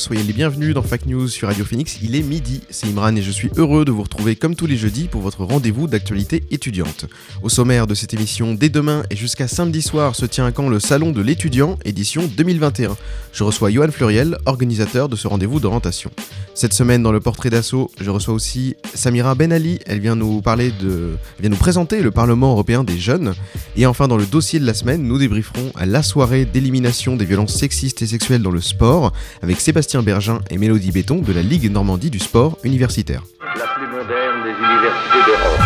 Soyez 0.00 0.22
les 0.22 0.32
bienvenus 0.32 0.72
dans 0.72 0.82
Fact 0.82 1.04
News 1.04 1.28
sur 1.28 1.48
Radio 1.48 1.62
Phoenix. 1.62 1.98
Il 2.02 2.16
est 2.16 2.22
midi, 2.22 2.62
c'est 2.70 2.86
Imran 2.86 3.14
et 3.16 3.22
je 3.22 3.30
suis 3.30 3.50
heureux 3.58 3.84
de 3.84 3.90
vous 3.90 4.02
retrouver 4.02 4.34
comme 4.34 4.54
tous 4.56 4.64
les 4.64 4.78
jeudis 4.78 5.08
pour 5.08 5.20
votre 5.20 5.44
rendez-vous 5.44 5.88
d'actualité 5.88 6.42
étudiante. 6.50 7.04
Au 7.42 7.50
sommaire 7.50 7.86
de 7.86 7.94
cette 7.94 8.14
émission, 8.14 8.54
dès 8.54 8.70
demain 8.70 9.02
et 9.10 9.16
jusqu'à 9.16 9.46
samedi 9.46 9.82
soir 9.82 10.16
se 10.16 10.24
tient 10.24 10.46
à 10.46 10.52
Caen 10.56 10.70
le 10.70 10.80
Salon 10.80 11.12
de 11.12 11.20
l'étudiant 11.20 11.78
édition 11.84 12.22
2021. 12.34 12.96
Je 13.34 13.44
reçois 13.44 13.70
Johan 13.70 13.90
Fleuriel, 13.90 14.38
organisateur 14.46 15.10
de 15.10 15.16
ce 15.16 15.28
rendez-vous 15.28 15.60
d'orientation. 15.60 16.10
Cette 16.54 16.72
semaine 16.72 17.02
dans 17.02 17.12
le 17.12 17.20
portrait 17.20 17.50
d'assaut, 17.50 17.90
je 18.00 18.10
reçois 18.10 18.34
aussi 18.34 18.76
Samira 18.94 19.34
Ben 19.34 19.52
Ali, 19.52 19.80
elle 19.86 20.00
vient 20.00 20.16
nous 20.16 20.40
parler 20.40 20.72
de 20.80 21.10
elle 21.38 21.42
vient 21.42 21.50
nous 21.50 21.56
présenter 21.56 22.02
le 22.02 22.10
Parlement 22.10 22.52
européen 22.52 22.84
des 22.84 22.98
jeunes 22.98 23.34
et 23.76 23.86
enfin 23.86 24.08
dans 24.08 24.16
le 24.16 24.26
dossier 24.26 24.60
de 24.60 24.66
la 24.66 24.74
semaine, 24.74 25.02
nous 25.02 25.18
débrieferons 25.18 25.72
à 25.76 25.84
la 25.84 26.02
soirée 26.02 26.46
d'élimination 26.46 27.16
des 27.16 27.24
violences 27.26 27.54
sexistes 27.54 28.02
et 28.02 28.06
sexuelles 28.06 28.42
dans 28.42 28.50
le 28.50 28.60
sport 28.60 29.12
avec 29.42 29.60
Sébastien 29.60 29.89
Bergin 29.98 30.40
et 30.50 30.56
Mélodie 30.56 30.92
Béton 30.92 31.20
de 31.20 31.32
la 31.32 31.42
Ligue 31.42 31.70
Normandie 31.70 32.10
du 32.10 32.20
sport 32.20 32.56
universitaire. 32.62 33.24
la 33.58 33.66
plus 33.74 33.86
moderne 33.86 34.44
des 34.44 34.50
universités 34.50 35.18
d'Europe. 35.26 35.60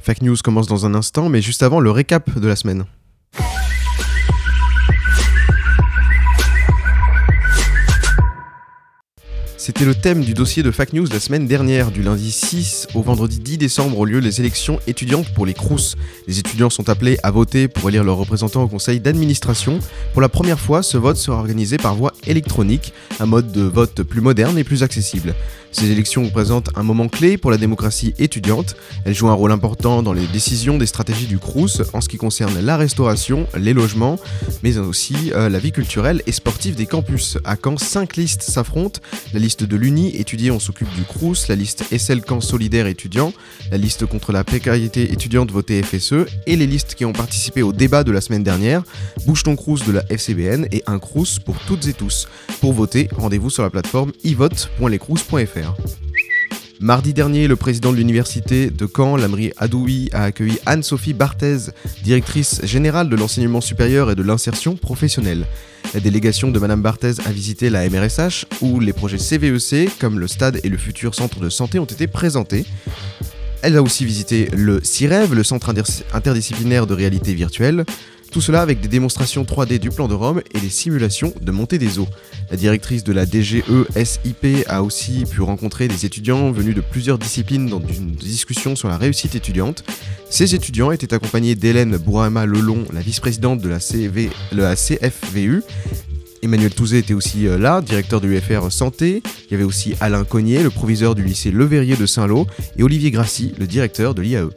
Fake 0.00 0.20
News 0.20 0.36
commence 0.44 0.66
dans 0.66 0.84
un 0.84 0.94
instant, 0.94 1.30
mais 1.30 1.40
juste 1.40 1.62
avant 1.62 1.80
le 1.80 1.90
récap 1.90 2.38
de 2.38 2.46
la 2.46 2.56
semaine. 2.56 2.84
C'était 9.66 9.86
le 9.86 9.94
thème 9.94 10.20
du 10.20 10.34
dossier 10.34 10.62
de 10.62 10.70
Fake 10.70 10.92
News 10.92 11.06
la 11.10 11.18
semaine 11.18 11.46
dernière, 11.46 11.90
du 11.90 12.02
lundi 12.02 12.30
6 12.30 12.88
au 12.94 13.00
vendredi 13.00 13.38
10 13.38 13.56
décembre 13.56 13.98
ont 13.98 14.04
lieu 14.04 14.18
les 14.18 14.38
élections 14.38 14.78
étudiantes 14.86 15.32
pour 15.32 15.46
les 15.46 15.54
CROUS. 15.54 15.96
Les 16.28 16.38
étudiants 16.38 16.68
sont 16.68 16.90
appelés 16.90 17.16
à 17.22 17.30
voter 17.30 17.66
pour 17.66 17.88
élire 17.88 18.04
leurs 18.04 18.18
représentants 18.18 18.62
au 18.64 18.68
conseil 18.68 19.00
d'administration. 19.00 19.78
Pour 20.12 20.20
la 20.20 20.28
première 20.28 20.60
fois, 20.60 20.82
ce 20.82 20.98
vote 20.98 21.16
sera 21.16 21.38
organisé 21.38 21.78
par 21.78 21.94
voie 21.94 22.12
électronique, 22.26 22.92
un 23.20 23.24
mode 23.24 23.52
de 23.52 23.62
vote 23.62 24.02
plus 24.02 24.20
moderne 24.20 24.58
et 24.58 24.64
plus 24.64 24.82
accessible. 24.82 25.34
Ces 25.74 25.90
élections 25.90 26.22
représentent 26.22 26.70
un 26.76 26.84
moment 26.84 27.08
clé 27.08 27.36
pour 27.36 27.50
la 27.50 27.56
démocratie 27.56 28.14
étudiante. 28.20 28.76
Elles 29.04 29.14
jouent 29.14 29.28
un 29.28 29.34
rôle 29.34 29.50
important 29.50 30.04
dans 30.04 30.12
les 30.12 30.28
décisions 30.28 30.78
des 30.78 30.86
stratégies 30.86 31.26
du 31.26 31.40
CRUS 31.40 31.82
en 31.92 32.00
ce 32.00 32.08
qui 32.08 32.16
concerne 32.16 32.60
la 32.60 32.76
restauration, 32.76 33.48
les 33.58 33.72
logements, 33.74 34.20
mais 34.62 34.78
aussi 34.78 35.32
euh, 35.34 35.48
la 35.48 35.58
vie 35.58 35.72
culturelle 35.72 36.22
et 36.28 36.32
sportive 36.32 36.76
des 36.76 36.86
campus. 36.86 37.38
À 37.44 37.56
Caen, 37.56 37.76
cinq 37.76 38.14
listes 38.16 38.42
s'affrontent. 38.42 39.00
La 39.32 39.40
liste 39.40 39.64
de 39.64 39.76
l'UNI, 39.76 40.14
étudiée, 40.16 40.52
on 40.52 40.60
s'occupe 40.60 40.94
du 40.94 41.02
CRUS, 41.02 41.48
la 41.48 41.56
liste 41.56 41.84
SL 41.90 42.22
Caen 42.26 42.40
Solidaire 42.40 42.86
étudiant, 42.86 43.32
la 43.72 43.76
liste 43.76 44.06
contre 44.06 44.30
la 44.30 44.44
précarité 44.44 45.12
étudiante 45.12 45.50
votée 45.50 45.82
FSE 45.82 46.26
et 46.46 46.54
les 46.54 46.68
listes 46.68 46.94
qui 46.94 47.04
ont 47.04 47.12
participé 47.12 47.62
au 47.62 47.72
débat 47.72 48.04
de 48.04 48.12
la 48.12 48.20
semaine 48.20 48.44
dernière, 48.44 48.84
Bouge 49.26 49.42
ton 49.42 49.56
CRUS 49.56 49.84
de 49.84 49.92
la 49.92 50.04
FCBN 50.08 50.68
et 50.70 50.84
un 50.86 51.00
CRUS 51.00 51.40
pour 51.44 51.58
toutes 51.66 51.88
et 51.88 51.94
tous. 51.94 52.28
Pour 52.60 52.74
voter, 52.74 53.08
rendez-vous 53.16 53.50
sur 53.50 53.64
la 53.64 53.70
plateforme 53.70 54.12
ivote.lescrous.fr. 54.22 55.63
Mardi 56.80 57.14
dernier, 57.14 57.48
le 57.48 57.56
président 57.56 57.92
de 57.92 57.96
l'université 57.96 58.68
de 58.68 58.86
Caen, 58.94 59.16
Lamri 59.16 59.52
Adoui, 59.56 60.10
a 60.12 60.24
accueilli 60.24 60.58
Anne-Sophie 60.66 61.14
Barthez, 61.14 61.70
directrice 62.02 62.60
générale 62.64 63.08
de 63.08 63.16
l'enseignement 63.16 63.60
supérieur 63.62 64.10
et 64.10 64.14
de 64.14 64.22
l'insertion 64.22 64.76
professionnelle. 64.76 65.46
La 65.94 66.00
délégation 66.00 66.50
de 66.50 66.58
Madame 66.58 66.82
Barthez 66.82 67.14
a 67.24 67.30
visité 67.32 67.70
la 67.70 67.88
MRSH, 67.88 68.46
où 68.60 68.80
les 68.80 68.92
projets 68.92 69.18
CVEC, 69.18 69.96
comme 69.98 70.18
le 70.18 70.26
stade 70.28 70.60
et 70.64 70.68
le 70.68 70.76
futur 70.76 71.14
centre 71.14 71.38
de 71.40 71.48
santé, 71.48 71.78
ont 71.78 71.84
été 71.84 72.06
présentés. 72.06 72.66
Elle 73.62 73.76
a 73.76 73.82
aussi 73.82 74.04
visité 74.04 74.50
le 74.54 74.82
CIREV, 74.84 75.32
le 75.34 75.42
centre 75.44 75.70
inter- 75.70 75.82
interdisciplinaire 76.12 76.86
de 76.86 76.92
réalité 76.92 77.32
virtuelle. 77.32 77.86
Tout 78.34 78.40
cela 78.40 78.62
avec 78.62 78.80
des 78.80 78.88
démonstrations 78.88 79.44
3D 79.44 79.78
du 79.78 79.90
plan 79.90 80.08
de 80.08 80.14
Rome 80.14 80.42
et 80.52 80.58
des 80.58 80.68
simulations 80.68 81.32
de 81.40 81.52
montée 81.52 81.78
des 81.78 82.00
eaux. 82.00 82.08
La 82.50 82.56
directrice 82.56 83.04
de 83.04 83.12
la 83.12 83.26
DGE 83.26 83.62
SIP 83.94 84.66
a 84.66 84.82
aussi 84.82 85.22
pu 85.24 85.40
rencontrer 85.40 85.86
des 85.86 86.04
étudiants 86.04 86.50
venus 86.50 86.74
de 86.74 86.80
plusieurs 86.80 87.16
disciplines 87.16 87.68
dans 87.68 87.78
une 87.78 88.10
discussion 88.10 88.74
sur 88.74 88.88
la 88.88 88.98
réussite 88.98 89.36
étudiante. 89.36 89.84
Ces 90.30 90.56
étudiants 90.56 90.90
étaient 90.90 91.14
accompagnés 91.14 91.54
d'Hélène 91.54 91.96
Bourama 91.96 92.44
Lelon, 92.44 92.84
la 92.92 93.02
vice-présidente 93.02 93.60
de 93.60 93.68
la, 93.68 94.74
CFVU. 94.74 95.62
Emmanuel 96.42 96.74
Touzé 96.74 96.98
était 96.98 97.14
aussi 97.14 97.46
euh, 97.46 97.56
là, 97.56 97.82
directeur 97.82 98.20
de 98.20 98.26
l'UFR 98.26 98.72
Santé. 98.72 99.22
Il 99.48 99.52
y 99.52 99.54
avait 99.54 99.62
aussi 99.62 99.94
Alain 100.00 100.24
Cognier, 100.24 100.64
le 100.64 100.70
proviseur 100.70 101.14
du 101.14 101.22
lycée 101.22 101.52
Le 101.52 101.66
Verrier 101.66 101.94
de 101.94 102.04
Saint-Lô, 102.04 102.48
et 102.76 102.82
Olivier 102.82 103.12
Grassi, 103.12 103.54
le 103.60 103.68
directeur 103.68 104.12
de 104.12 104.22
l'IAE. 104.22 104.50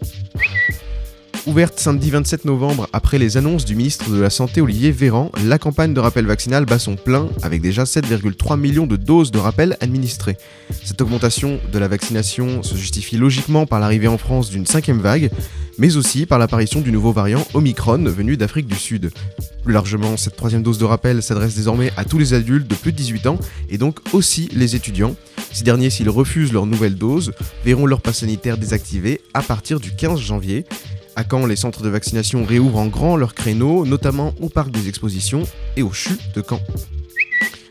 Ouverte 1.48 1.80
samedi 1.80 2.12
27 2.12 2.44
novembre 2.44 2.90
après 2.92 3.18
les 3.18 3.38
annonces 3.38 3.64
du 3.64 3.74
ministre 3.74 4.10
de 4.12 4.20
la 4.20 4.30
Santé 4.30 4.60
Olivier 4.60 4.92
Véran, 4.92 5.32
la 5.46 5.58
campagne 5.58 5.94
de 5.94 6.00
rappel 6.02 6.26
vaccinal 6.26 6.66
bat 6.66 6.78
son 6.78 6.98
plein 6.98 7.30
avec 7.42 7.62
déjà 7.62 7.86
7,3 7.86 8.60
millions 8.60 8.86
de 8.86 8.98
doses 8.98 9.32
de 9.32 9.40
rappel 9.40 9.78
administrées. 9.80 10.36
Cette 10.84 11.00
augmentation 11.00 11.58
de 11.72 11.80
la 11.80 11.88
vaccination 11.88 12.64
se 12.64 12.76
justifie 12.76 13.16
logiquement 13.16 13.66
par 13.66 13.80
l'arrivée 13.80 14.10
en 14.10 14.18
France 14.18 14.50
d'une 14.50 14.66
cinquième 14.66 15.00
vague, 15.00 15.32
mais 15.78 15.96
aussi 15.96 16.26
par 16.26 16.38
l'apparition 16.38 16.82
du 16.82 16.92
nouveau 16.92 17.14
variant 17.14 17.48
Omicron 17.54 18.04
venu 18.04 18.36
d'Afrique 18.36 18.68
du 18.68 18.76
Sud. 18.76 19.10
Plus 19.64 19.74
largement, 19.74 20.18
cette 20.18 20.36
troisième 20.36 20.64
dose 20.64 20.80
de 20.80 20.86
rappel 20.86 21.24
s'adresse 21.24 21.56
désormais 21.56 21.94
à 21.96 22.04
tous 22.04 22.18
les 22.18 22.34
adultes 22.34 22.68
de 22.68 22.76
plus 22.76 22.92
de 22.92 22.98
18 22.98 23.26
ans 23.28 23.40
et 23.70 23.78
donc 23.78 24.00
aussi 24.12 24.50
les 24.52 24.76
étudiants. 24.76 25.16
Ces 25.54 25.64
derniers, 25.64 25.92
s'ils 25.92 26.10
refusent 26.10 26.52
leur 26.52 26.66
nouvelle 26.66 26.96
dose, 26.96 27.32
verront 27.64 27.86
leur 27.86 28.02
pass 28.02 28.18
sanitaire 28.18 28.58
désactivé 28.58 29.22
à 29.34 29.42
partir 29.42 29.80
du 29.80 29.96
15 29.96 30.20
janvier. 30.20 30.66
À 31.18 31.24
Caen, 31.28 31.48
les 31.48 31.56
centres 31.56 31.82
de 31.82 31.90
vaccination 31.90 32.46
réouvrent 32.46 32.78
en 32.78 32.86
grand 32.86 33.16
leurs 33.16 33.34
créneaux, 33.34 33.88
notamment 33.88 34.36
au 34.40 34.50
parc 34.50 34.70
des 34.70 34.88
expositions 34.88 35.42
et 35.76 35.82
au 35.82 35.90
CHU 35.90 36.12
de 36.36 36.44
Caen? 36.48 36.62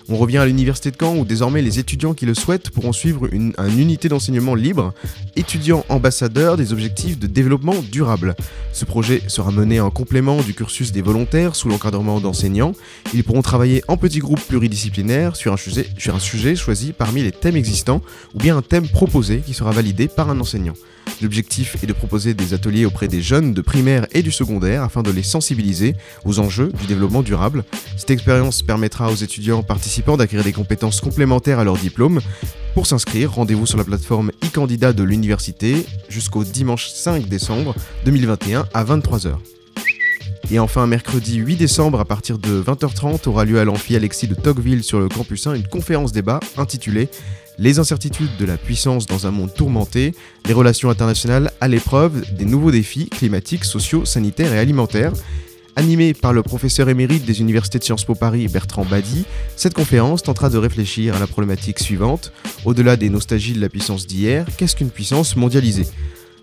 On 0.08 0.16
revient 0.16 0.38
à 0.38 0.46
l'université 0.46 0.90
de 0.90 0.96
Caen 0.98 1.16
où 1.16 1.24
désormais 1.24 1.62
les 1.62 1.78
étudiants 1.78 2.12
qui 2.12 2.26
le 2.26 2.34
souhaitent 2.34 2.70
pourront 2.70 2.92
suivre 2.92 3.32
une, 3.32 3.52
unité 3.78 4.08
d'enseignement 4.08 4.56
libre, 4.56 4.94
étudiants 5.36 5.84
ambassadeurs 5.88 6.56
des 6.56 6.72
objectifs 6.72 7.20
de 7.20 7.28
développement 7.28 7.76
durable. 7.92 8.34
Ce 8.72 8.84
projet 8.84 9.22
sera 9.28 9.52
mené 9.52 9.78
en 9.78 9.90
complément 9.90 10.42
du 10.42 10.52
cursus 10.52 10.90
des 10.90 11.02
volontaires 11.02 11.54
sous 11.54 11.68
l'encadrement 11.68 12.18
d'enseignants. 12.18 12.72
Ils 13.14 13.22
pourront 13.22 13.42
travailler 13.42 13.84
en 13.86 13.96
petits 13.96 14.18
groupes 14.18 14.42
pluridisciplinaires 14.42 15.36
sur 15.36 15.52
un 15.52 16.18
sujet 16.18 16.56
choisi 16.56 16.92
parmi 16.92 17.22
les 17.22 17.30
thèmes 17.30 17.54
existants 17.54 18.02
ou 18.34 18.38
bien 18.38 18.56
un 18.56 18.62
thème 18.62 18.88
proposé 18.88 19.38
qui 19.38 19.54
sera 19.54 19.70
validé 19.70 20.08
par 20.08 20.30
un 20.30 20.40
enseignant. 20.40 20.74
L'objectif 21.22 21.76
est 21.82 21.86
de 21.86 21.92
proposer 21.92 22.34
des 22.34 22.54
ateliers 22.54 22.84
auprès 22.84 23.08
des 23.08 23.22
jeunes 23.22 23.54
de 23.54 23.60
primaire 23.60 24.06
et 24.12 24.22
du 24.22 24.30
secondaire 24.30 24.82
afin 24.82 25.02
de 25.02 25.10
les 25.10 25.22
sensibiliser 25.22 25.94
aux 26.24 26.38
enjeux 26.38 26.72
du 26.80 26.86
développement 26.86 27.22
durable. 27.22 27.64
Cette 27.96 28.10
expérience 28.10 28.62
permettra 28.62 29.10
aux 29.10 29.14
étudiants 29.14 29.62
participants 29.62 30.16
d'acquérir 30.16 30.44
des 30.44 30.52
compétences 30.52 31.00
complémentaires 31.00 31.58
à 31.58 31.64
leur 31.64 31.76
diplôme. 31.76 32.20
Pour 32.74 32.86
s'inscrire, 32.86 33.32
rendez-vous 33.32 33.66
sur 33.66 33.78
la 33.78 33.84
plateforme 33.84 34.30
e-candidat 34.44 34.92
de 34.92 35.02
l'université 35.02 35.86
jusqu'au 36.08 36.44
dimanche 36.44 36.88
5 36.88 37.26
décembre 37.28 37.74
2021 38.04 38.66
à 38.74 38.84
23h. 38.84 39.36
Et 40.50 40.60
enfin, 40.60 40.86
mercredi 40.86 41.36
8 41.36 41.56
décembre, 41.56 41.98
à 41.98 42.04
partir 42.04 42.38
de 42.38 42.62
20h30, 42.62 43.28
aura 43.28 43.44
lieu 43.44 43.58
à 43.58 43.64
l'amphi 43.64 43.96
Alexis 43.96 44.28
de 44.28 44.34
Tocqueville 44.34 44.84
sur 44.84 45.00
le 45.00 45.08
campus 45.08 45.46
1 45.46 45.54
une 45.54 45.66
conférence 45.66 46.12
débat 46.12 46.38
intitulée 46.56 47.08
Les 47.58 47.78
incertitudes 47.78 48.36
de 48.38 48.44
la 48.44 48.58
puissance 48.58 49.06
dans 49.06 49.26
un 49.26 49.30
monde 49.30 49.52
tourmenté, 49.54 50.14
les 50.46 50.52
relations 50.52 50.90
internationales 50.90 51.50
à 51.62 51.68
l'épreuve 51.68 52.22
des 52.34 52.44
nouveaux 52.44 52.70
défis 52.70 53.08
climatiques, 53.08 53.64
sociaux, 53.64 54.04
sanitaires 54.04 54.52
et 54.52 54.58
alimentaires. 54.58 55.12
Animée 55.74 56.12
par 56.12 56.34
le 56.34 56.42
professeur 56.42 56.90
émérite 56.90 57.24
des 57.24 57.40
universités 57.40 57.78
de 57.78 57.84
Sciences 57.84 58.04
Po 58.04 58.14
Paris 58.14 58.48
Bertrand 58.48 58.84
Badi, 58.84 59.24
cette 59.56 59.74
conférence 59.74 60.22
tentera 60.22 60.50
de 60.50 60.58
réfléchir 60.58 61.14
à 61.14 61.18
la 61.18 61.26
problématique 61.26 61.78
suivante. 61.78 62.30
Au-delà 62.66 62.96
des 62.96 63.08
nostalgies 63.08 63.54
de 63.54 63.60
la 63.60 63.70
puissance 63.70 64.06
d'hier, 64.06 64.46
qu'est-ce 64.58 64.76
qu'une 64.76 64.90
puissance 64.90 65.34
mondialisée? 65.34 65.86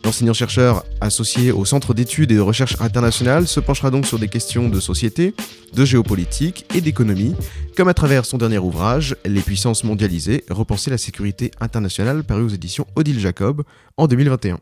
L'enseignant-chercheur 0.03 0.83
associé 0.99 1.51
au 1.51 1.63
Centre 1.63 1.93
d'études 1.93 2.31
et 2.31 2.35
de 2.35 2.41
recherche 2.41 2.75
internationale 2.81 3.47
se 3.47 3.59
penchera 3.59 3.89
donc 3.89 4.05
sur 4.05 4.19
des 4.19 4.27
questions 4.27 4.67
de 4.67 4.79
société, 4.79 5.33
de 5.73 5.85
géopolitique 5.85 6.65
et 6.75 6.81
d'économie, 6.81 7.35
comme 7.77 7.87
à 7.87 7.93
travers 7.93 8.25
son 8.25 8.37
dernier 8.37 8.57
ouvrage, 8.57 9.15
Les 9.25 9.41
puissances 9.41 9.83
mondialisées, 9.83 10.43
repenser 10.49 10.91
la 10.91 10.97
sécurité 10.97 11.51
internationale, 11.61 12.23
paru 12.23 12.43
aux 12.43 12.49
éditions 12.49 12.85
Odile 12.95 13.19
Jacob 13.19 13.63
en 13.95 14.07
2021. 14.07 14.59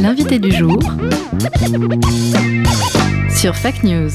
L'invité 0.00 0.38
du 0.38 0.52
jour 0.52 0.78
sur 3.34 3.56
Fact 3.56 3.82
News. 3.84 4.10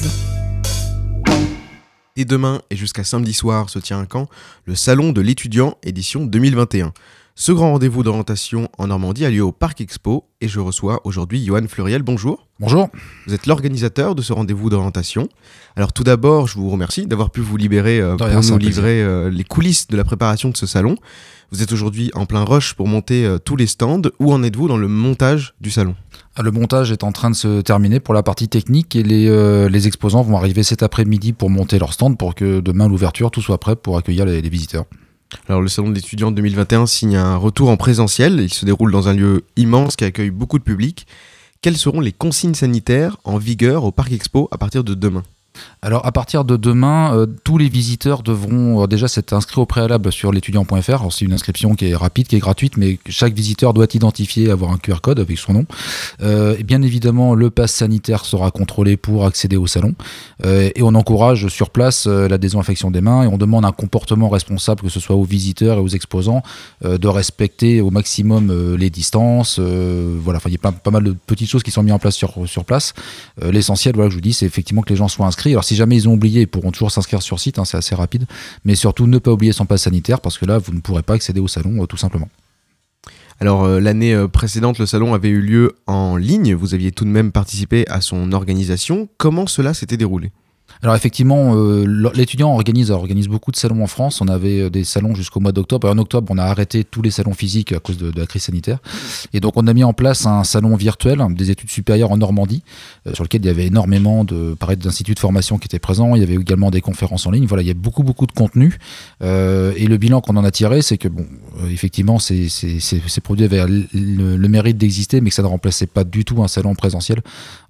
Dès 2.16 2.24
demain 2.24 2.62
et 2.70 2.76
jusqu'à 2.76 3.02
samedi 3.02 3.32
soir 3.32 3.68
se 3.68 3.80
tient 3.80 4.00
à 4.00 4.06
Caen 4.10 4.28
le 4.66 4.76
Salon 4.76 5.10
de 5.10 5.20
l'étudiant 5.20 5.76
édition 5.82 6.24
2021. 6.24 6.92
Ce 7.36 7.50
grand 7.50 7.72
rendez-vous 7.72 8.04
d'orientation 8.04 8.68
en 8.78 8.86
Normandie 8.86 9.24
a 9.24 9.30
lieu 9.30 9.42
au 9.42 9.50
Parc 9.50 9.80
Expo 9.80 10.28
et 10.40 10.46
je 10.46 10.60
reçois 10.60 11.00
aujourd'hui 11.02 11.44
Johan 11.44 11.66
Fleuriel. 11.66 12.02
Bonjour. 12.02 12.46
Bonjour. 12.60 12.90
Vous 13.26 13.34
êtes 13.34 13.46
l'organisateur 13.46 14.14
de 14.14 14.22
ce 14.22 14.32
rendez-vous 14.32 14.70
d'orientation. 14.70 15.28
Alors 15.74 15.92
tout 15.92 16.04
d'abord, 16.04 16.46
je 16.46 16.54
vous 16.54 16.70
remercie 16.70 17.08
d'avoir 17.08 17.30
pu 17.30 17.40
vous 17.40 17.56
libérer 17.56 17.98
euh, 18.00 18.12
De 18.12 18.18
pour 18.18 18.28
rien, 18.28 18.40
nous 18.40 18.58
livrer 18.58 19.02
euh, 19.02 19.30
les 19.30 19.42
coulisses 19.42 19.88
de 19.88 19.96
la 19.96 20.04
préparation 20.04 20.50
de 20.50 20.56
ce 20.56 20.66
salon. 20.66 20.94
Vous 21.50 21.60
êtes 21.60 21.72
aujourd'hui 21.72 22.12
en 22.14 22.24
plein 22.24 22.44
rush 22.44 22.74
pour 22.74 22.86
monter 22.86 23.26
euh, 23.26 23.38
tous 23.38 23.56
les 23.56 23.66
stands. 23.66 24.02
Où 24.20 24.32
en 24.32 24.44
êtes-vous 24.44 24.68
dans 24.68 24.76
le 24.76 24.86
montage 24.86 25.54
du 25.60 25.72
salon? 25.72 25.96
Ah, 26.36 26.42
Le 26.42 26.52
montage 26.52 26.92
est 26.92 27.02
en 27.02 27.10
train 27.10 27.30
de 27.30 27.36
se 27.36 27.62
terminer 27.62 27.98
pour 27.98 28.14
la 28.14 28.22
partie 28.22 28.46
technique 28.46 28.94
et 28.94 29.02
les, 29.02 29.28
euh, 29.28 29.68
les 29.68 29.88
exposants 29.88 30.22
vont 30.22 30.36
arriver 30.36 30.62
cet 30.62 30.84
après-midi 30.84 31.32
pour 31.32 31.50
monter 31.50 31.80
leur 31.80 31.94
stand 31.94 32.16
pour 32.16 32.36
que 32.36 32.60
demain 32.60 32.84
à 32.84 32.88
l'ouverture 32.88 33.32
tout 33.32 33.42
soit 33.42 33.58
prêt 33.58 33.74
pour 33.74 33.98
accueillir 33.98 34.24
les, 34.24 34.40
les 34.40 34.48
visiteurs. 34.48 34.84
Alors 35.48 35.60
le 35.60 35.68
salon 35.68 35.90
de 35.90 35.94
l'étudiant 35.94 36.30
2021 36.30 36.86
signe 36.86 37.16
un 37.16 37.36
retour 37.36 37.68
en 37.68 37.76
présentiel. 37.76 38.40
Il 38.40 38.52
se 38.52 38.64
déroule 38.64 38.92
dans 38.92 39.08
un 39.08 39.12
lieu 39.12 39.44
immense 39.56 39.96
qui 39.96 40.04
accueille 40.04 40.30
beaucoup 40.30 40.58
de 40.58 40.64
public. 40.64 41.06
Quelles 41.60 41.76
seront 41.76 42.00
les 42.00 42.12
consignes 42.12 42.54
sanitaires 42.54 43.16
en 43.24 43.38
vigueur 43.38 43.84
au 43.84 43.92
Parc 43.92 44.12
Expo 44.12 44.48
à 44.50 44.58
partir 44.58 44.84
de 44.84 44.94
demain? 44.94 45.22
Alors 45.84 46.06
à 46.06 46.12
partir 46.12 46.46
de 46.46 46.56
demain, 46.56 47.14
euh, 47.14 47.26
tous 47.44 47.58
les 47.58 47.68
visiteurs 47.68 48.22
devront 48.22 48.82
euh, 48.82 48.86
déjà 48.86 49.06
s'être 49.06 49.34
inscrits 49.34 49.60
au 49.60 49.66
préalable 49.66 50.10
sur 50.10 50.32
l'étudiant.fr. 50.32 51.12
C'est 51.12 51.26
une 51.26 51.34
inscription 51.34 51.74
qui 51.74 51.90
est 51.90 51.94
rapide, 51.94 52.26
qui 52.26 52.36
est 52.36 52.40
gratuite, 52.40 52.78
mais 52.78 52.98
chaque 53.06 53.34
visiteur 53.34 53.74
doit 53.74 53.86
identifier, 53.92 54.50
avoir 54.50 54.72
un 54.72 54.78
QR 54.78 55.00
code 55.02 55.20
avec 55.20 55.36
son 55.36 55.52
nom. 55.52 55.66
Euh, 56.22 56.56
et 56.58 56.62
bien 56.62 56.80
évidemment, 56.80 57.34
le 57.34 57.50
pass 57.50 57.70
sanitaire 57.70 58.24
sera 58.24 58.50
contrôlé 58.50 58.96
pour 58.96 59.26
accéder 59.26 59.56
au 59.56 59.66
salon. 59.66 59.94
Et 60.44 60.82
on 60.82 60.94
encourage 60.94 61.48
sur 61.48 61.70
place 61.70 62.06
la 62.06 62.38
désinfection 62.38 62.90
des 62.90 63.00
mains 63.00 63.24
et 63.24 63.26
on 63.26 63.38
demande 63.38 63.64
un 63.64 63.72
comportement 63.72 64.28
responsable, 64.28 64.82
que 64.82 64.88
ce 64.88 65.00
soit 65.00 65.16
aux 65.16 65.24
visiteurs 65.24 65.78
et 65.78 65.80
aux 65.80 65.88
exposants, 65.88 66.42
de 66.82 67.08
respecter 67.08 67.80
au 67.80 67.90
maximum 67.90 68.76
les 68.76 68.90
distances. 68.90 69.58
voilà, 69.58 70.40
il 70.46 70.52
y 70.52 70.56
a 70.56 70.72
pas, 70.72 70.90
mal 70.90 71.04
de 71.04 71.12
petites 71.26 71.48
choses 71.48 71.62
qui 71.62 71.70
sont 71.70 71.82
mises 71.82 71.94
en 71.94 71.98
place 71.98 72.14
sur, 72.14 72.64
place. 72.64 72.94
L'essentiel, 73.42 73.94
voilà, 73.94 74.08
que 74.08 74.12
je 74.12 74.18
vous 74.18 74.22
dis, 74.22 74.32
c'est 74.32 74.46
effectivement 74.46 74.82
que 74.82 74.90
les 74.90 74.96
gens 74.96 75.08
soient 75.08 75.26
inscrits. 75.26 75.43
Alors, 75.52 75.64
si 75.64 75.76
jamais 75.76 75.96
ils 75.96 76.08
ont 76.08 76.14
oublié, 76.14 76.42
ils 76.42 76.48
pourront 76.48 76.70
toujours 76.70 76.90
s'inscrire 76.90 77.22
sur 77.22 77.40
site, 77.40 77.58
hein, 77.58 77.64
c'est 77.64 77.76
assez 77.76 77.94
rapide. 77.94 78.26
Mais 78.64 78.74
surtout, 78.74 79.06
ne 79.06 79.18
pas 79.18 79.32
oublier 79.32 79.52
son 79.52 79.66
pass 79.66 79.82
sanitaire 79.82 80.20
parce 80.20 80.38
que 80.38 80.46
là, 80.46 80.58
vous 80.58 80.72
ne 80.72 80.80
pourrez 80.80 81.02
pas 81.02 81.14
accéder 81.14 81.40
au 81.40 81.48
salon 81.48 81.82
euh, 81.82 81.86
tout 81.86 81.96
simplement. 81.96 82.28
Alors 83.40 83.64
euh, 83.64 83.80
l'année 83.80 84.14
euh, 84.14 84.28
précédente, 84.28 84.78
le 84.78 84.86
salon 84.86 85.14
avait 85.14 85.28
eu 85.28 85.40
lieu 85.40 85.76
en 85.86 86.16
ligne. 86.16 86.54
Vous 86.54 86.74
aviez 86.74 86.92
tout 86.92 87.04
de 87.04 87.10
même 87.10 87.32
participé 87.32 87.84
à 87.88 88.00
son 88.00 88.32
organisation. 88.32 89.08
Comment 89.18 89.46
cela 89.46 89.74
s'était 89.74 89.96
déroulé? 89.96 90.30
Alors 90.82 90.94
effectivement, 90.96 91.54
euh, 91.56 92.10
l'étudiant 92.14 92.52
organise, 92.52 92.90
organise 92.90 93.28
beaucoup 93.28 93.50
de 93.50 93.56
salons 93.56 93.82
en 93.82 93.86
France. 93.86 94.20
On 94.20 94.28
avait 94.28 94.60
euh, 94.60 94.70
des 94.70 94.84
salons 94.84 95.14
jusqu'au 95.14 95.40
mois 95.40 95.52
d'octobre. 95.52 95.88
En 95.88 95.98
octobre, 95.98 96.26
on 96.30 96.38
a 96.38 96.44
arrêté 96.44 96.84
tous 96.84 97.02
les 97.02 97.10
salons 97.10 97.32
physiques 97.32 97.72
à 97.72 97.78
cause 97.78 97.96
de, 97.96 98.12
la 98.18 98.26
crise 98.26 98.42
sanitaire. 98.42 98.78
Et 99.32 99.40
donc 99.40 99.54
on 99.56 99.66
a 99.66 99.72
mis 99.72 99.84
en 99.84 99.92
place 99.92 100.26
un 100.26 100.44
salon 100.44 100.76
virtuel 100.76 101.24
des 101.30 101.50
études 101.50 101.70
supérieures 101.70 102.12
en 102.12 102.16
Normandie, 102.16 102.62
euh, 103.06 103.14
sur 103.14 103.24
lequel 103.24 103.42
il 103.42 103.46
y 103.46 103.50
avait 103.50 103.66
énormément 103.66 104.24
d'instituts 104.24 105.14
de 105.14 105.18
formation 105.18 105.58
qui 105.58 105.66
étaient 105.66 105.78
présents. 105.78 106.14
Il 106.16 106.20
y 106.20 106.24
avait 106.24 106.34
également 106.34 106.70
des 106.70 106.80
conférences 106.80 107.26
en 107.26 107.30
ligne. 107.30 107.46
Voilà, 107.46 107.62
il 107.62 107.66
y 107.68 107.70
a 107.70 107.74
beaucoup 107.74 108.02
beaucoup 108.02 108.26
de 108.26 108.32
contenu. 108.32 108.78
Et 109.22 109.86
le 109.86 109.96
bilan 109.96 110.20
qu'on 110.20 110.36
en 110.36 110.44
a 110.44 110.50
tiré, 110.50 110.82
c'est 110.82 110.98
que 110.98 111.08
bon, 111.08 111.26
effectivement, 111.70 112.18
ces, 112.18 112.48
ces, 112.48 112.80
ces, 112.80 113.00
ces 113.06 113.20
produits 113.20 113.44
avaient 113.44 113.66
le- 113.66 114.36
le 114.36 114.48
mérite 114.48 114.76
d'exister, 114.76 115.20
mais 115.20 115.30
que 115.30 115.36
ça 115.36 115.42
ne 115.42 115.48
remplaçait 115.48 115.86
pas 115.86 116.04
du 116.04 116.24
tout 116.24 116.42
un 116.42 116.48
salon 116.48 116.74
présentiel 116.74 117.22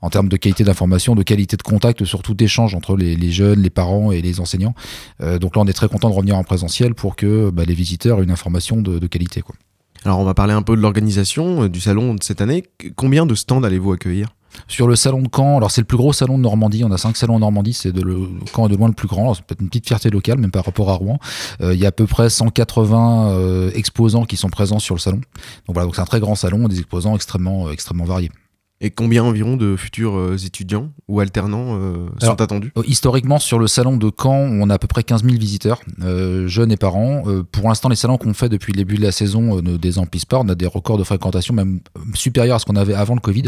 en 0.02 0.10
termes 0.10 0.28
de 0.28 0.36
qualité 0.36 0.64
d'information, 0.64 1.14
de 1.14 1.22
qualité 1.22 1.56
de 1.56 1.62
contact, 1.62 2.04
surtout 2.04 2.34
d'échange 2.34 2.74
entre 2.74 2.93
les, 2.96 3.16
les 3.16 3.30
jeunes, 3.30 3.60
les 3.60 3.70
parents 3.70 4.12
et 4.12 4.22
les 4.22 4.40
enseignants. 4.40 4.74
Euh, 5.20 5.38
donc 5.38 5.56
là, 5.56 5.62
on 5.62 5.66
est 5.66 5.72
très 5.72 5.88
content 5.88 6.10
de 6.10 6.14
revenir 6.14 6.36
en 6.36 6.44
présentiel 6.44 6.94
pour 6.94 7.16
que 7.16 7.50
bah, 7.50 7.64
les 7.66 7.74
visiteurs 7.74 8.20
aient 8.20 8.24
une 8.24 8.30
information 8.30 8.80
de, 8.80 8.98
de 8.98 9.06
qualité. 9.06 9.42
Quoi. 9.42 9.54
Alors 10.04 10.18
on 10.18 10.24
va 10.24 10.34
parler 10.34 10.52
un 10.52 10.62
peu 10.62 10.76
de 10.76 10.82
l'organisation 10.82 11.64
euh, 11.64 11.68
du 11.68 11.80
salon 11.80 12.14
de 12.14 12.22
cette 12.22 12.40
année. 12.40 12.64
Combien 12.96 13.26
de 13.26 13.34
stands 13.34 13.62
allez-vous 13.62 13.92
accueillir? 13.92 14.28
Sur 14.68 14.86
le 14.88 14.96
salon 14.96 15.22
de 15.22 15.28
Caen, 15.34 15.56
alors 15.56 15.70
c'est 15.70 15.80
le 15.80 15.86
plus 15.86 15.96
gros 15.96 16.12
salon 16.12 16.38
de 16.38 16.42
Normandie, 16.42 16.84
on 16.84 16.90
a 16.92 16.98
cinq 16.98 17.16
salons 17.16 17.34
en 17.34 17.40
Normandie, 17.40 17.72
c'est 17.72 17.92
de 17.92 18.02
le, 18.02 18.28
Caen 18.54 18.66
est 18.66 18.70
de 18.70 18.76
loin 18.76 18.88
le 18.88 18.94
plus 18.94 19.08
grand, 19.08 19.34
c'est 19.34 19.42
peut-être 19.44 19.60
une 19.60 19.68
petite 19.68 19.86
fierté 19.86 20.10
locale, 20.10 20.38
même 20.38 20.50
par 20.50 20.64
rapport 20.64 20.90
à 20.90 20.94
Rouen. 20.94 21.18
Euh, 21.60 21.74
il 21.74 21.80
y 21.80 21.84
a 21.84 21.88
à 21.88 21.92
peu 21.92 22.06
près 22.06 22.30
180 22.30 23.30
euh, 23.30 23.70
exposants 23.74 24.24
qui 24.24 24.36
sont 24.36 24.48
présents 24.48 24.78
sur 24.78 24.94
le 24.94 25.00
salon. 25.00 25.18
Donc 25.66 25.74
voilà, 25.74 25.86
donc 25.86 25.96
c'est 25.96 26.02
un 26.02 26.06
très 26.06 26.20
grand 26.20 26.34
salon, 26.34 26.68
des 26.68 26.78
exposants 26.78 27.14
extrêmement, 27.14 27.68
euh, 27.68 27.72
extrêmement 27.72 28.04
variés. 28.04 28.30
Et 28.86 28.90
combien 28.90 29.24
environ 29.24 29.56
de 29.56 29.76
futurs 29.76 30.14
euh, 30.14 30.36
étudiants 30.36 30.90
ou 31.08 31.20
alternants 31.20 31.78
euh, 31.80 32.06
sont 32.20 32.38
attendus? 32.42 32.70
Euh, 32.76 32.82
Historiquement, 32.86 33.38
sur 33.38 33.58
le 33.58 33.66
salon 33.66 33.96
de 33.96 34.10
Caen, 34.14 34.34
on 34.34 34.68
a 34.68 34.74
à 34.74 34.78
peu 34.78 34.86
près 34.86 35.02
15 35.02 35.24
000 35.24 35.36
visiteurs, 35.38 35.80
euh, 36.02 36.46
jeunes 36.48 36.70
et 36.70 36.76
parents. 36.76 37.22
Euh, 37.26 37.42
pour 37.50 37.66
l'instant, 37.68 37.88
les 37.88 37.96
salons 37.96 38.18
qu'on 38.18 38.34
fait 38.34 38.50
depuis 38.50 38.74
le 38.74 38.76
début 38.76 38.96
de 38.96 39.00
la 39.02 39.10
saison 39.10 39.62
ne 39.62 39.78
désemplissent 39.78 40.26
pas. 40.26 40.38
On 40.38 40.48
a 40.50 40.54
des 40.54 40.66
records 40.66 40.98
de 40.98 41.04
fréquentation 41.04 41.54
même 41.54 41.80
supérieurs 42.12 42.56
à 42.56 42.58
ce 42.58 42.66
qu'on 42.66 42.76
avait 42.76 42.92
avant 42.92 43.14
le 43.14 43.20
Covid. 43.20 43.44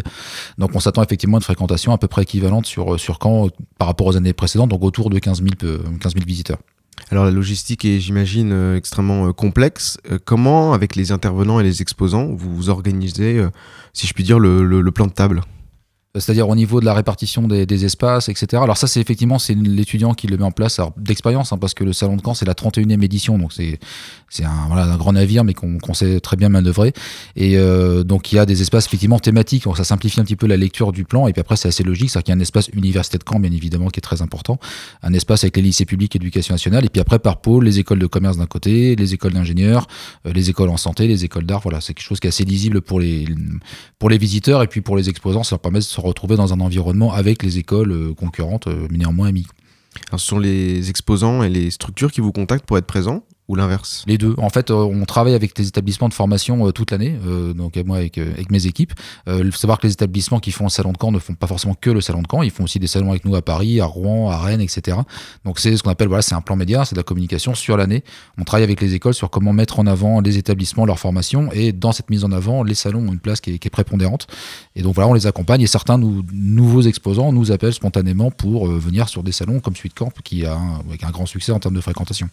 Donc, 0.57 0.71
on 0.75 0.81
s'attend 0.81 1.03
effectivement 1.03 1.37
à 1.37 1.41
une 1.41 1.45
fréquentation 1.45 1.93
à 1.93 1.99
peu 1.99 2.09
près 2.09 2.23
équivalente 2.23 2.65
sur, 2.65 2.99
sur 2.99 3.19
Caen 3.23 3.49
par 3.79 3.89
rapport 3.89 4.07
aux 4.07 4.17
années 4.17 4.33
précédentes, 4.33 4.71
donc 4.71 4.83
autour 4.83 5.11
de 5.11 5.19
15 5.19 5.43
000, 5.43 5.51
peu- 5.59 5.81
15 6.01 6.15
000 6.15 6.25
visiteurs. 6.27 6.59
Alors 7.11 7.25
la 7.25 7.31
logistique 7.31 7.85
est, 7.85 8.01
j'imagine, 8.01 8.53
euh, 8.53 8.77
extrêmement 8.77 9.29
euh, 9.29 9.33
complexe. 9.33 9.99
Euh, 10.11 10.19
comment, 10.25 10.73
avec 10.73 10.97
les 10.97 11.13
intervenants 11.13 11.61
et 11.61 11.63
les 11.63 11.83
exposants, 11.83 12.27
vous 12.35 12.69
organisez, 12.69 13.45
si 13.93 14.07
je 14.07 14.15
puis 14.15 14.25
dire, 14.25 14.39
le 14.39 14.91
plan 14.91 15.07
de 15.07 15.13
table? 15.13 15.43
C'est-à-dire 16.21 16.49
au 16.49 16.57
niveau 16.57 16.81
de 16.81 16.85
la 16.85 16.95
répartition 16.95 17.47
des, 17.49 17.85
espaces, 17.85 18.29
etc. 18.29 18.63
Alors 18.63 18.77
ça, 18.77 18.87
c'est 18.87 19.01
effectivement 19.01 19.39
c'est 19.39 19.55
l'étudiant 19.55 20.15
qui 20.15 20.27
le 20.27 20.37
met 20.37 20.45
en 20.45 20.51
place, 20.51 20.81
d'expérience, 20.97 21.53
hein, 21.53 21.59
parce 21.59 21.75
que 21.75 21.85
le 21.85 21.93
salon 21.93 22.17
de 22.17 22.23
Caen 22.25 22.35
c'est 22.35 22.47
la 22.47 22.55
31e 22.55 23.03
édition, 23.03 23.39
donc 23.39 23.53
c'est 23.53 23.79
un, 24.45 24.97
grand 24.97 25.13
navire, 25.13 25.45
mais 25.45 25.55
qu'on 25.55 25.95
sait 25.95 26.21
très 26.21 26.37
bien 26.37 26.49
manœuvrer. 26.49 26.93
Et 27.35 27.59
euh, 27.59 28.03
donc 28.03 28.33
il 28.33 28.37
y 28.37 28.39
a 28.39 28.47
des 28.47 28.63
espaces 28.63 28.87
effectivement 28.87 29.19
thématiques, 29.19 29.65
donc 29.65 29.77
ça 29.77 29.85
simplifie 29.85 30.21
un 30.21 30.25
petit 30.25 30.37
peu 30.37 30.47
la 30.47 30.57
lecture 30.57 30.93
du 30.93 31.05
plan. 31.05 31.29
Et 31.29 31.33
puis 31.33 31.41
après 31.41 31.57
c'est 31.57 31.69
assez 31.69 31.83
logique, 31.83 32.11
c'est 32.11 32.23
qu'il 32.23 32.33
y 32.33 32.37
a 32.37 32.39
un 32.39 32.41
espace 32.41 32.69
université 32.69 33.19
de 33.19 33.25
Caen, 33.29 33.41
bien 33.41 33.53
évidemment, 33.53 33.89
qui 33.89 33.99
est 33.99 34.03
très 34.03 34.23
important, 34.23 34.59
un 35.03 35.13
espace 35.13 35.45
avec 35.45 35.57
les 35.57 35.63
lycées 35.63 35.85
publics, 35.85 36.15
éducation 36.17 36.55
nationale, 36.55 36.85
et 36.85 36.89
puis 36.89 37.01
après 37.01 37.19
par 37.19 37.41
pôle, 37.41 37.65
les 37.65 37.79
écoles 37.79 37.99
de 37.99 38.07
commerce 38.07 38.39
d'un 38.39 38.47
côté, 38.47 38.97
les 38.97 39.15
écoles 39.15 39.35
d'ingénieurs, 39.35 39.87
euh, 40.27 40.33
les 40.33 40.51
écoles 40.51 40.71
en 40.71 40.77
santé, 40.77 41.07
les 41.07 41.25
écoles 41.25 41.45
d'art. 41.45 41.61
Voilà, 41.61 41.81
c'est 41.81 41.95
quelque 41.95 42.07
chose 42.07 42.21
qui 42.21 42.27
est 42.27 42.29
assez 42.29 42.45
lisible 42.45 42.81
pour 42.81 43.01
les 43.01 43.27
pour 43.99 44.11
les 44.11 44.19
visiteurs 44.19 44.63
et 44.63 44.67
puis 44.67 44.81
pour 44.81 44.97
les 44.97 45.09
exposants, 45.09 45.43
ça 45.43 45.57
leur 45.57 45.61
permet 45.61 45.79
de 45.79 45.85
se 45.85 46.01
retrouver 46.07 46.37
dans 46.37 46.53
un 46.53 46.61
environnement 46.61 47.13
avec 47.13 47.43
les 47.43 47.59
écoles 47.59 47.93
euh, 47.93 48.15
concurrentes, 48.15 48.67
euh, 48.67 48.87
mais 48.91 48.99
néanmoins 48.99 49.29
amies. 49.29 49.47
Alors, 50.09 50.21
ce 50.21 50.27
sont 50.27 50.39
les 50.39 50.91
exposants 50.91 51.43
et 51.43 51.49
les 51.49 51.71
structures 51.71 52.13
qui 52.13 52.21
vous 52.21 52.33
contactent 52.33 52.67
pour 52.67 52.79
être 52.79 52.87
présents 52.87 53.23
ou 53.49 53.55
l'inverse? 53.55 54.05
Les 54.07 54.19
deux. 54.19 54.35
En 54.39 54.51
fait, 54.51 54.71
euh, 54.71 54.75
on 54.75 55.05
travaille 55.05 55.35
avec 55.35 55.57
les 55.59 55.69
établissements 55.69 56.09
de 56.09 56.15
formation 56.15 56.67
euh, 56.67 56.73
toute 56.73 56.91
l'année, 56.91 57.19
euh, 57.27 57.53
donc 57.53 57.77
moi 57.85 57.99
avec, 57.99 58.19
mes 58.51 58.67
équipes. 58.67 58.93
Il 59.27 59.51
faut 59.53 59.59
savoir 59.59 59.79
que 59.79 59.87
les 59.87 59.93
établissements 59.93 60.41
qui 60.41 60.51
font 60.53 60.65
le 60.65 60.71
salon 60.71 60.93
de 60.93 60.99
Caen 61.01 61.13
ne 61.13 61.19
font 61.19 61.35
pas 61.35 61.47
forcément 61.47 61.75
que 61.75 61.91
le 61.91 62.01
salon 62.01 62.23
de 62.23 62.27
Caen, 62.31 62.43
ils 62.43 62.51
font 62.51 62.65
aussi 62.65 62.79
des 62.79 62.87
salons 62.87 63.11
avec 63.11 63.25
nous 63.25 63.35
à 63.35 63.43
Paris, 63.43 63.81
à 63.81 63.87
Rouen, 63.87 64.31
à 64.31 64.39
Rennes, 64.39 64.61
etc. 64.61 64.99
Donc 65.45 65.59
c'est 65.59 65.77
ce 65.77 65.83
qu'on 65.83 65.91
appelle, 65.91 66.09
voilà, 66.09 66.23
c'est 66.23 66.35
un 66.35 66.41
plan 66.41 66.57
média, 66.57 66.85
c'est 66.85 66.95
de 66.95 67.01
la 67.01 67.05
communication 67.05 67.55
sur 67.55 67.77
l'année. 67.77 68.05
On 68.39 68.45
travaille 68.45 68.65
avec 68.65 68.81
les 68.81 68.95
écoles 68.95 69.15
sur 69.15 69.31
comment 69.31 69.53
mettre 69.53 69.79
en 69.79 69.87
avant 69.87 70.21
les 70.21 70.39
établissements, 70.39 70.87
leur 70.87 70.99
formation, 70.99 71.51
et 71.53 71.73
dans 71.73 71.93
cette 71.93 72.11
mise 72.11 72.25
en 72.25 72.33
avant, 72.33 72.63
les 72.63 72.75
salons 72.75 73.09
ont 73.09 73.13
une 73.13 73.19
place 73.21 73.41
qui 73.41 73.51
est, 73.53 73.71
prépondérante. 73.71 74.27
Et 74.77 74.83
donc 74.83 74.95
voilà, 74.95 75.09
on 75.11 75.15
les 75.15 75.27
accompagne, 75.27 75.61
et 75.61 75.67
certains 75.67 75.99
nous- 75.99 76.25
nouveaux 76.33 76.83
exposants 76.83 77.33
nous 77.33 77.53
appellent 77.53 77.75
spontanément 77.75 78.31
pour 78.31 78.69
venir 78.69 79.09
sur 79.09 79.23
des 79.23 79.33
salons 79.33 79.61
comme 79.61 79.75
de 79.75 79.93
Camp, 79.95 80.13
qui 80.25 80.47
a 80.47 80.57
un 80.57 81.11
grand 81.11 81.27
succès 81.27 81.53
en 81.53 81.59
termes 81.59 81.75
de 81.75 81.81
fréquentation. 81.81 82.29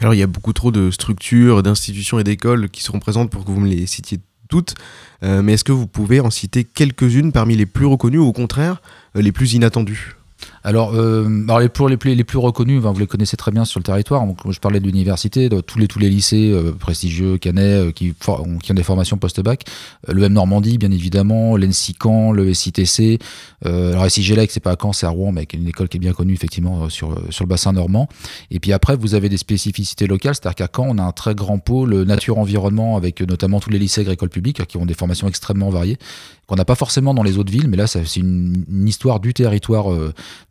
Alors, 0.00 0.14
il 0.14 0.18
y 0.18 0.22
a 0.22 0.26
beaucoup 0.26 0.52
trop 0.52 0.72
de 0.72 0.90
structures, 0.90 1.62
d'institutions 1.62 2.18
et 2.18 2.24
d'écoles 2.24 2.68
qui 2.68 2.82
seront 2.82 2.98
présentes 2.98 3.30
pour 3.30 3.44
que 3.44 3.50
vous 3.50 3.60
me 3.60 3.68
les 3.68 3.86
citiez 3.86 4.18
toutes. 4.48 4.74
Euh, 5.22 5.42
mais 5.42 5.54
est-ce 5.54 5.64
que 5.64 5.72
vous 5.72 5.86
pouvez 5.86 6.20
en 6.20 6.30
citer 6.30 6.64
quelques-unes 6.64 7.32
parmi 7.32 7.56
les 7.56 7.66
plus 7.66 7.86
reconnues 7.86 8.18
ou 8.18 8.26
au 8.26 8.32
contraire 8.32 8.82
euh, 9.16 9.22
les 9.22 9.32
plus 9.32 9.54
inattendues? 9.54 10.16
Alors, 10.66 10.94
euh, 10.94 11.28
alors 11.44 11.60
les, 11.60 11.68
pour 11.68 11.90
les 11.90 11.98
plus, 11.98 12.14
les 12.14 12.24
plus 12.24 12.38
reconnus, 12.38 12.82
ben, 12.82 12.90
vous 12.90 12.98
les 12.98 13.06
connaissez 13.06 13.36
très 13.36 13.50
bien 13.50 13.66
sur 13.66 13.78
le 13.78 13.84
territoire. 13.84 14.26
Donc, 14.26 14.38
je 14.50 14.58
parlais 14.58 14.80
de 14.80 14.86
l'université, 14.86 15.50
de 15.50 15.60
tous 15.60 15.78
les, 15.78 15.86
tous 15.86 15.98
les 15.98 16.08
lycées 16.08 16.50
euh, 16.52 16.72
prestigieux, 16.72 17.36
Canet, 17.36 17.88
euh, 17.88 17.92
qui, 17.92 18.14
ont- 18.28 18.58
qui 18.58 18.72
ont 18.72 18.74
des 18.74 18.82
formations 18.82 19.18
post-bac. 19.18 19.64
Euh, 20.08 20.14
le 20.14 20.24
M 20.24 20.32
Normandie, 20.32 20.78
bien 20.78 20.90
évidemment, 20.90 21.58
l'ENSI 21.58 21.94
Caen, 22.02 22.32
le 22.32 22.52
SITC. 22.54 23.20
Euh, 23.66 23.92
alors, 23.92 24.10
SIGELEC, 24.10 24.50
c'est 24.50 24.60
pas 24.60 24.72
à 24.72 24.76
Caen, 24.80 24.94
c'est 24.94 25.04
à 25.04 25.10
Rouen, 25.10 25.32
mais 25.32 25.44
qui 25.44 25.56
est 25.56 25.58
une 25.60 25.68
école 25.68 25.88
qui 25.90 25.98
est 25.98 26.00
bien 26.00 26.14
connue, 26.14 26.32
effectivement, 26.32 26.84
euh, 26.84 26.88
sur, 26.88 27.14
sur 27.28 27.44
le 27.44 27.48
bassin 27.48 27.72
normand. 27.72 28.08
Et 28.50 28.58
puis 28.58 28.72
après, 28.72 28.96
vous 28.96 29.14
avez 29.14 29.28
des 29.28 29.36
spécificités 29.36 30.06
locales, 30.06 30.34
c'est-à-dire 30.34 30.54
qu'à 30.54 30.68
Caen, 30.74 30.86
on 30.88 30.96
a 30.96 31.02
un 31.02 31.12
très 31.12 31.34
grand 31.34 31.58
pôle 31.58 32.04
nature-environnement 32.04 32.96
avec 32.96 33.20
notamment 33.20 33.60
tous 33.60 33.68
les 33.68 33.78
lycées 33.78 34.00
agricoles 34.00 34.30
publics 34.30 34.60
euh, 34.60 34.64
qui 34.64 34.78
ont 34.78 34.86
des 34.86 34.94
formations 34.94 35.28
extrêmement 35.28 35.68
variées, 35.68 35.98
qu'on 36.46 36.56
n'a 36.56 36.64
pas 36.64 36.74
forcément 36.74 37.12
dans 37.12 37.22
les 37.22 37.36
autres 37.38 37.52
villes, 37.52 37.68
mais 37.68 37.76
là, 37.76 37.86
c'est 37.86 38.16
une, 38.16 38.64
histoire 38.86 39.20
du 39.20 39.32
territoire 39.34 39.86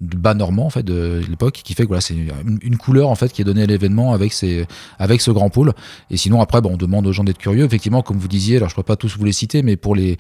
bas 0.04 0.34
normand, 0.34 0.66
en 0.66 0.70
fait, 0.70 0.84
de 0.84 1.22
l'époque, 1.30 1.62
qui 1.64 1.74
fait 1.74 1.84
que 1.84 1.88
voilà, 1.90 2.02
c'est 2.02 2.16
une, 2.16 2.78
couleur, 2.78 3.10
en 3.10 3.16
fait, 3.16 3.32
qui 3.32 3.42
est 3.42 3.46
donnée 3.46 3.64
à 3.64 3.66
l'événement 3.66 4.14
avec, 4.14 4.34
ces, 4.34 4.66
avec 5.00 5.22
ce 5.22 5.32
grand 5.32 5.50
pôle. 5.50 5.74
Et 6.10 6.18
sinon, 6.18 6.42
après, 6.42 6.62
bon, 6.62 6.74
on 6.74 6.78
demande 6.78 7.08
aux 7.08 7.12
gens 7.12 7.24
d'être 7.24 7.38
curieux. 7.38 7.66
Effectivement, 7.66 8.02
comme 8.02 8.18
vous 8.18 8.28
disiez, 8.28 8.58
alors 8.58 8.70
je 8.70 8.74
ne 8.74 8.78
peux 8.78 8.84
pas 8.84 8.96
tous 8.96 9.18
vous 9.18 9.26
les 9.26 9.32
citer, 9.32 9.64
mais 9.64 9.76
pour 9.76 9.96
les 9.96 10.18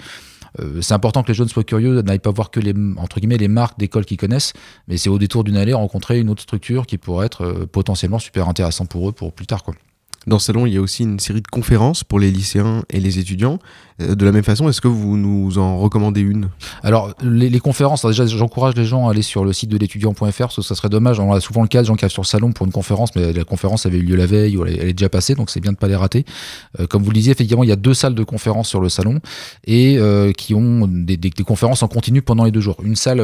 Euh, 0.60 0.82
c'est 0.82 0.94
important 0.94 1.24
que 1.24 1.30
les 1.30 1.34
jeunes 1.34 1.48
soient 1.48 1.64
curieux, 1.64 2.02
n'aillent 2.02 2.20
pas 2.20 2.32
voir 2.32 2.52
que 2.52 2.60
les 2.60 2.74
entre 2.98 3.20
guillemets 3.20 3.38
les 3.38 3.48
marques 3.48 3.80
d'écoles 3.80 4.06
qu'ils 4.06 4.18
connaissent, 4.18 4.54
mais 4.88 4.98
c'est 4.98 5.10
au 5.10 5.18
détour 5.18 5.44
d'une 5.44 5.58
allée 5.58 5.74
rencontrer 5.74 6.20
une 6.20 6.30
autre 6.30 6.44
structure 6.44 6.86
qui 6.86 6.98
pourrait 6.98 7.26
être 7.26 7.44
euh, 7.44 7.66
potentiellement 7.66 8.20
super 8.20 8.48
intéressant 8.48 8.86
pour 8.86 9.10
eux 9.10 9.12
pour 9.12 9.34
plus 9.34 9.48
tard 9.48 9.64
quoi. 9.64 9.74
Dans 10.28 10.40
ce 10.40 10.48
salon, 10.48 10.66
il 10.66 10.74
y 10.74 10.78
a 10.78 10.82
aussi 10.82 11.04
une 11.04 11.20
série 11.20 11.42
de 11.42 11.48
conférences 11.48 12.04
pour 12.04 12.20
les 12.20 12.32
lycéens 12.32 12.84
et 12.90 13.00
les 13.00 13.20
étudiants. 13.20 13.60
Euh, 14.02 14.16
De 14.16 14.26
la 14.26 14.32
même 14.32 14.44
façon, 14.44 14.70
est-ce 14.70 14.82
que 14.82 14.88
vous 14.88 15.18
nous 15.18 15.58
en 15.58 15.78
recommandez 15.80 16.22
une? 16.22 16.50
Alors, 16.82 17.14
les, 17.22 17.60
conférences, 17.60 18.06
déjà, 18.06 18.26
j'encourage 18.26 18.76
les 18.76 18.86
gens 18.86 19.08
à 19.08 19.12
aller 19.12 19.22
sur 19.22 19.44
le 19.44 19.54
site 19.54 19.70
de 19.70 19.78
l'étudiant.fr 19.78 20.32
parce 20.38 20.62
ça 20.62 20.76
serait 20.76 20.90
dommage. 20.90 21.20
On 21.20 21.32
a 21.34 21.40
souvent 21.42 21.62
le 21.62 21.68
cas 21.68 21.82
de 21.82 21.88
gens 21.88 21.96
qui 21.96 22.06
arrivent 22.06 22.14
sur 22.14 22.22
le 22.22 22.28
salon 22.28 22.54
pour 22.54 22.66
une 22.66 22.72
conférence, 22.72 23.16
mais 23.16 23.34
la 23.34 23.44
conférence 23.44 23.86
avait 23.86 23.98
eu 23.98 24.02
lieu 24.04 24.16
la 24.16 24.26
veille 24.26 24.58
ou 24.58 24.66
elle, 24.66 24.90
est- 24.90 24.94
déjà 24.94 25.10
passée, 25.10 25.36
donc 25.36 25.50
c'est 25.50 25.60
bien 25.60 25.72
de 25.72 25.78
pas 25.78 25.88
les 25.88 25.96
rater. 25.96 26.26
Euh, 26.80 26.88
comme 26.88 27.04
vous 27.04 27.10
le 27.12 27.16
disiez, 27.16 27.32
effectivement, 27.32 27.64
il 27.64 27.70
y 27.70 27.74
a 27.74 27.76
deux 27.76 27.94
salles 27.94 28.16
de 28.16 28.24
conférences 28.24 28.70
sur 28.70 28.80
le 28.80 28.90
salon 28.90 29.20
et 29.66 29.98
euh, 29.98 30.32
qui 30.32 30.54
ont 30.56 30.88
des, 30.88 31.18
conférences 31.46 31.84
en 31.84 31.88
continu 31.88 32.22
pendant 32.22 32.46
les 32.46 32.52
deux 32.52 32.62
jours. 32.62 32.78
Une 32.84 32.96
salle 32.96 33.22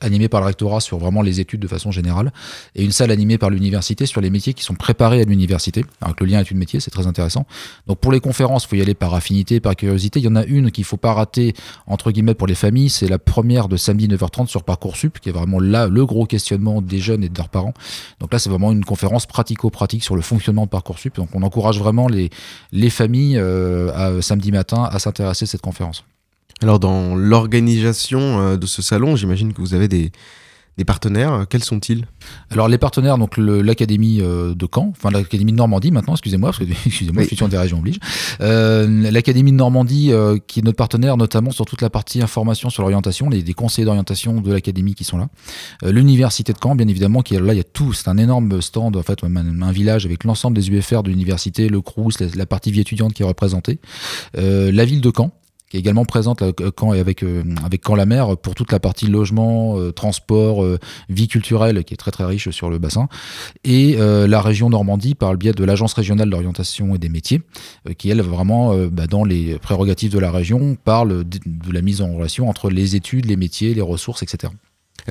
animée 0.00 0.28
par 0.28 0.40
le 0.40 0.46
rectorat 0.46 0.80
sur 0.80 0.98
vraiment 0.98 1.22
les 1.22 1.40
études 1.40 1.60
de 1.60 1.68
façon 1.68 1.90
générale 1.90 2.32
et 2.74 2.84
une 2.84 2.92
salle 2.92 3.10
animée 3.10 3.38
par 3.38 3.50
l'université 3.50 4.06
sur 4.06 4.20
les 4.20 4.30
métiers 4.30 4.54
qui 4.54 4.64
sont 4.64 4.74
préparés 4.74 5.20
à 5.20 5.24
l'université. 5.24 5.84
Lien 6.30 6.40
est 6.40 6.50
une 6.50 6.58
métier, 6.58 6.80
c'est 6.80 6.90
très 6.90 7.06
intéressant. 7.06 7.46
Donc 7.86 7.98
pour 7.98 8.12
les 8.12 8.20
conférences, 8.20 8.64
il 8.64 8.68
faut 8.68 8.76
y 8.76 8.82
aller 8.82 8.94
par 8.94 9.14
affinité, 9.14 9.60
par 9.60 9.76
curiosité. 9.76 10.20
Il 10.20 10.24
y 10.24 10.28
en 10.28 10.36
a 10.36 10.44
une 10.44 10.70
qu'il 10.70 10.84
faut 10.84 10.96
pas 10.96 11.12
rater 11.12 11.54
entre 11.86 12.10
guillemets 12.10 12.34
pour 12.34 12.46
les 12.46 12.54
familles, 12.54 12.90
c'est 12.90 13.08
la 13.08 13.18
première 13.18 13.68
de 13.68 13.76
samedi 13.76 14.08
9h30 14.08 14.46
sur 14.46 14.64
Parcoursup, 14.64 15.18
qui 15.20 15.28
est 15.28 15.32
vraiment 15.32 15.60
là 15.60 15.86
le 15.86 16.06
gros 16.06 16.26
questionnement 16.26 16.82
des 16.82 16.98
jeunes 16.98 17.24
et 17.24 17.28
de 17.28 17.36
leurs 17.36 17.48
parents. 17.48 17.74
Donc 18.20 18.32
là, 18.32 18.38
c'est 18.38 18.50
vraiment 18.50 18.72
une 18.72 18.84
conférence 18.84 19.26
pratico-pratique 19.26 20.04
sur 20.04 20.16
le 20.16 20.22
fonctionnement 20.22 20.64
de 20.64 20.70
Parcoursup. 20.70 21.16
Donc 21.16 21.30
on 21.34 21.42
encourage 21.42 21.78
vraiment 21.78 22.08
les, 22.08 22.30
les 22.72 22.90
familles 22.90 23.38
euh, 23.38 24.18
à, 24.18 24.22
samedi 24.22 24.52
matin 24.52 24.88
à 24.90 24.98
s'intéresser 24.98 25.44
à 25.44 25.46
cette 25.46 25.62
conférence. 25.62 26.04
Alors, 26.62 26.78
dans 26.78 27.14
l'organisation 27.14 28.20
euh, 28.20 28.56
de 28.56 28.66
ce 28.66 28.82
salon, 28.82 29.16
j'imagine 29.16 29.54
que 29.54 29.60
vous 29.60 29.72
avez 29.72 29.88
des, 29.88 30.12
des 30.80 30.84
partenaires. 30.86 31.44
Quels 31.50 31.62
sont-ils? 31.62 32.06
Alors 32.50 32.66
les 32.66 32.78
partenaires, 32.78 33.18
donc 33.18 33.36
l'académie 33.36 34.20
euh, 34.22 34.54
de 34.54 34.66
Caen, 34.72 34.88
enfin 34.96 35.10
l'académie 35.10 35.52
de 35.52 35.58
Normandie 35.58 35.90
maintenant, 35.90 36.14
excusez-moi, 36.14 36.50
parce 36.50 36.58
que 36.58 36.64
excusez-moi, 36.86 37.22
Oui. 37.30 37.48
des 37.50 37.58
régions 37.58 37.78
oblige. 37.78 37.98
Euh, 38.40 39.10
l'académie 39.10 39.52
de 39.52 39.56
Normandie, 39.58 40.10
euh, 40.10 40.38
qui 40.46 40.60
est 40.60 40.62
notre 40.62 40.76
partenaire, 40.78 41.18
notamment 41.18 41.50
sur 41.50 41.66
toute 41.66 41.82
la 41.82 41.90
partie 41.90 42.22
information 42.22 42.70
sur 42.70 42.82
l'orientation, 42.82 43.28
les 43.28 43.42
des 43.42 43.52
conseillers 43.52 43.84
d'orientation 43.84 44.40
de 44.40 44.52
l'académie 44.52 44.94
qui 44.94 45.04
sont 45.04 45.18
là. 45.18 45.28
Euh, 45.84 45.92
L'université 45.92 46.52
de 46.54 46.58
Caen, 46.62 46.74
bien 46.76 46.88
évidemment, 46.88 47.20
qui 47.20 47.34
est 47.34 47.40
là, 47.40 47.52
il 47.52 47.58
y 47.58 47.60
a 47.60 47.64
tout, 47.64 47.92
c'est 47.92 48.08
un 48.08 48.16
énorme 48.16 48.62
stand, 48.62 48.96
en 48.96 49.02
fait, 49.02 49.22
un, 49.22 49.36
un 49.62 49.72
village 49.72 50.06
avec 50.06 50.24
l'ensemble 50.24 50.56
des 50.56 50.70
UFR 50.70 51.02
de 51.02 51.10
l'université, 51.10 51.68
le 51.68 51.82
CRUS, 51.82 52.18
la, 52.20 52.26
la 52.34 52.46
partie 52.46 52.70
vie 52.70 52.80
étudiante 52.80 53.12
qui 53.12 53.22
est 53.22 53.26
représentée. 53.26 53.80
Euh, 54.38 54.72
la 54.72 54.84
ville 54.86 55.02
de 55.02 55.12
Caen 55.14 55.30
qui 55.70 55.76
est 55.76 55.80
également 55.80 56.04
présente 56.04 56.42
Caen 56.78 56.92
et 56.92 57.00
avec 57.00 57.22
euh, 57.22 57.42
avec 57.64 57.82
Caen 57.86 57.94
la 57.94 58.04
mer 58.04 58.36
pour 58.36 58.54
toute 58.54 58.72
la 58.72 58.80
partie 58.80 59.06
logement, 59.06 59.78
euh, 59.78 59.92
transport, 59.92 60.62
euh, 60.62 60.78
vie 61.08 61.28
culturelle 61.28 61.84
qui 61.84 61.94
est 61.94 61.96
très 61.96 62.10
très 62.10 62.24
riche 62.24 62.50
sur 62.50 62.68
le 62.68 62.78
bassin 62.78 63.08
et 63.64 63.96
euh, 63.98 64.26
la 64.26 64.40
région 64.40 64.68
Normandie 64.68 65.14
par 65.14 65.32
le 65.32 65.38
biais 65.38 65.52
de 65.52 65.64
l'agence 65.64 65.94
régionale 65.94 66.28
d'orientation 66.28 66.94
et 66.94 66.98
des 66.98 67.08
métiers 67.08 67.42
euh, 67.88 67.94
qui 67.94 68.10
elle 68.10 68.20
vraiment 68.20 68.72
euh, 68.72 68.88
bah, 68.90 69.06
dans 69.06 69.24
les 69.24 69.58
prérogatives 69.58 70.12
de 70.12 70.18
la 70.18 70.30
région 70.30 70.76
parle 70.84 71.24
de 71.24 71.72
la 71.72 71.82
mise 71.82 72.02
en 72.02 72.12
relation 72.12 72.48
entre 72.48 72.70
les 72.70 72.96
études, 72.96 73.26
les 73.26 73.36
métiers, 73.36 73.74
les 73.74 73.80
ressources, 73.80 74.22
etc. 74.22 74.52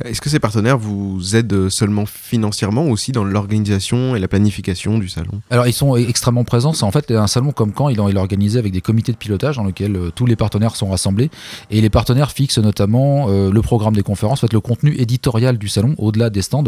Est-ce 0.05 0.21
que 0.21 0.29
ces 0.29 0.39
partenaires 0.39 0.77
vous 0.77 1.35
aident 1.35 1.69
seulement 1.69 2.05
financièrement 2.05 2.85
ou 2.85 2.91
aussi 2.91 3.11
dans 3.11 3.23
l'organisation 3.23 4.15
et 4.15 4.19
la 4.19 4.27
planification 4.27 4.97
du 4.97 5.09
salon? 5.09 5.41
Alors 5.49 5.67
ils 5.67 5.73
sont 5.73 5.95
extrêmement 5.95 6.43
présents. 6.43 6.73
C'est 6.73 6.85
en 6.85 6.91
fait 6.91 7.11
un 7.11 7.27
salon 7.27 7.51
comme 7.51 7.73
quand 7.73 7.89
il 7.89 7.97
est 7.97 8.17
organisé 8.17 8.59
avec 8.59 8.71
des 8.71 8.81
comités 8.81 9.11
de 9.11 9.17
pilotage 9.17 9.57
dans 9.57 9.63
lesquels 9.65 9.95
euh, 9.95 10.11
tous 10.11 10.25
les 10.25 10.35
partenaires 10.35 10.75
sont 10.75 10.89
rassemblés 10.89 11.29
et 11.71 11.81
les 11.81 11.89
partenaires 11.89 12.31
fixent 12.31 12.59
notamment 12.59 13.27
euh, 13.29 13.51
le 13.51 13.61
programme 13.61 13.95
des 13.95 14.03
conférences, 14.03 14.39
en 14.43 14.47
fait 14.47 14.53
le 14.53 14.59
contenu 14.59 14.95
éditorial 14.97 15.57
du 15.57 15.67
salon 15.67 15.95
au-delà 15.97 16.29
des 16.29 16.41
stands. 16.41 16.63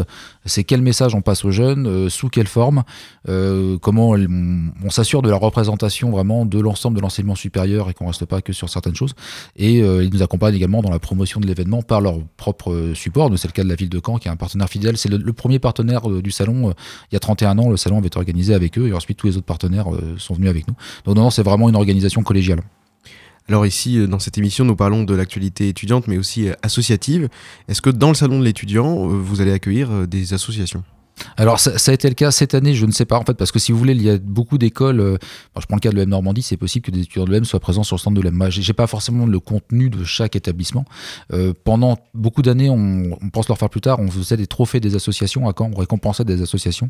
C'est 0.46 0.64
quel 0.64 0.82
message 0.82 1.16
on 1.16 1.22
passe 1.22 1.46
aux 1.46 1.52
jeunes, 1.52 1.88
euh, 1.88 2.10
sous 2.10 2.30
quelle 2.30 2.48
forme, 2.48 2.84
euh, 3.30 3.78
comment 3.80 4.10
on, 4.10 4.90
s'assure 4.90 5.22
de 5.22 5.30
la 5.30 5.38
représentation 5.38 6.12
vraiment 6.12 6.46
de 6.46 6.60
l'ensemble 6.60 6.98
de 6.98 7.02
l'enseignement 7.02 7.36
supérieur 7.36 7.90
et 7.90 7.94
qu'on 7.94 8.08
reste 8.08 8.26
pas 8.26 8.42
que 8.42 8.52
sur 8.52 8.70
certaines 8.70 8.96
choses. 8.96 9.14
Et 9.56 9.82
euh, 9.82 10.04
ils 10.04 10.12
nous 10.12 10.24
accompagnent 10.24 10.56
également 10.56 10.82
dans 10.82 10.90
la 10.90 11.00
promotion 11.00 11.40
de 11.40 11.48
l'événement 11.48 11.82
par 11.82 12.02
leur 12.02 12.20
propre 12.38 12.72
euh, 12.72 12.96
support. 12.96 13.21
C'est 13.38 13.48
le 13.48 13.54
cas 13.54 13.64
de 13.64 13.70
la 13.70 13.76
ville 13.76 13.90
de 13.90 14.02
Caen 14.04 14.18
qui 14.18 14.28
est 14.28 14.32
un 14.32 14.36
partenaire 14.36 14.70
fidèle. 14.70 14.98
C'est 14.98 15.10
le, 15.10 15.34
premier 15.34 15.60
partenaire 15.60 16.10
euh, 16.10 16.22
du 16.22 16.32
salon. 16.32 16.70
Euh, 16.70 16.74
il 17.12 17.16
y 17.16 17.18
a 17.18 17.20
31 17.20 17.58
ans, 17.60 17.70
le 17.70 17.78
salon 17.78 17.98
avait 17.98 18.08
été 18.08 18.18
organisé 18.18 18.54
avec 18.54 18.78
eux 18.78 18.88
et 18.88 18.94
ensuite 18.94 19.18
tous 19.18 19.28
les 19.28 19.38
autres 19.38 19.46
partenaires 19.46 19.94
euh, 19.94 20.16
sont 20.18 20.34
venus 20.34 20.50
avec 20.50 20.68
nous. 20.68 20.76
Donc 21.06 21.16
non, 21.16 21.24
non, 21.24 21.30
c'est 21.30 21.44
vraiment 21.44 21.70
une 21.70 21.76
organisation 21.76 22.24
collégiale. 22.24 22.62
Alors 23.48 23.66
ici, 23.66 24.08
dans 24.08 24.20
cette 24.20 24.38
émission, 24.38 24.66
nous 24.66 24.76
parlons 24.76 25.04
de 25.04 25.14
l'actualité 25.14 25.68
étudiante, 25.68 26.08
mais 26.08 26.18
aussi 26.18 26.48
associative. 26.62 27.28
Est-ce 27.68 27.82
que 27.82 27.90
dans 27.90 28.10
le 28.10 28.14
salon 28.14 28.40
de 28.40 28.46
l'étudiant, 28.46 29.08
vous 29.08 29.42
allez 29.42 29.52
accueillir 29.52 30.08
des 30.08 30.34
associations? 30.34 30.84
Alors 31.38 31.60
ça, 31.60 31.72
a 31.92 31.94
été 31.94 32.08
le 32.08 32.16
cas 32.16 32.32
cette 32.32 32.54
année, 32.54 32.74
je 32.74 32.86
ne 32.86 32.92
sais 32.92 33.06
pas 33.06 33.18
en 33.18 33.24
fait, 33.24 33.34
parce 33.34 33.52
que 33.52 33.60
si 33.60 33.72
vous 33.72 33.78
voulez, 33.78 33.94
il 33.94 34.02
y 34.02 34.10
a 34.10 34.18
beaucoup 34.18 34.58
d'écoles. 34.58 35.00
euh, 35.00 35.18
je 35.60 35.66
prends 35.66 35.76
le 35.76 35.82
cas 35.82 35.90
de 35.90 35.96
l'EM 35.96 36.10
Normandie, 36.10 36.42
c'est 36.42 36.58
possible 36.58 36.86
que 36.86 36.92
des 36.92 37.02
étudiants 37.02 37.26
de 37.26 37.32
l'EM 37.32 37.46
soient 37.46 37.60
présents 37.60 37.84
sur 37.84 37.96
le 37.96 38.00
stand 38.00 38.16
de 38.16 38.22
l'EM. 38.22 38.34
Moi, 38.34 38.50
j'ai 38.50 38.74
pas 38.74 38.88
forcément 38.88 39.26
le 39.26 39.40
contenu 39.40 39.90
de 39.90 40.04
chaque 40.04 40.36
établissement. 40.36 40.86
Euh, 41.34 41.54
pendant 41.64 41.98
beaucoup 42.14 42.42
d'années, 42.42 42.70
on, 42.70 43.18
pense 43.32 43.48
leur 43.48 43.58
faire 43.58 43.70
plus 43.70 43.82
tard, 43.82 44.00
on 44.00 44.10
faisait 44.10 44.38
des 44.38 44.48
trophées 44.48 44.80
des 44.80 44.96
associations 44.96 45.48
à 45.48 45.54
Caen, 45.58 45.72
on 45.74 45.80
récompensait 45.80 46.26
des 46.26 46.42
associations. 46.42 46.90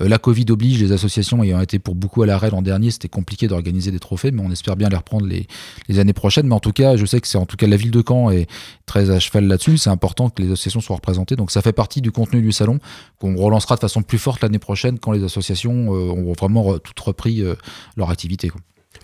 Euh, 0.00 0.08
la 0.08 0.18
Covid 0.18 0.46
oblige, 0.50 0.80
les 0.80 0.92
associations 0.92 1.42
ayant 1.42 1.60
été 1.60 1.78
pour 1.78 1.94
beaucoup 1.94 2.22
à 2.22 2.26
l'arrêt 2.26 2.50
l'an 2.50 2.62
dernier, 2.62 2.90
c'était 2.90 3.08
compliqué 3.08 3.48
d'organiser 3.48 3.90
des 3.90 3.98
trophées, 3.98 4.30
mais 4.30 4.42
on 4.42 4.50
espère 4.50 4.76
bien 4.76 4.88
les 4.88 4.96
reprendre 4.96 5.26
les, 5.26 5.46
les 5.88 5.98
années 5.98 6.12
prochaines. 6.12 6.46
Mais 6.46 6.54
en 6.54 6.60
tout 6.60 6.72
cas, 6.72 6.96
je 6.96 7.06
sais 7.06 7.20
que 7.20 7.26
c'est 7.26 7.38
en 7.38 7.46
tout 7.46 7.56
cas 7.56 7.66
la 7.66 7.76
ville 7.76 7.90
de 7.90 8.02
Caen 8.06 8.30
est 8.30 8.48
très 8.86 9.10
à 9.10 9.18
cheval 9.20 9.46
là-dessus. 9.46 9.78
C'est 9.78 9.90
important 9.90 10.30
que 10.30 10.42
les 10.42 10.48
associations 10.48 10.80
soient 10.80 10.96
représentées. 10.96 11.36
Donc 11.36 11.50
ça 11.50 11.62
fait 11.62 11.72
partie 11.72 12.00
du 12.00 12.12
contenu 12.12 12.42
du 12.42 12.52
salon 12.52 12.78
qu'on 13.18 13.36
relancera 13.36 13.69
de 13.74 13.80
façon 13.80 14.02
plus 14.02 14.18
forte 14.18 14.42
l'année 14.42 14.58
prochaine 14.58 14.98
quand 14.98 15.12
les 15.12 15.24
associations 15.24 15.94
euh, 15.94 16.12
ont 16.12 16.32
vraiment 16.32 16.78
toutes 16.78 17.00
repris 17.00 17.42
euh, 17.42 17.54
leur 17.96 18.10
activité. 18.10 18.50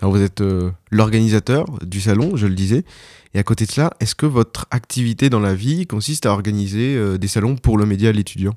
Alors 0.01 0.13
vous 0.13 0.21
êtes 0.21 0.41
euh, 0.41 0.71
l'organisateur 0.91 1.65
du 1.85 2.01
salon, 2.01 2.35
je 2.35 2.47
le 2.47 2.55
disais. 2.55 2.83
Et 3.33 3.39
à 3.39 3.43
côté 3.43 3.65
de 3.65 3.71
cela, 3.71 3.91
est-ce 3.99 4.15
que 4.15 4.25
votre 4.25 4.65
activité 4.71 5.29
dans 5.29 5.39
la 5.39 5.53
vie 5.53 5.85
consiste 5.87 6.25
à 6.25 6.31
organiser 6.31 7.17
des 7.17 7.27
salons 7.27 7.55
pour 7.55 7.77
le 7.77 7.85
média 7.85 8.11
l'étudiant? 8.11 8.55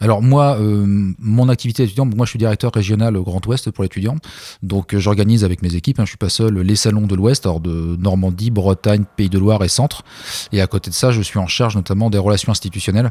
Alors 0.00 0.22
moi, 0.22 0.58
euh, 0.60 1.12
mon 1.18 1.48
activité 1.48 1.82
étudiante, 1.82 2.14
moi 2.14 2.24
je 2.24 2.30
suis 2.30 2.38
directeur 2.38 2.72
régional 2.72 3.16
au 3.16 3.24
Grand 3.24 3.44
Ouest 3.46 3.70
pour 3.70 3.82
l'étudiant, 3.82 4.16
donc 4.62 4.94
euh, 4.94 5.00
j'organise 5.00 5.44
avec 5.44 5.62
mes 5.62 5.74
équipes, 5.74 5.98
hein, 5.98 6.04
je 6.04 6.10
suis 6.10 6.18
pas 6.18 6.28
seul, 6.28 6.58
les 6.58 6.76
salons 6.76 7.06
de 7.06 7.14
l'Ouest, 7.14 7.46
alors 7.46 7.60
de 7.60 7.96
Normandie, 7.98 8.50
Bretagne, 8.50 9.04
Pays 9.16 9.28
de 9.28 9.38
Loire 9.38 9.64
et 9.64 9.68
Centre, 9.68 10.04
et 10.52 10.60
à 10.60 10.66
côté 10.66 10.90
de 10.90 10.94
ça, 10.94 11.10
je 11.10 11.20
suis 11.20 11.38
en 11.38 11.48
charge 11.48 11.74
notamment 11.74 12.10
des 12.10 12.18
relations 12.18 12.52
institutionnelles, 12.52 13.10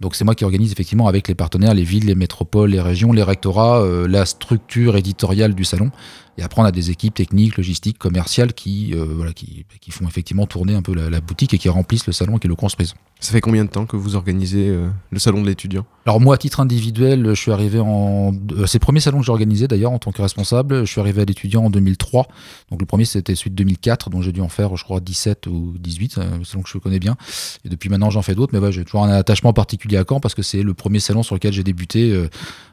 donc 0.00 0.14
c'est 0.14 0.24
moi 0.24 0.34
qui 0.34 0.44
organise 0.44 0.70
effectivement 0.70 1.08
avec 1.08 1.26
les 1.26 1.34
partenaires, 1.34 1.74
les 1.74 1.84
villes, 1.84 2.06
les 2.06 2.14
métropoles, 2.14 2.70
les 2.70 2.80
régions, 2.80 3.12
les 3.12 3.22
rectorats, 3.24 3.80
euh, 3.80 4.06
la 4.06 4.24
structure 4.24 4.96
éditoriale 4.96 5.54
du 5.54 5.64
salon, 5.64 5.90
et 6.36 6.42
après 6.42 6.62
on 6.62 6.64
a 6.64 6.72
des 6.72 6.92
équipes 6.92 7.14
techniques, 7.14 7.56
logistiques, 7.56 7.98
commerciales 7.98 8.52
qui, 8.52 8.92
voilà, 8.94 9.32
qui, 9.32 9.66
qui 9.80 9.90
font 9.90 10.06
effectivement 10.06 10.46
tourner 10.46 10.74
un 10.74 10.82
peu 10.82 10.94
la, 10.94 11.10
la 11.10 11.20
boutique 11.20 11.52
et 11.52 11.58
qui 11.58 11.68
remplissent 11.68 12.06
le 12.06 12.12
salon 12.12 12.36
et 12.36 12.38
qui 12.38 12.46
le 12.46 12.54
construisent. 12.54 12.94
Ça 13.20 13.32
fait 13.32 13.40
combien 13.40 13.64
de 13.64 13.70
temps 13.70 13.84
que 13.84 13.96
vous 13.96 14.14
organisez 14.14 14.68
euh, 14.68 14.88
le 15.10 15.18
salon 15.18 15.42
de 15.42 15.48
l'étudiant? 15.48 15.84
Alors 16.06 16.20
moi, 16.20 16.36
à 16.36 16.38
titre 16.38 16.60
individuel, 16.60 17.26
je 17.30 17.40
suis 17.40 17.50
arrivé 17.50 17.80
en... 17.80 18.32
euh, 18.52 18.66
C'est 18.66 18.78
le 18.78 18.84
premier 18.84 19.00
salon 19.00 19.18
que 19.18 19.24
j'ai 19.24 19.32
organisé 19.32 19.66
d'ailleurs 19.66 19.90
en 19.90 19.98
tant 19.98 20.12
que 20.12 20.22
responsable. 20.22 20.84
Je 20.86 20.90
suis 20.92 21.00
arrivé 21.00 21.22
à 21.22 21.24
l'étudiant 21.24 21.64
en 21.64 21.70
2003. 21.70 22.28
Donc 22.70 22.80
le 22.80 22.86
premier, 22.86 23.04
c'était 23.04 23.34
celui 23.34 23.50
de 23.50 23.56
2004, 23.56 24.08
dont 24.10 24.22
j'ai 24.22 24.30
dû 24.30 24.40
en 24.40 24.48
faire, 24.48 24.76
je 24.76 24.84
crois, 24.84 25.00
17 25.00 25.48
ou 25.48 25.74
18, 25.80 26.18
euh, 26.18 26.44
salon 26.44 26.62
que 26.62 26.68
je 26.68 26.78
connais 26.78 27.00
bien. 27.00 27.16
Et 27.64 27.68
depuis 27.68 27.88
maintenant, 27.90 28.10
j'en 28.10 28.22
fais 28.22 28.36
d'autres. 28.36 28.52
Mais 28.52 28.60
ouais, 28.60 28.70
j'ai 28.70 28.84
toujours 28.84 29.04
un 29.04 29.10
attachement 29.10 29.52
particulier 29.52 29.96
à 29.96 30.04
Caen 30.08 30.20
parce 30.20 30.36
que 30.36 30.42
c'est 30.42 30.62
le 30.62 30.72
premier 30.74 31.00
salon 31.00 31.24
sur 31.24 31.34
lequel 31.34 31.52
j'ai 31.52 31.64
débuté 31.64 32.12
euh, 32.12 32.28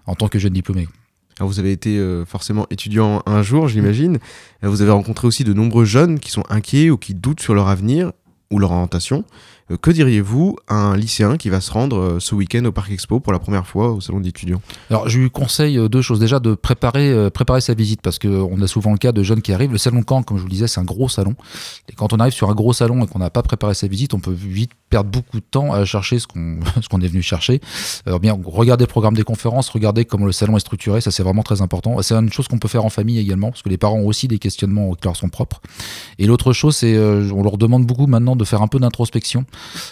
en 0.06 0.14
tant 0.14 0.28
que 0.28 0.38
jeune 0.38 0.54
diplômé. 0.54 0.88
Alors 1.40 1.50
vous 1.50 1.60
avez 1.60 1.72
été 1.72 1.98
euh, 1.98 2.24
forcément 2.24 2.68
étudiant 2.70 3.24
un 3.26 3.42
jour, 3.42 3.68
j'imagine. 3.68 4.20
Vous 4.62 4.84
avez 4.84 4.92
rencontré 4.92 5.28
aussi 5.28 5.44
de 5.44 5.54
nombreux 5.54 5.86
jeunes 5.86 6.20
qui 6.20 6.30
sont 6.30 6.44
inquiets 6.50 6.92
ou 6.92 6.98
qui 6.98 7.16
doutent 7.16 7.42
sur 7.42 7.56
leur 7.56 7.68
avenir 7.68 8.12
ou 8.52 8.60
leur 8.60 8.72
orientation. 8.72 9.26
Euh, 9.72 9.78
que 9.78 9.90
diriez-vous 9.90 10.58
à 10.68 10.76
un 10.76 10.98
lycéen 10.98 11.38
qui 11.38 11.50
va 11.50 11.60
se 11.60 11.72
rendre 11.72 11.98
euh, 11.98 12.20
ce 12.20 12.36
week-end 12.36 12.64
au 12.66 12.72
Parc 12.72 12.92
Expo 12.92 13.20
pour 13.20 13.34
la 13.34 13.40
première 13.40 13.66
fois 13.66 13.92
au 13.92 14.00
salon 14.00 14.20
d'étudiants? 14.20 14.62
Alors, 14.92 15.10
je 15.10 15.20
lui 15.20 15.32
conseille 15.32 15.80
euh, 15.80 15.88
deux 15.88 16.04
choses. 16.04 16.20
Déjà, 16.20 16.40
de 16.40 16.54
préparer, 16.54 17.30
préparer 17.32 17.62
sa 17.62 17.74
visite, 17.74 18.02
parce 18.02 18.20
qu'on 18.20 18.62
a 18.62 18.68
souvent 18.68 18.92
le 18.92 18.98
cas 18.98 19.12
de 19.12 19.24
jeunes 19.24 19.42
qui 19.42 19.54
arrivent. 19.54 19.72
Le 19.72 19.78
salon 19.78 20.04
Caen, 20.08 20.22
comme 20.22 20.38
je 20.38 20.42
vous 20.42 20.48
le 20.48 20.54
disais, 20.54 20.68
c'est 20.68 20.80
un 20.80 20.86
gros 20.86 21.10
salon. 21.10 21.36
Et 21.90 21.94
quand 21.94 22.14
on 22.14 22.18
arrive 22.18 22.34
sur 22.34 22.50
un 22.50 22.54
gros 22.54 22.74
salon 22.74 23.04
et 23.04 23.08
qu'on 23.08 23.20
n'a 23.20 23.30
pas 23.30 23.42
préparé 23.42 23.74
sa 23.74 23.88
visite, 23.88 24.14
on 24.14 24.20
peut 24.20 24.32
vite 24.32 24.72
perdre 24.90 25.10
beaucoup 25.10 25.40
de 25.40 25.46
temps 25.50 25.74
à 25.74 25.84
chercher 25.84 26.20
ce 26.20 26.28
qu'on 26.28 27.02
est 27.02 27.08
venu 27.08 27.22
chercher. 27.22 27.60
Alors 28.06 28.20
bien, 28.20 28.38
regardez 28.46 28.84
le 28.84 28.90
programme 28.90 29.16
des 29.16 29.24
conférences, 29.24 29.70
regardez 29.70 30.06
comment 30.06 30.26
le 30.26 30.32
salon 30.32 30.58
est 30.58 30.62
structuré, 30.62 31.02
ça 31.02 31.12
c'est 31.12 31.24
vraiment 31.24 31.44
très 31.44 31.62
important. 31.62 32.02
C'est 32.02 32.14
une 32.16 32.32
chose 32.32 32.48
qu'on 32.48 32.60
peut 32.60 32.68
faire 32.68 32.86
en 32.86 32.90
famille 32.90 33.20
également, 33.20 33.50
parce 33.50 33.62
que 33.62 33.70
les 33.70 33.78
parents 33.78 33.98
ont 33.98 34.08
aussi 34.08 34.28
des 34.28 34.40
questionnements 34.40 34.94
qui 34.94 35.06
leur 35.06 35.16
sont 35.16 35.30
propres. 35.30 35.62
Et 36.20 36.28
l'autre 36.28 36.54
chose, 36.54 36.76
c'est 36.78 36.98
on 36.98 37.44
leur 37.44 37.58
demande 37.58 37.86
beaucoup 37.86 38.08
maintenant 38.08 38.36
de 38.36 38.46
faire 38.46 38.62
un 38.62 38.68
peu 38.68 38.80
d'introspection, 38.80 39.46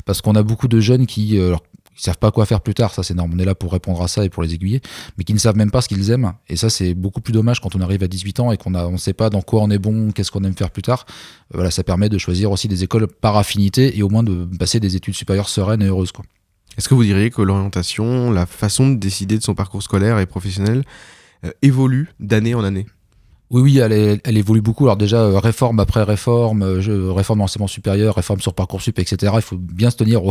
parce 0.06 0.22
qu'on 0.22 0.36
a 0.36 0.44
beaucoup 0.44 0.68
de 0.68 0.80
jeunes 0.80 1.06
qui... 1.06 1.38
euh, 1.38 1.48
alors, 1.48 1.64
ils 1.96 2.02
savent 2.02 2.18
pas 2.18 2.32
quoi 2.32 2.48
faire 2.48 2.62
plus 2.62 2.74
tard, 2.74 2.92
ça 2.92 3.04
c'est 3.04 3.14
normal, 3.14 3.38
on 3.38 3.44
est 3.44 3.46
là 3.46 3.54
pour 3.54 3.72
répondre 3.72 4.02
à 4.02 4.08
ça 4.08 4.26
et 4.26 4.30
pour 4.30 4.42
les 4.42 4.56
aiguiller, 4.56 4.82
mais 5.18 5.24
qui 5.24 5.34
ne 5.34 5.38
savent 5.38 5.56
même 5.56 5.70
pas 5.70 5.80
ce 5.82 5.88
qu'ils 5.88 6.10
aiment. 6.10 6.34
Et 6.50 6.56
ça 6.56 6.72
c'est 6.72 6.96
beaucoup 6.96 7.22
plus 7.22 7.34
dommage 7.34 7.60
quand 7.60 7.76
on 7.76 7.82
arrive 7.82 8.02
à 8.02 8.08
18 8.08 8.40
ans 8.40 8.52
et 8.52 8.58
qu'on 8.58 8.74
on 8.74 8.98
sait 8.98 9.14
pas 9.14 9.30
dans 9.30 9.44
quoi 9.44 9.62
on 9.62 9.70
est 9.70 9.78
bon, 9.78 10.12
qu'est-ce 10.12 10.32
qu'on 10.32 10.44
aime 10.44 10.56
faire 10.56 10.72
plus 10.72 10.82
tard. 10.82 11.06
Euh, 11.08 11.58
Voilà, 11.58 11.70
ça 11.70 11.84
permet 11.84 12.10
de 12.10 12.18
choisir 12.18 12.52
aussi 12.52 12.68
des 12.68 12.84
écoles 12.84 13.08
par 13.08 13.38
affinité 13.38 13.96
et 13.96 14.02
au 14.02 14.10
moins 14.10 14.24
de 14.24 14.50
passer 14.58 14.80
des 14.80 14.96
études 14.96 15.14
supérieures 15.14 15.50
sereines 15.50 15.84
et 15.84 15.88
heureuses. 15.88 16.12
Quoi. 16.12 16.26
Est-ce 16.80 16.90
que 16.90 16.96
vous 16.96 17.04
diriez 17.04 17.30
que 17.30 17.44
l'orientation, 17.44 18.32
la 18.32 18.48
façon 18.48 18.90
de 18.90 18.96
décider 18.96 19.38
de 19.38 19.44
son 19.44 19.54
parcours 19.54 19.84
scolaire 19.84 20.18
et 20.18 20.26
professionnel 20.26 20.84
euh, 21.46 21.52
évolue 21.62 22.10
d'année 22.20 22.56
en 22.56 22.64
année? 22.64 22.88
Oui, 23.54 23.62
oui, 23.62 23.78
elle, 23.78 24.38
évolue 24.38 24.62
beaucoup. 24.62 24.86
Alors 24.86 24.98
déjà, 24.98 25.18
euh, 25.18 25.38
réforme 25.38 25.80
après 25.80 26.02
réforme, 26.02 26.64
euh, 26.64 26.82
je- 26.82 26.92
réforme 26.92 27.38
d'enseignement 27.38 27.68
supérieur, 27.68 28.16
réforme 28.16 28.42
sur 28.42 28.56
Parcoursup, 28.56 28.98
etc. 28.98 29.32
Il 29.36 29.44
faut 29.44 29.60
bien 29.60 29.92
se 29.92 29.96
tenir 29.96 30.22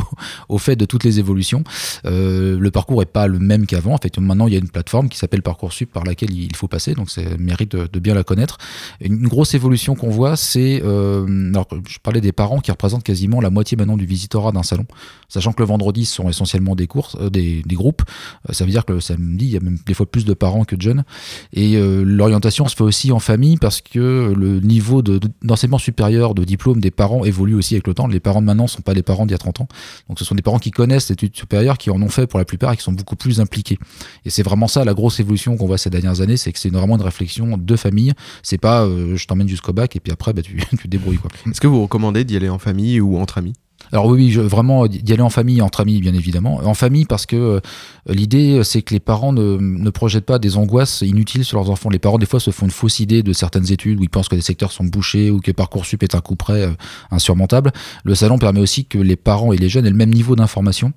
au, 0.49 0.59
fait 0.59 0.75
de 0.75 0.85
toutes 0.87 1.05
les 1.05 1.21
évolutions. 1.21 1.63
Euh, 2.05 2.59
le 2.59 2.71
parcours 2.73 3.01
est 3.01 3.07
pas 3.07 3.29
le 3.29 3.39
même 3.39 3.67
qu'avant. 3.67 3.95
En 3.95 3.99
fait, 3.99 4.19
maintenant, 4.19 4.49
il 4.49 4.55
y 4.55 4.57
a 4.57 4.59
une 4.59 4.69
plateforme 4.69 5.09
qui 5.09 5.19
s'appelle 5.19 5.43
Parcoursup 5.43 5.93
par 5.93 6.03
laquelle 6.03 6.33
il 6.33 6.55
faut 6.57 6.67
passer, 6.67 6.95
donc 6.95 7.11
c'est 7.11 7.39
mérite 7.39 7.77
de, 7.77 7.99
bien 8.01 8.15
la 8.15 8.25
connaître. 8.25 8.59
Une 9.01 9.29
grosse 9.29 9.55
évolution 9.55 9.95
qu'on 9.95 10.11
voit, 10.11 10.35
c'est... 10.35 10.83
alors, 10.83 11.69
je 11.89 11.99
parlais 12.03 12.21
des 12.21 12.33
parents 12.33 12.59
qui 12.59 12.73
représentent 12.73 13.05
quasiment 13.05 13.41
la 13.41 13.51
moitié 13.51 13.77
maintenant 13.77 13.97
du 13.97 14.05
visitorat 14.05 14.51
d'un 14.51 14.65
salon, 14.65 14.87
sachant 15.29 15.53
que 15.53 15.63
le 15.63 15.67
vendredi, 15.67 16.07
ce 16.07 16.17
sont 16.17 16.29
essentiellement 16.29 16.75
des 16.75 16.89
courses, 16.89 17.17
des, 17.31 17.63
des 17.65 17.77
groupes. 17.77 18.03
Ça 18.51 18.65
veut 18.65 18.71
dire 18.73 18.85
que 18.85 18.95
le 18.95 19.01
samedi, 19.01 19.47
il 19.47 19.53
y 19.53 19.57
a 19.57 19.61
même 19.61 19.79
des 19.87 19.95
fois 19.95 20.07
plus 20.07 20.25
de 20.25 20.35
parents 20.35 20.65
que 20.65 20.75
de 20.75 20.83
jeunes. 20.83 21.05
Et 21.53 21.79
l'orientation 21.79 22.67
se 22.67 22.75
fait 22.75 22.83
aussi 22.83 23.12
en 23.13 23.19
famille 23.21 23.57
parce 23.57 23.81
que 23.81 24.33
le 24.37 24.61
niveau 24.61 25.03
de- 25.03 25.21
d'enseignement 25.43 25.79
supérieur, 25.79 26.35
de 26.35 26.45
diplôme 26.45 26.81
des 26.81 26.91
parents 26.91 27.25
évolue 27.25 27.55
aussi 27.55 27.75
avec 27.75 27.87
le 27.87 27.95
temps. 27.95 28.07
Les 28.07 28.21
parents 28.21 28.41
de 28.41 28.47
maintenant 28.47 28.65
ne 28.65 28.69
sont 28.69 28.83
pas 28.83 28.95
les 28.95 29.03
parents 29.03 29.27
d'il 29.27 29.33
y 29.33 29.35
a 29.35 29.39
30 29.39 29.61
ans. 29.61 29.69
Donc 30.09 30.19
ce 30.19 30.25
sont 30.25 30.35
des 30.35 30.43
parents 30.43 30.59
qui 30.59 30.71
connaissent 30.71 31.09
l'étude 31.11 31.37
supérieure, 31.37 31.79
qui 31.79 31.91
en 31.91 32.01
ont 32.03 32.09
fait 32.09 32.27
pour 32.27 32.39
la 32.39 32.45
plupart 32.45 32.73
et 32.73 32.77
qui 32.77 32.83
sont 32.83 32.93
beaucoup 32.93 33.17
plus 33.17 33.41
impliqués. 33.41 33.79
Et 34.25 34.31
c'est 34.31 34.43
vraiment 34.43 34.69
ça 34.69 34.85
la 34.85 34.95
grosse 34.95 35.21
évolution 35.21 35.57
qu'on 35.57 35.67
voit 35.67 35.79
ces 35.79 35.91
dernières 35.91 36.21
années, 36.21 36.37
c'est 36.37 36.53
que 36.53 36.59
c'est 36.59 36.71
vraiment 36.71 36.97
une 36.97 37.03
réflexion 37.03 37.57
de 37.57 37.77
famille. 37.77 38.13
C'est 38.43 38.59
pas 38.59 38.83
euh, 38.85 39.17
je 39.17 39.27
t'emmène 39.27 39.49
jusqu'au 39.49 39.73
bac 39.73 39.95
et 39.97 40.01
puis 40.01 40.13
après 40.13 40.33
bah, 40.33 40.43
tu, 40.43 40.57
tu 40.81 40.89
débrouilles 40.89 41.19
quoi. 41.19 41.31
Est-ce 41.51 41.61
que 41.61 41.67
vous 41.67 41.83
recommandez 41.83 42.25
d'y 42.25 42.37
aller 42.37 42.49
en 42.49 42.59
famille 42.59 43.01
ou 43.01 43.19
entre 43.19 43.39
amis? 43.39 43.53
Alors 43.93 44.07
oui, 44.07 44.31
je- 44.31 44.41
vraiment 44.41 44.87
d'y 44.87 45.13
aller 45.13 45.23
en 45.23 45.29
famille, 45.31 45.61
entre 45.61 45.81
amis 45.81 46.01
bien 46.01 46.15
évidemment. 46.15 46.61
En 46.65 46.75
famille 46.75 47.05
parce 47.05 47.27
que 47.27 47.37
euh, 47.37 47.61
l'idée 48.09 48.59
euh, 48.59 48.63
c'est 48.63 48.81
que 48.81 48.95
les 48.95 49.01
parents 49.01 49.33
ne, 49.35 49.91
projettent 49.91 50.25
pas 50.25 50.39
des 50.39 50.57
angoisses 50.57 51.03
inutiles 51.03 51.45
sur 51.45 51.59
leurs 51.59 51.69
enfants. 51.69 51.91
Les 51.91 51.99
parents 51.99 52.17
des 52.17 52.25
fois 52.27 52.41
se 52.41 52.51
font 52.51 52.65
une 52.65 52.73
fausse 52.73 53.01
idée 53.01 53.23
de 53.23 53.35
certaines 53.35 53.71
études 53.71 54.01
où 54.01 54.03
ils 54.03 54.09
pensent 54.09 54.29
que 54.29 54.35
les 54.35 54.41
secteurs 54.43 54.73
sont 54.73 54.85
bouchés 54.85 55.31
ou 55.31 55.41
que 55.41 55.51
Parcoursup 55.53 56.03
est 56.03 56.15
un 56.15 56.21
coup 56.21 56.37
près 56.37 56.63
euh, 56.63 56.71
insurmontable. 57.11 57.71
Le 58.05 58.15
salon 58.15 58.39
permet 58.39 58.61
aussi 58.61 58.87
que 58.87 58.99
les 58.99 59.17
parents 59.17 59.53
et 59.53 59.59
les 59.59 59.69
jeunes 59.69 59.85
aient 59.85 59.91
le 59.91 59.97
même 59.97 60.13
niveau 60.13 60.37
d'information 60.37 60.93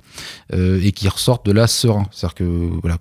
et 0.53 0.91
qu'ils 0.91 1.09
ressortent 1.09 1.45
de 1.45 1.51
là 1.51 1.67
sereins. 1.67 2.05
C'est-à-dire 2.11 2.35
que 2.35 2.69
voilà, 2.81 2.97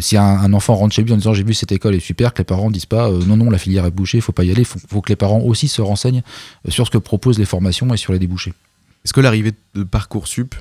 si 0.00 0.16
un, 0.16 0.52
enfant 0.52 0.74
rentre 0.74 0.94
chez 0.94 1.02
lui 1.02 1.12
en 1.12 1.16
disant 1.16 1.34
j'ai 1.34 1.44
vu 1.44 1.54
cette 1.54 1.72
école 1.72 1.94
est 1.94 2.00
super, 2.00 2.32
que 2.32 2.38
les 2.38 2.44
parents 2.44 2.70
disent 2.70 2.86
pas 2.86 3.10
non 3.10 3.36
non 3.36 3.50
la 3.50 3.58
filière 3.58 3.84
est 3.84 3.90
bouchée, 3.90 4.20
faut 4.20 4.32
pas 4.32 4.44
y 4.44 4.50
aller. 4.50 4.62
Il 4.62 4.64
faut, 4.64 5.00
que 5.00 5.08
les 5.10 5.16
parents 5.16 5.40
aussi 5.40 5.68
se 5.68 5.82
renseignent 5.82 6.22
sur 6.68 6.86
ce 6.86 6.90
que 6.90 6.98
proposent 6.98 7.38
les 7.38 7.44
formations 7.44 7.92
et 7.92 7.96
sur 7.96 8.12
les 8.12 8.18
débouchés. 8.18 8.52
Est-ce 9.04 9.12
que 9.12 9.20
l'arrivée 9.20 9.52
de 9.74 9.82
Parcoursup, 9.82 10.54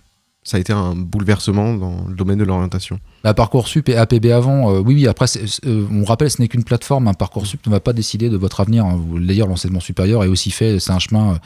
ça 0.44 0.58
a 0.58 0.60
été 0.60 0.74
un 0.74 0.96
bouleversement 0.96 1.76
dans 1.76 2.06
le 2.08 2.16
domaine 2.16 2.40
de 2.40 2.44
l'orientation? 2.44 3.00
Bah, 3.24 3.34
Parcoursup 3.36 3.88
et 3.90 3.96
APB 3.96 4.32
avant, 4.32 4.72
euh, 4.74 4.80
oui, 4.80 4.96
oui, 4.96 5.08
après, 5.08 5.28
euh, 5.68 5.86
on 5.92 6.04
rappelle, 6.04 6.32
ce 6.32 6.42
n'est 6.42 6.48
qu'une 6.48 6.64
plateforme. 6.64 7.08
hein. 7.08 7.14
Parcoursup 7.14 7.64
ne 7.68 7.72
va 7.72 7.80
pas 7.80 7.94
décider 7.94 8.30
de 8.30 8.38
votre 8.38 8.60
avenir. 8.60 8.86
hein. 8.86 9.00
D'ailleurs, 9.20 9.48
l'enseignement 9.48 9.80
supérieur 9.80 10.24
est 10.24 10.28
aussi 10.28 10.50
fait, 10.50 10.80
c'est 10.80 10.92
un 10.92 11.00
chemin 11.00 11.34
euh, 11.34 11.38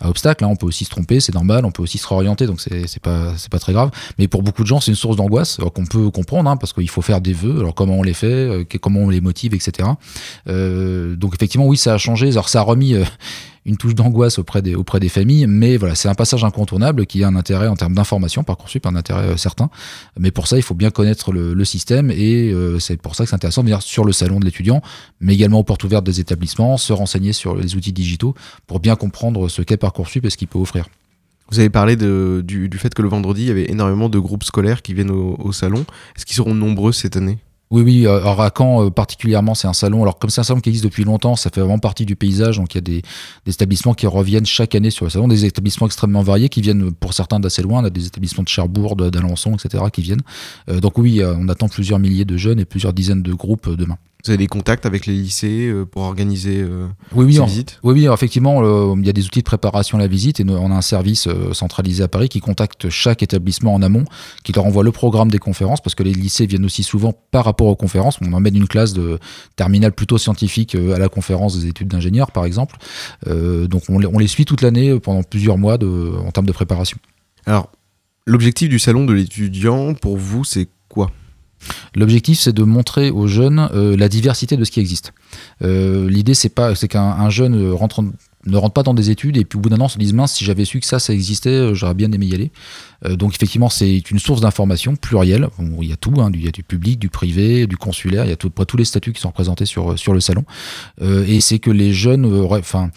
à 0.00 0.08
obstacles. 0.08 0.44
hein. 0.44 0.48
On 0.50 0.56
peut 0.56 0.66
aussi 0.66 0.84
se 0.84 0.90
tromper, 0.90 1.20
c'est 1.20 1.34
normal, 1.34 1.64
on 1.64 1.70
peut 1.70 1.82
aussi 1.82 1.98
se 1.98 2.06
réorienter, 2.06 2.46
donc 2.46 2.60
c'est 2.60 3.02
pas, 3.02 3.32
pas 3.50 3.58
très 3.58 3.72
grave. 3.72 3.90
Mais 4.18 4.28
pour 4.28 4.42
beaucoup 4.42 4.62
de 4.62 4.68
gens, 4.68 4.80
c'est 4.80 4.90
une 4.90 4.96
source 4.96 5.16
d'angoisse 5.16 5.58
qu'on 5.74 5.86
peut 5.86 6.10
comprendre, 6.10 6.50
hein, 6.50 6.56
parce 6.56 6.72
qu'il 6.72 6.90
faut 6.90 7.02
faire 7.02 7.20
des 7.20 7.32
vœux. 7.32 7.60
Alors, 7.60 7.74
comment 7.74 7.98
on 7.98 8.02
les 8.02 8.14
fait, 8.14 8.26
euh, 8.26 8.64
comment 8.80 9.00
on 9.00 9.10
les 9.10 9.20
motive, 9.20 9.54
etc. 9.54 9.88
Euh, 10.48 11.16
donc, 11.16 11.34
effectivement, 11.34 11.66
oui, 11.66 11.76
ça 11.76 11.94
a 11.94 11.98
changé. 11.98 12.30
Alors, 12.32 12.48
ça 12.48 12.60
a 12.60 12.62
remis. 12.62 12.94
euh, 12.94 13.04
une 13.68 13.76
touche 13.76 13.96
d'angoisse 13.96 14.38
auprès 14.38 14.62
des, 14.62 14.76
auprès 14.76 15.00
des 15.00 15.08
familles, 15.08 15.48
mais 15.48 15.76
voilà, 15.76 15.96
c'est 15.96 16.08
un 16.08 16.14
passage 16.14 16.44
incontournable 16.44 17.04
qui 17.04 17.24
a 17.24 17.26
un 17.26 17.34
intérêt 17.34 17.66
en 17.66 17.74
termes 17.74 17.94
d'information, 17.94 18.44
Parcoursup, 18.44 18.86
un 18.86 18.94
intérêt 18.94 19.36
certain. 19.36 19.70
Mais 20.16 20.30
pour 20.30 20.46
ça, 20.46 20.56
il 20.56 20.62
faut 20.62 20.76
bien 20.76 20.90
connaître 20.90 21.32
le, 21.32 21.64
système 21.64 22.12
et 22.12 22.54
c'est 22.78 23.02
pour 23.02 23.16
ça 23.16 23.24
que 23.24 23.30
c'est 23.30 23.34
intéressant 23.34 23.62
de 23.62 23.66
venir 23.66 23.82
sur 23.82 24.04
le 24.04 24.12
salon 24.12 24.38
de 24.38 24.44
l'étudiant, 24.44 24.82
mais 25.20 25.34
également 25.34 25.58
aux 25.58 25.64
portes 25.64 25.82
ouvertes 25.82 26.04
des 26.04 26.20
établissements, 26.20 26.76
se 26.76 26.92
renseigner 26.92 27.32
sur 27.32 27.56
les 27.56 27.74
outils 27.74 27.92
digitaux 27.92 28.36
pour 28.68 28.78
bien 28.78 28.94
comprendre 28.94 29.48
ce 29.48 29.62
qu'est 29.62 29.82
Parcoursup 29.86 30.24
et 30.24 30.30
ce 30.30 30.36
qu'il 30.36 30.48
peut 30.48 30.58
offrir. 30.58 30.84
Vous 31.50 31.60
avez 31.60 31.70
parlé 31.70 31.94
de- 31.94 32.42
du, 32.44 32.68
du 32.68 32.78
fait 32.78 32.92
que 32.92 33.02
le 33.02 33.08
vendredi, 33.08 33.42
il 33.42 33.48
y 33.48 33.50
avait 33.52 33.70
énormément 33.70 34.08
de 34.08 34.18
groupes 34.18 34.42
scolaires 34.42 34.82
qui 34.82 34.94
viennent 34.94 35.12
au, 35.12 35.36
au 35.38 35.52
salon. 35.52 35.84
Est-ce 36.16 36.26
qu'ils 36.26 36.34
seront 36.36 36.54
nombreux 36.54 36.90
cette 36.92 37.16
année? 37.16 37.38
Oui, 37.70 37.82
oui, 37.82 38.06
euh, 38.06 38.18
alors 38.18 38.40
à 38.42 38.50
Caen 38.56 38.84
euh, 38.84 38.90
particulièrement, 38.90 39.54
c'est 39.54 39.66
un 39.68 39.72
salon. 39.72 40.02
Alors 40.02 40.18
comme 40.18 40.30
c'est 40.30 40.40
un 40.40 40.44
salon 40.44 40.60
qui 40.60 40.70
existe 40.70 40.84
depuis 40.84 41.04
longtemps, 41.04 41.34
ça 41.36 41.50
fait 41.52 41.60
vraiment 41.60 41.78
partie 41.80 42.04
du 42.04 42.14
paysage. 42.16 42.56
Donc 42.58 42.74
il 42.74 42.78
y 42.78 42.82
a 42.84 42.88
des, 42.92 43.02
des 43.44 43.52
établissements 43.52 43.94
qui 43.94 44.06
reviennent 44.06 44.46
chaque 44.46 44.74
année 44.76 44.90
sur 44.90 45.04
le 45.04 45.10
salon, 45.10 45.26
des 45.28 45.44
établissements 45.44 45.86
extrêmement 45.86 46.22
variés 46.22 46.48
qui 46.48 46.60
viennent 46.60 46.92
pour 46.92 47.12
certains 47.12 47.40
d'assez 47.40 47.62
loin. 47.62 47.82
On 47.82 47.84
a 47.84 47.90
des 47.90 48.06
établissements 48.06 48.44
de 48.44 48.48
Cherbourg, 48.48 48.94
d'Alençon, 48.96 49.54
etc. 49.56 49.82
qui 49.92 50.02
viennent. 50.02 50.22
Euh, 50.68 50.80
donc 50.80 50.98
oui, 50.98 51.22
euh, 51.22 51.34
on 51.38 51.48
attend 51.48 51.68
plusieurs 51.68 51.98
milliers 52.00 52.24
de 52.24 52.36
jeunes 52.36 52.60
et 52.60 52.64
plusieurs 52.64 52.92
dizaines 52.92 53.22
de 53.22 53.32
groupes 53.32 53.68
demain. 53.82 53.98
Vous 54.24 54.30
avez 54.30 54.38
des 54.38 54.48
contacts 54.48 54.86
avec 54.86 55.06
les 55.06 55.12
lycées 55.12 55.68
euh, 55.68 55.84
pour 55.84 56.02
organiser 56.02 56.58
euh, 56.60 56.88
Oui, 57.14 57.26
oui, 57.26 57.34
ces 57.34 57.40
on- 57.40 57.46
visites? 57.46 57.78
Oui, 57.84 57.92
oui, 57.94 58.12
effectivement, 58.12 58.94
il 58.96 59.06
y 59.06 59.08
a 59.08 59.12
des 59.12 59.24
outils 59.24 59.38
de 59.38 59.44
préparation 59.44 59.98
à 59.98 60.00
la 60.00 60.08
visite 60.08 60.40
et 60.40 60.44
nous- 60.44 60.54
on 60.56 60.72
a 60.72 60.74
un 60.74 60.80
service 60.82 61.28
euh, 61.28 61.52
centralisé 61.52 62.02
à 62.02 62.08
Paris 62.08 62.28
qui 62.28 62.40
contacte 62.40 62.88
chaque 62.90 63.22
établissement 63.22 63.72
en 63.74 63.82
amont, 63.82 64.04
qui 64.42 64.52
leur 64.52 64.64
envoie 64.66 64.82
le 64.82 64.90
programme 64.90 65.30
des 65.30 65.38
conférences, 65.38 65.80
parce 65.80 65.94
que 65.94 66.02
les 66.02 66.12
lycées 66.12 66.46
viennent 66.46 66.64
aussi 66.64 66.82
souvent 66.82 67.12
par 67.30 67.44
rapport 67.44 67.68
aux 67.68 67.76
conférences. 67.76 68.18
On 68.20 68.32
emmène 68.32 68.56
une 68.56 68.66
classe 68.66 68.92
de 68.94 69.20
terminale 69.54 69.92
plutôt 69.92 70.18
scientifique 70.18 70.74
euh, 70.74 70.94
à 70.94 70.98
la 70.98 71.08
conférence 71.08 71.56
des 71.60 71.68
études 71.68 71.88
d'ingénieurs, 71.88 72.32
par 72.32 72.46
exemple. 72.46 72.76
Donc 73.26 73.82
on 73.88 73.98
les, 74.00 74.06
on 74.08 74.18
les 74.18 74.26
suit 74.26 74.44
toute 74.44 74.62
l'année 74.62 74.98
pendant 74.98 75.22
plusieurs 75.22 75.58
mois 75.58 75.78
de, 75.78 76.12
en 76.26 76.30
termes 76.32 76.46
de 76.46 76.52
préparation. 76.52 76.98
Alors, 77.44 77.70
l'objectif 78.26 78.68
du 78.68 78.78
salon 78.78 79.04
de 79.04 79.12
l'étudiant, 79.12 79.94
pour 79.94 80.16
vous, 80.16 80.42
c'est 80.44 80.68
quoi? 80.88 81.10
L'objectif, 81.94 82.38
c'est 82.38 82.52
de 82.52 82.62
montrer 82.62 83.10
aux 83.10 83.26
jeunes 83.26 83.68
euh, 83.74 83.96
la 83.96 84.08
diversité 84.08 84.56
de 84.56 84.64
ce 84.64 84.70
qui 84.70 84.80
existe. 84.80 85.12
Euh, 85.62 86.08
L'idée, 86.08 86.34
c'est 86.34 86.48
pas, 86.50 86.74
c'est 86.74 86.88
qu'un 86.88 87.02
un 87.02 87.30
jeune 87.30 87.54
euh, 87.54 87.74
ne 88.46 88.56
rentre 88.56 88.72
pas 88.74 88.82
dans 88.82 88.94
des 88.94 89.10
études 89.10 89.36
et 89.36 89.44
puis 89.44 89.58
au 89.58 89.60
bout 89.60 89.68
d'un 89.68 89.80
an 89.80 89.88
se 89.88 89.98
dise 89.98 90.12
mince 90.12 90.34
si 90.34 90.44
j'avais 90.44 90.64
su 90.64 90.78
que 90.78 90.86
ça 90.86 91.00
ça 91.00 91.12
existait 91.12 91.74
j'aurais 91.74 91.94
bien 91.94 92.12
aimé 92.12 92.26
y 92.26 92.34
aller. 92.34 92.52
Donc 93.16 93.34
effectivement 93.34 93.68
c'est 93.68 94.08
une 94.10 94.20
source 94.20 94.40
d'information 94.40 94.94
plurielle. 94.94 95.48
Bon, 95.58 95.82
il 95.82 95.88
y 95.88 95.92
a 95.92 95.96
tout 95.96 96.14
hein, 96.18 96.30
il 96.32 96.44
y 96.44 96.48
a 96.48 96.52
du 96.52 96.62
public 96.62 97.00
du 97.00 97.08
privé 97.08 97.66
du 97.66 97.76
consulaire. 97.76 98.24
Il 98.24 98.28
y 98.28 98.32
a 98.32 98.36
tout, 98.36 98.50
tous 98.50 98.76
les 98.76 98.84
statuts 98.84 99.12
qui 99.12 99.20
sont 99.20 99.30
représentés 99.30 99.66
sur, 99.66 99.98
sur 99.98 100.12
le 100.12 100.20
salon. 100.20 100.44
Et 101.00 101.40
c'est 101.40 101.58
que 101.58 101.72
les 101.72 101.92
jeunes 101.92 102.24
enfin 102.50 102.90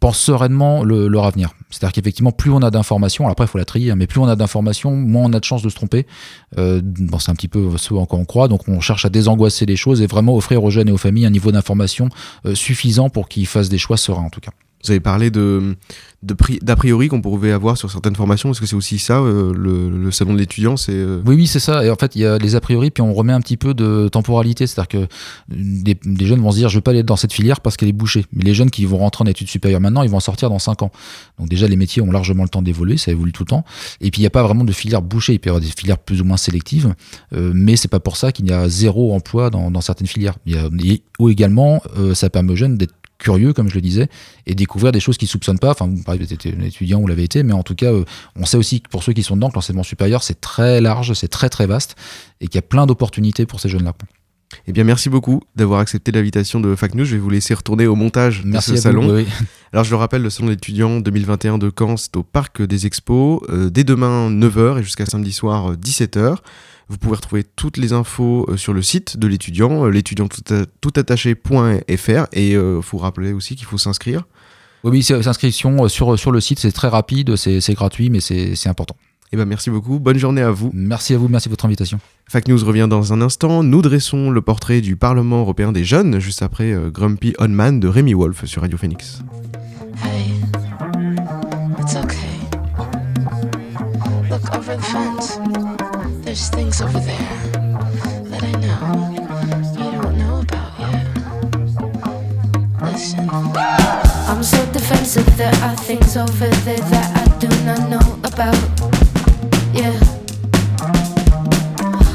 pensent 0.00 0.18
sereinement 0.20 0.84
le- 0.84 1.08
leur 1.08 1.24
avenir. 1.24 1.50
C'est-à-dire 1.70 1.92
qu'effectivement, 1.92 2.30
plus 2.32 2.50
on 2.50 2.62
a 2.62 2.70
d'informations, 2.70 3.28
après 3.28 3.44
il 3.44 3.48
faut 3.48 3.58
la 3.58 3.64
trier, 3.64 3.90
hein, 3.90 3.96
mais 3.96 4.06
plus 4.06 4.20
on 4.20 4.26
a 4.28 4.36
d'informations, 4.36 4.94
moins 4.94 5.24
on 5.24 5.32
a 5.32 5.40
de 5.40 5.44
chances 5.44 5.62
de 5.62 5.68
se 5.68 5.74
tromper. 5.74 6.06
Euh, 6.56 6.80
bon, 6.82 7.18
c'est 7.18 7.30
un 7.30 7.34
petit 7.34 7.48
peu 7.48 7.76
ce 7.76 7.92
en 7.94 8.06
quoi 8.06 8.18
on 8.18 8.24
croit, 8.24 8.48
donc 8.48 8.68
on 8.68 8.80
cherche 8.80 9.04
à 9.04 9.08
désangoisser 9.10 9.66
les 9.66 9.76
choses 9.76 10.00
et 10.00 10.06
vraiment 10.06 10.36
offrir 10.36 10.62
aux 10.62 10.70
jeunes 10.70 10.88
et 10.88 10.92
aux 10.92 10.96
familles 10.98 11.26
un 11.26 11.30
niveau 11.30 11.50
d'information 11.52 12.08
euh, 12.46 12.54
suffisant 12.54 13.10
pour 13.10 13.28
qu'ils 13.28 13.46
fassent 13.46 13.68
des 13.68 13.78
choix 13.78 13.96
sereins 13.96 14.22
en 14.22 14.30
tout 14.30 14.40
cas. 14.40 14.52
Vous 14.84 14.92
avez 14.92 15.00
parlé 15.00 15.30
de 15.32 15.76
d'a 16.22 16.74
priori 16.76 17.06
qu'on 17.06 17.20
pouvait 17.20 17.52
avoir 17.52 17.76
sur 17.76 17.90
certaines 17.92 18.16
formations. 18.16 18.50
Est-ce 18.50 18.60
que 18.60 18.66
c'est 18.66 18.74
aussi 18.74 18.98
ça, 18.98 19.20
euh, 19.20 19.52
le, 19.54 19.88
le 19.88 20.10
salon 20.10 20.32
de 20.34 20.38
l'étudiant 20.38 20.76
C'est 20.76 20.92
euh, 20.92 21.22
Oui, 21.24 21.36
oui, 21.36 21.46
c'est 21.46 21.60
ça. 21.60 21.84
Et 21.84 21.90
en 21.90 21.94
fait, 21.94 22.16
il 22.16 22.22
y 22.22 22.26
a 22.26 22.38
les 22.38 22.56
a 22.56 22.60
priori, 22.60 22.90
puis 22.90 23.02
on 23.02 23.14
remet 23.14 23.32
un 23.32 23.40
petit 23.40 23.56
peu 23.56 23.72
de 23.72 24.08
temporalité. 24.08 24.66
C'est-à-dire 24.66 24.88
que 24.88 25.06
des, 25.48 25.96
des 26.04 26.26
jeunes 26.26 26.40
vont 26.40 26.50
se 26.50 26.56
dire, 26.56 26.68
je 26.68 26.76
vais 26.76 26.80
pas 26.82 26.90
aller 26.90 27.04
dans 27.04 27.14
cette 27.14 27.32
filière 27.32 27.60
parce 27.60 27.76
qu'elle 27.76 27.88
est 27.88 27.92
bouchée. 27.92 28.26
Mais 28.32 28.42
les 28.42 28.52
jeunes 28.54 28.70
qui 28.70 28.84
vont 28.84 28.98
rentrer 28.98 29.22
en 29.22 29.26
études 29.28 29.48
supérieures 29.48 29.80
maintenant, 29.80 30.02
ils 30.02 30.10
vont 30.10 30.16
en 30.16 30.20
sortir 30.20 30.50
dans 30.50 30.58
5 30.58 30.82
ans. 30.82 30.90
Donc 31.38 31.48
déjà, 31.48 31.68
les 31.68 31.76
métiers 31.76 32.02
ont 32.02 32.10
largement 32.10 32.42
le 32.42 32.48
temps 32.48 32.62
d'évoluer, 32.62 32.96
ça 32.96 33.12
évolue 33.12 33.32
tout 33.32 33.44
le 33.44 33.48
temps. 33.50 33.64
Et 34.00 34.10
puis, 34.10 34.20
il 34.20 34.22
n'y 34.24 34.26
a 34.26 34.30
pas 34.30 34.42
vraiment 34.42 34.64
de 34.64 34.72
filière 34.72 35.02
bouchée. 35.02 35.34
Il 35.34 35.38
peut 35.38 35.48
y 35.48 35.50
avoir 35.50 35.62
des 35.62 35.68
filières 35.70 35.98
plus 35.98 36.20
ou 36.20 36.24
moins 36.24 36.36
sélectives, 36.36 36.94
euh, 37.32 37.52
mais 37.54 37.76
c'est 37.76 37.86
pas 37.88 38.00
pour 38.00 38.16
ça 38.16 38.32
qu'il 38.32 38.48
y 38.48 38.52
a 38.52 38.68
zéro 38.68 39.14
emploi 39.14 39.50
dans, 39.50 39.70
dans 39.70 39.80
certaines 39.80 40.08
filières. 40.08 40.34
Il 40.46 40.54
y 40.54 40.58
a, 40.58 40.68
et- 40.84 41.02
ou 41.20 41.28
également, 41.30 41.80
euh, 41.96 42.14
ça 42.14 42.28
permet 42.28 42.52
aux 42.52 42.56
jeunes 42.56 42.76
d'être 42.76 42.94
curieux, 43.18 43.52
comme 43.52 43.68
je 43.68 43.74
le 43.74 43.80
disais, 43.80 44.08
et 44.46 44.54
découvrir 44.54 44.92
des 44.92 45.00
choses 45.00 45.18
qu'ils 45.18 45.26
soupçonnent 45.26 45.58
pas. 45.58 45.72
Enfin, 45.72 45.92
vous 46.08 46.16
parlez 46.16 46.26
peut-être 46.26 46.58
un 46.58 46.62
étudiant, 46.62 47.00
vous 47.00 47.06
l'avez 47.06 47.24
été, 47.24 47.42
mais 47.42 47.52
en 47.52 47.62
tout 47.62 47.74
cas, 47.74 47.92
euh, 47.92 48.04
on 48.36 48.44
sait 48.46 48.56
aussi 48.56 48.80
que 48.80 48.88
pour 48.88 49.02
ceux 49.02 49.12
qui 49.12 49.22
sont 49.22 49.36
dedans, 49.36 49.50
que 49.50 49.54
l'enseignement 49.54 49.82
supérieur, 49.82 50.22
c'est 50.22 50.40
très 50.40 50.80
large, 50.80 51.12
c'est 51.12 51.28
très 51.28 51.48
très 51.48 51.66
vaste, 51.66 51.96
et 52.40 52.46
qu'il 52.46 52.56
y 52.56 52.58
a 52.58 52.62
plein 52.62 52.86
d'opportunités 52.86 53.46
pour 53.46 53.60
ces 53.60 53.68
jeunes-là. 53.68 53.92
Eh 54.66 54.72
bien, 54.72 54.84
merci 54.84 55.10
beaucoup 55.10 55.42
d'avoir 55.56 55.80
accepté 55.80 56.12
l'invitation 56.12 56.60
de 56.60 56.74
Fac 56.74 56.94
News. 56.94 57.04
Je 57.04 57.12
vais 57.16 57.20
vous 57.20 57.30
laisser 57.30 57.54
retourner 57.54 57.86
au 57.86 57.94
montage 57.94 58.42
Merci 58.44 58.72
de 58.72 58.76
ce 58.76 58.88
à 58.88 58.92
vous. 58.92 59.00
salon. 59.02 59.14
Oui, 59.14 59.26
oui. 59.26 59.46
Alors, 59.72 59.84
je 59.84 59.90
le 59.90 59.96
rappelle, 59.96 60.22
le 60.22 60.30
salon 60.30 60.46
de 60.46 60.52
l'étudiant 60.52 61.00
2021 61.00 61.58
de 61.58 61.70
Caen, 61.76 61.96
c'est 61.96 62.16
au 62.16 62.22
Parc 62.22 62.62
des 62.62 62.86
Expos, 62.86 63.42
euh, 63.50 63.68
dès 63.68 63.84
demain 63.84 64.30
9h 64.30 64.78
et 64.78 64.82
jusqu'à 64.82 65.04
samedi 65.04 65.32
soir 65.32 65.72
euh, 65.72 65.76
17h. 65.76 66.36
Vous 66.88 66.96
pouvez 66.96 67.16
retrouver 67.16 67.44
toutes 67.44 67.76
les 67.76 67.92
infos 67.92 68.46
euh, 68.48 68.56
sur 68.56 68.72
le 68.72 68.80
site 68.80 69.18
de 69.18 69.26
l'étudiant, 69.26 69.84
euh, 69.84 69.90
l'étudiant 69.90 70.28
toutattaché.fr. 70.80 72.26
Et 72.32 72.52
il 72.52 72.82
faut 72.82 72.98
rappeler 72.98 73.32
aussi 73.32 73.56
qu'il 73.56 73.66
faut 73.66 73.78
s'inscrire. 73.78 74.24
Oui, 74.84 74.90
oui, 74.92 75.02
c'est- 75.02 75.26
inscription 75.26 75.84
euh, 75.84 75.88
sur, 75.88 76.18
sur 76.18 76.30
le 76.32 76.40
site, 76.40 76.58
c'est 76.60 76.72
très 76.72 76.88
rapide, 76.88 77.36
c'est 77.36 77.60
c'est 77.60 77.74
gratuit, 77.74 78.10
mais 78.10 78.20
c'est 78.20 78.54
c'est 78.54 78.68
important. 78.68 78.96
Eh 79.32 79.36
ben, 79.36 79.44
merci 79.44 79.68
beaucoup. 79.68 79.98
Bonne 79.98 80.16
journée 80.18 80.40
à 80.40 80.50
vous. 80.50 80.70
Merci 80.72 81.12
à 81.14 81.18
vous, 81.18 81.28
merci 81.28 81.48
de 81.48 81.52
votre 81.52 81.66
invitation. 81.66 82.00
Fact 82.30 82.48
News 82.48 82.64
revient 82.64 82.86
dans 82.88 83.12
un 83.12 83.20
instant. 83.20 83.62
Nous 83.62 83.82
dressons 83.82 84.30
le 84.30 84.40
portrait 84.40 84.80
du 84.80 84.96
Parlement 84.96 85.40
européen 85.40 85.70
des 85.72 85.84
jeunes, 85.84 86.18
juste 86.18 86.40
après 86.42 86.72
euh, 86.72 86.88
Grumpy 86.90 87.34
On 87.38 87.48
Man 87.48 87.78
de 87.78 87.88
Rémi 87.88 88.14
Wolf 88.14 88.46
sur 88.46 88.62
Radio 88.62 88.78
Phoenix. 88.78 89.20
Hey, 90.02 90.30
it's 91.80 91.94
okay. 91.96 92.16
Look 94.30 94.54
over 94.56 94.76
the 94.76 94.82
fence. 94.82 95.38
There's 96.24 96.48
things 96.50 96.80
over 96.80 96.98
there 97.00 97.37
so 104.48 104.64
defensive. 104.72 105.26
There 105.36 105.54
are 105.62 105.76
things 105.76 106.16
over 106.16 106.48
there 106.64 106.80
that 106.92 107.08
I 107.20 107.24
do 107.38 107.48
not 107.68 107.82
know 107.92 108.06
about. 108.24 108.56
Yeah. 109.76 109.92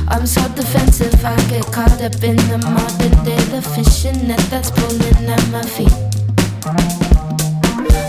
I'm 0.09 0.25
so 0.25 0.41
defensive. 0.55 1.13
I 1.23 1.35
get 1.47 1.65
caught 1.71 2.01
up 2.01 2.23
in 2.23 2.37
the 2.49 2.57
modern 2.57 3.15
day, 3.23 3.41
the 3.53 3.61
fishing 3.61 4.27
net 4.27 4.43
that's 4.49 4.71
pulling 4.71 5.29
at 5.29 5.45
my 5.51 5.61
feet. 5.61 5.93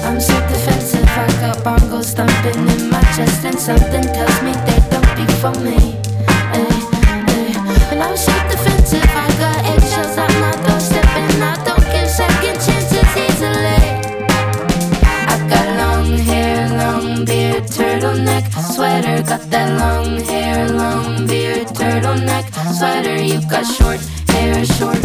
I'm 0.06 0.20
so 0.20 0.36
defensive. 0.48 1.04
I 1.04 1.26
got 1.42 1.58
bongos 1.58 2.14
thumping 2.14 2.68
in 2.74 2.90
my 2.90 3.02
chest, 3.16 3.44
and 3.44 3.58
something 3.58 4.04
tells 4.16 4.42
me 4.42 4.52
they 4.64 4.80
don't 4.90 5.10
be 5.16 5.26
for 5.42 5.54
me. 5.60 5.93
Got 19.26 19.50
that 19.50 19.78
long 19.78 20.20
hair, 20.20 20.68
long 20.70 21.26
beard, 21.26 21.68
turtleneck, 21.68 22.52
sweater. 22.76 23.22
You've 23.22 23.48
got 23.48 23.64
short 23.64 24.00
hair, 24.28 24.64
short 24.64 25.03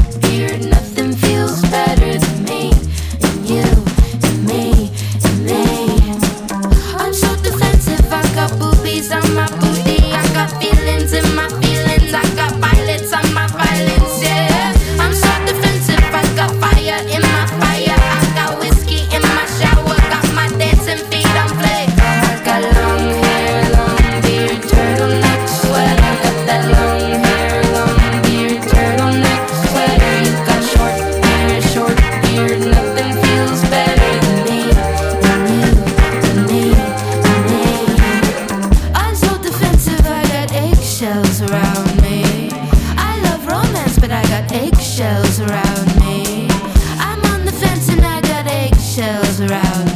but 44.09 44.25
I 44.25 44.41
got 44.41 44.51
eggshells 44.51 45.39
around 45.39 45.87
me. 45.99 46.47
I'm 46.97 47.23
on 47.31 47.45
the 47.45 47.51
fence 47.51 47.89
and 47.89 48.01
I 48.01 48.19
got 48.21 48.47
eggshells 48.47 49.39
around 49.39 49.85
me. 49.85 49.88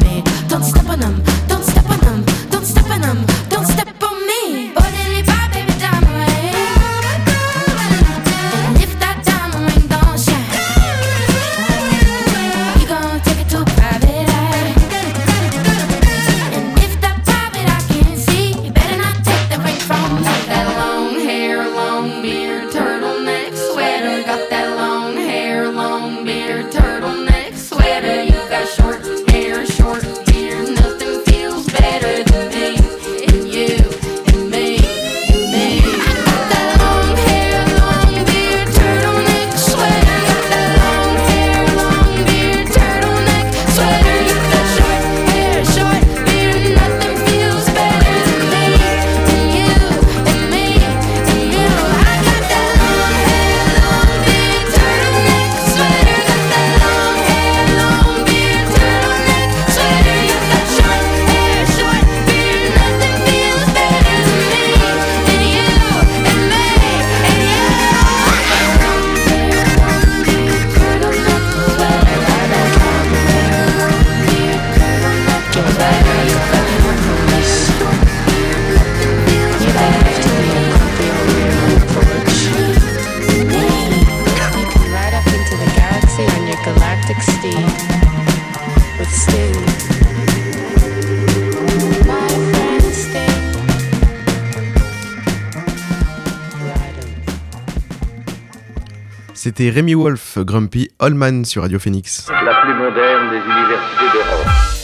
C'était 99.43 99.69
Rémi 99.69 99.93
Wolf, 99.93 100.38
Grumpy 100.38 100.89
Allman 100.99 101.43
sur 101.43 101.63
Radio 101.63 101.77
Phoenix. 101.77 102.29
La 102.29 102.62
plus 102.62 102.73
moderne 102.75 103.29
des 103.29 103.39
universités 103.39 104.06
d'Europe. 104.13 104.83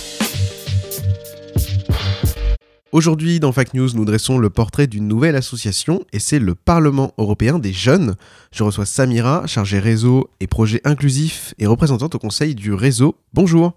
Aujourd'hui, 2.91 3.39
dans 3.39 3.51
Fact 3.51 3.75
News, 3.75 3.89
nous 3.93 4.03
dressons 4.03 4.39
le 4.39 4.49
portrait 4.49 4.87
d'une 4.87 5.07
nouvelle 5.07 5.35
association 5.35 6.03
et 6.11 6.17
c'est 6.17 6.39
le 6.39 6.55
Parlement 6.55 7.13
européen 7.19 7.59
des 7.59 7.71
jeunes. 7.71 8.15
Je 8.51 8.63
reçois 8.63 8.87
Samira, 8.87 9.45
chargée 9.45 9.77
réseau 9.77 10.31
et 10.39 10.47
projet 10.47 10.81
inclusif 10.85 11.53
et 11.59 11.67
représentante 11.67 12.15
au 12.15 12.19
conseil 12.19 12.55
du 12.55 12.73
réseau. 12.73 13.15
Bonjour. 13.31 13.73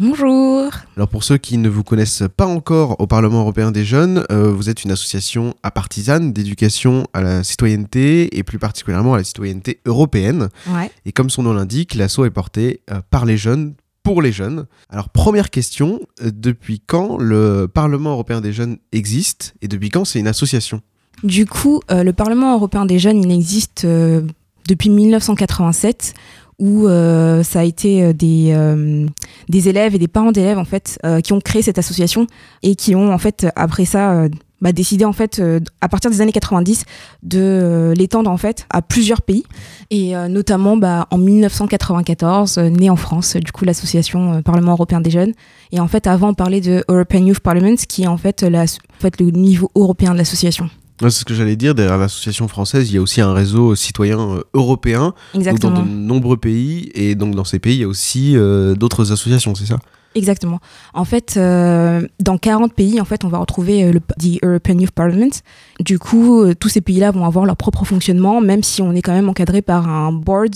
Bonjour. 0.00 0.70
Alors 0.96 1.08
pour 1.08 1.22
ceux 1.22 1.36
qui 1.36 1.58
ne 1.58 1.68
vous 1.68 1.84
connaissent 1.84 2.22
pas 2.34 2.46
encore 2.46 2.98
au 2.98 3.06
Parlement 3.06 3.40
européen 3.40 3.72
des 3.72 3.84
jeunes, 3.84 4.24
euh, 4.30 4.50
vous 4.50 4.70
êtes 4.70 4.84
une 4.84 4.90
association 4.90 5.54
apartisane 5.62 6.32
d'éducation 6.32 7.06
à 7.12 7.20
la 7.20 7.44
citoyenneté 7.44 8.38
et 8.38 8.42
plus 8.42 8.58
particulièrement 8.58 9.12
à 9.12 9.18
la 9.18 9.24
citoyenneté 9.24 9.80
européenne. 9.84 10.48
Ouais. 10.68 10.90
Et 11.04 11.12
comme 11.12 11.28
son 11.28 11.42
nom 11.42 11.52
l'indique, 11.52 11.94
l'asso 11.94 12.20
est 12.24 12.30
porté 12.30 12.80
euh, 12.90 13.02
par 13.10 13.26
les 13.26 13.36
jeunes 13.36 13.74
pour 14.06 14.22
les 14.22 14.30
jeunes. 14.30 14.66
Alors 14.88 15.08
première 15.08 15.50
question, 15.50 15.98
euh, 16.22 16.30
depuis 16.32 16.78
quand 16.78 17.18
le 17.18 17.66
Parlement 17.66 18.12
européen 18.12 18.40
des 18.40 18.52
jeunes 18.52 18.76
existe 18.92 19.56
et 19.62 19.66
depuis 19.66 19.88
quand 19.88 20.04
c'est 20.04 20.20
une 20.20 20.28
association? 20.28 20.80
Du 21.24 21.44
coup, 21.44 21.80
euh, 21.90 22.04
le 22.04 22.12
Parlement 22.12 22.54
européen 22.54 22.86
des 22.86 23.00
jeunes, 23.00 23.20
il 23.20 23.32
existe 23.32 23.84
euh, 23.84 24.22
depuis 24.68 24.90
1987 24.90 26.14
où 26.60 26.88
ça 26.88 27.60
a 27.60 27.64
été 27.64 28.14
des, 28.14 29.06
des 29.50 29.68
élèves 29.68 29.94
et 29.94 29.98
des 29.98 30.08
parents 30.08 30.32
d'élèves 30.32 30.56
en 30.56 30.64
fait 30.64 30.98
qui 31.22 31.34
ont 31.34 31.38
créé 31.38 31.60
cette 31.60 31.76
association 31.76 32.26
et 32.62 32.76
qui 32.76 32.94
ont 32.94 33.12
en 33.12 33.18
fait 33.18 33.46
après 33.56 33.84
ça 33.84 34.26
bah, 34.60 34.72
décidé 34.72 35.04
en 35.04 35.12
fait 35.12 35.38
euh, 35.38 35.60
à 35.80 35.88
partir 35.88 36.10
des 36.10 36.20
années 36.20 36.32
90 36.32 36.84
de 37.22 37.38
euh, 37.38 37.94
l'étendre 37.94 38.30
en 38.30 38.36
fait 38.36 38.66
à 38.70 38.82
plusieurs 38.82 39.22
pays. 39.22 39.44
Et 39.90 40.16
euh, 40.16 40.28
notamment 40.28 40.76
bah, 40.76 41.06
en 41.10 41.18
1994 41.18 42.58
euh, 42.58 42.70
née 42.70 42.90
en 42.90 42.96
France 42.96 43.36
du 43.36 43.52
coup 43.52 43.64
l'association 43.64 44.42
Parlement 44.42 44.72
européen 44.72 45.00
des 45.00 45.10
jeunes. 45.10 45.32
Et 45.72 45.80
en 45.80 45.88
fait 45.88 46.06
avant 46.06 46.30
on 46.30 46.34
parlait 46.34 46.60
de 46.60 46.84
European 46.88 47.24
Youth 47.24 47.40
Parliament 47.40 47.76
qui 47.88 48.04
est 48.04 48.06
en 48.06 48.16
fait, 48.16 48.42
la, 48.42 48.62
en 48.62 49.00
fait 49.00 49.20
le 49.20 49.30
niveau 49.30 49.70
européen 49.74 50.12
de 50.12 50.18
l'association. 50.18 50.70
Ouais, 51.02 51.10
C'est 51.10 51.20
ce 51.20 51.24
que 51.26 51.34
j'allais 51.34 51.56
dire, 51.56 51.74
derrière 51.74 51.98
l'association 51.98 52.48
française, 52.48 52.90
il 52.90 52.94
y 52.94 52.98
a 52.98 53.02
aussi 53.02 53.20
un 53.20 53.34
réseau 53.34 53.74
citoyen 53.74 54.40
européen. 54.54 55.12
Donc 55.34 55.58
dans 55.58 55.70
de 55.70 55.82
nombreux 55.82 56.38
pays. 56.38 56.90
Et 56.94 57.14
donc 57.14 57.34
dans 57.34 57.44
ces 57.44 57.58
pays, 57.58 57.74
il 57.76 57.80
y 57.80 57.84
a 57.84 57.88
aussi 57.88 58.34
euh, 58.36 58.74
d'autres 58.74 59.12
associations, 59.12 59.54
c'est 59.54 59.66
ça? 59.66 59.78
Exactement. 60.16 60.60
En 60.94 61.04
fait, 61.04 61.34
euh, 61.36 62.00
dans 62.20 62.38
40 62.38 62.72
pays, 62.72 63.02
en 63.02 63.04
fait, 63.04 63.22
on 63.24 63.28
va 63.28 63.36
retrouver 63.36 63.84
euh, 63.84 63.92
le 63.92 64.00
the 64.00 64.42
European 64.42 64.78
Youth 64.78 64.90
Parliament. 64.90 65.30
Du 65.78 65.98
coup, 65.98 66.40
euh, 66.40 66.54
tous 66.54 66.70
ces 66.70 66.80
pays-là 66.80 67.10
vont 67.10 67.26
avoir 67.26 67.44
leur 67.44 67.58
propre 67.58 67.84
fonctionnement, 67.84 68.40
même 68.40 68.62
si 68.62 68.80
on 68.80 68.92
est 68.92 69.02
quand 69.02 69.12
même 69.12 69.28
encadré 69.28 69.60
par 69.60 69.86
un 69.86 70.12
board 70.12 70.54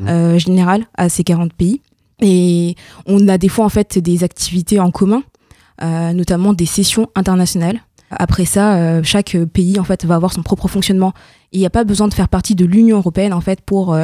euh, 0.00 0.38
général 0.38 0.86
à 0.96 1.10
ces 1.10 1.22
40 1.22 1.52
pays. 1.52 1.82
Et 2.22 2.76
on 3.04 3.28
a 3.28 3.36
des 3.36 3.50
fois, 3.50 3.66
en 3.66 3.68
fait, 3.68 3.98
des 3.98 4.24
activités 4.24 4.80
en 4.80 4.90
commun, 4.90 5.22
notamment 5.82 6.54
des 6.54 6.64
sessions 6.64 7.10
internationales. 7.14 7.80
Après 8.10 8.46
ça, 8.46 9.02
chaque 9.02 9.36
pays, 9.52 9.78
en 9.78 9.84
fait, 9.84 10.06
va 10.06 10.14
avoir 10.14 10.32
son 10.32 10.42
propre 10.42 10.68
fonctionnement. 10.68 11.12
Il 11.52 11.58
n'y 11.58 11.66
a 11.66 11.70
pas 11.70 11.84
besoin 11.84 12.08
de 12.08 12.14
faire 12.14 12.28
partie 12.28 12.54
de 12.54 12.64
l'Union 12.64 12.98
européenne, 12.98 13.34
en 13.34 13.40
fait, 13.42 13.60
pour 13.60 13.98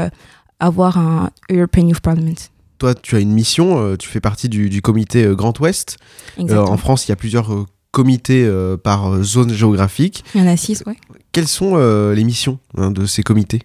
avoir 0.58 0.98
un 0.98 1.30
European 1.48 1.86
Youth 1.86 2.00
Parliament. 2.00 2.34
Toi, 2.80 2.94
tu 2.94 3.14
as 3.14 3.20
une 3.20 3.32
mission, 3.32 3.78
euh, 3.78 3.96
tu 3.96 4.08
fais 4.08 4.20
partie 4.20 4.48
du, 4.48 4.70
du 4.70 4.80
comité 4.80 5.22
euh, 5.22 5.34
Grand 5.34 5.56
Ouest. 5.60 5.98
Euh, 6.38 6.56
en 6.56 6.78
France, 6.78 7.06
il 7.06 7.10
y 7.10 7.12
a 7.12 7.16
plusieurs 7.16 7.66
comités 7.90 8.42
euh, 8.42 8.78
par 8.78 9.22
zone 9.22 9.52
géographique. 9.52 10.24
Il 10.34 10.40
y 10.40 10.44
en 10.44 10.46
a 10.46 10.56
six, 10.56 10.82
ouais. 10.86 10.96
Quelles 11.32 11.46
sont 11.46 11.72
euh, 11.74 12.14
les 12.14 12.24
missions 12.24 12.58
hein, 12.78 12.90
de 12.90 13.04
ces 13.04 13.22
comités? 13.22 13.60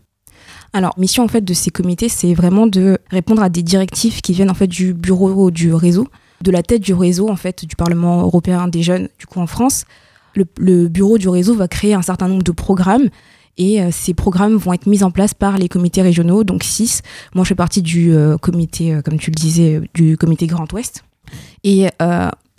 Alors, 0.73 0.93
mission 0.97 1.23
en 1.23 1.30
fait 1.30 1.45
de 1.45 1.54
ces 1.54 1.69
comités, 1.69 2.10
c'est 2.10 2.34
vraiment 2.34 2.67
de 2.67 2.97
répondre 3.10 3.41
à 3.41 3.47
des 3.47 3.63
directives 3.63 4.19
qui 4.19 4.34
viennent 4.34 4.51
en 4.51 4.56
fait 4.56 4.67
du 4.67 4.93
bureau 4.93 5.49
du 5.49 5.73
réseau, 5.73 6.10
de 6.41 6.51
la 6.51 6.62
tête 6.62 6.82
du 6.82 6.93
réseau 6.93 7.30
en 7.30 7.38
fait 7.38 7.63
du 7.63 7.78
Parlement 7.78 8.21
européen 8.21 8.67
des 8.67 8.84
jeunes 8.84 9.08
du 9.17 9.28
coup 9.28 9.39
en 9.39 9.47
France. 9.47 9.86
Le, 10.36 10.43
le 10.58 10.89
bureau 10.89 11.17
du 11.17 11.30
réseau 11.30 11.56
va 11.56 11.69
créer 11.69 11.93
un 11.93 12.01
certain 12.01 12.28
nombre 12.28 12.43
de 12.43 12.51
programmes 12.51 13.08
et 13.58 13.82
euh, 13.82 13.89
ces 13.91 14.13
programmes 14.13 14.56
vont 14.56 14.74
être 14.74 14.88
mis 14.88 15.04
en 15.04 15.12
place 15.12 15.34
par 15.34 15.58
les 15.58 15.70
comités 15.70 16.02
régionaux, 16.02 16.44
donc 16.44 16.63
six. 16.63 17.02
Moi, 17.34 17.44
je 17.44 17.50
fais 17.50 17.56
partie 17.56 17.82
du 17.82 18.13
euh, 18.13 18.38
comité, 18.38 18.94
euh, 18.94 19.02
comme 19.02 19.18
tu 19.18 19.32
le 19.32 19.36
disais, 19.36 19.82
du 19.94 20.18
comité 20.18 20.48
Grand 20.48 20.72
Ouest. 20.74 21.04
Et 21.63 21.88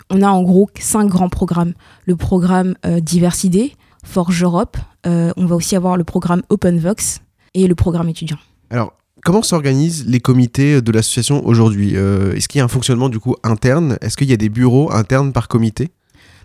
on 0.09 0.21
a 0.21 0.29
en 0.29 0.43
gros 0.43 0.69
cinq 0.77 1.07
grands 1.07 1.29
programmes. 1.29 1.73
Le 2.05 2.17
programme 2.17 2.75
Diversité, 3.01 3.75
Forge 4.03 4.43
Europe. 4.43 4.75
on 5.05 5.45
va 5.45 5.55
aussi 5.55 5.77
avoir 5.77 5.95
le 5.95 6.03
programme 6.03 6.41
OpenVox 6.49 7.21
et 7.53 7.67
le 7.67 7.75
programme 7.75 8.09
étudiant. 8.09 8.37
Alors, 8.69 8.93
comment 9.23 9.41
s'organisent 9.41 10.05
les 10.05 10.19
comités 10.19 10.81
de 10.81 10.91
l'association 10.91 11.45
aujourd'hui? 11.45 11.93
Euh, 11.95 12.33
Est-ce 12.35 12.47
qu'il 12.47 12.59
y 12.59 12.61
a 12.61 12.65
un 12.65 12.69
fonctionnement 12.69 13.09
du 13.09 13.19
coup 13.19 13.35
interne? 13.43 13.97
Est-ce 14.01 14.17
qu'il 14.17 14.29
y 14.29 14.33
a 14.33 14.37
des 14.37 14.49
bureaux 14.49 14.91
internes 14.91 15.31
par 15.31 15.47
comité? 15.47 15.89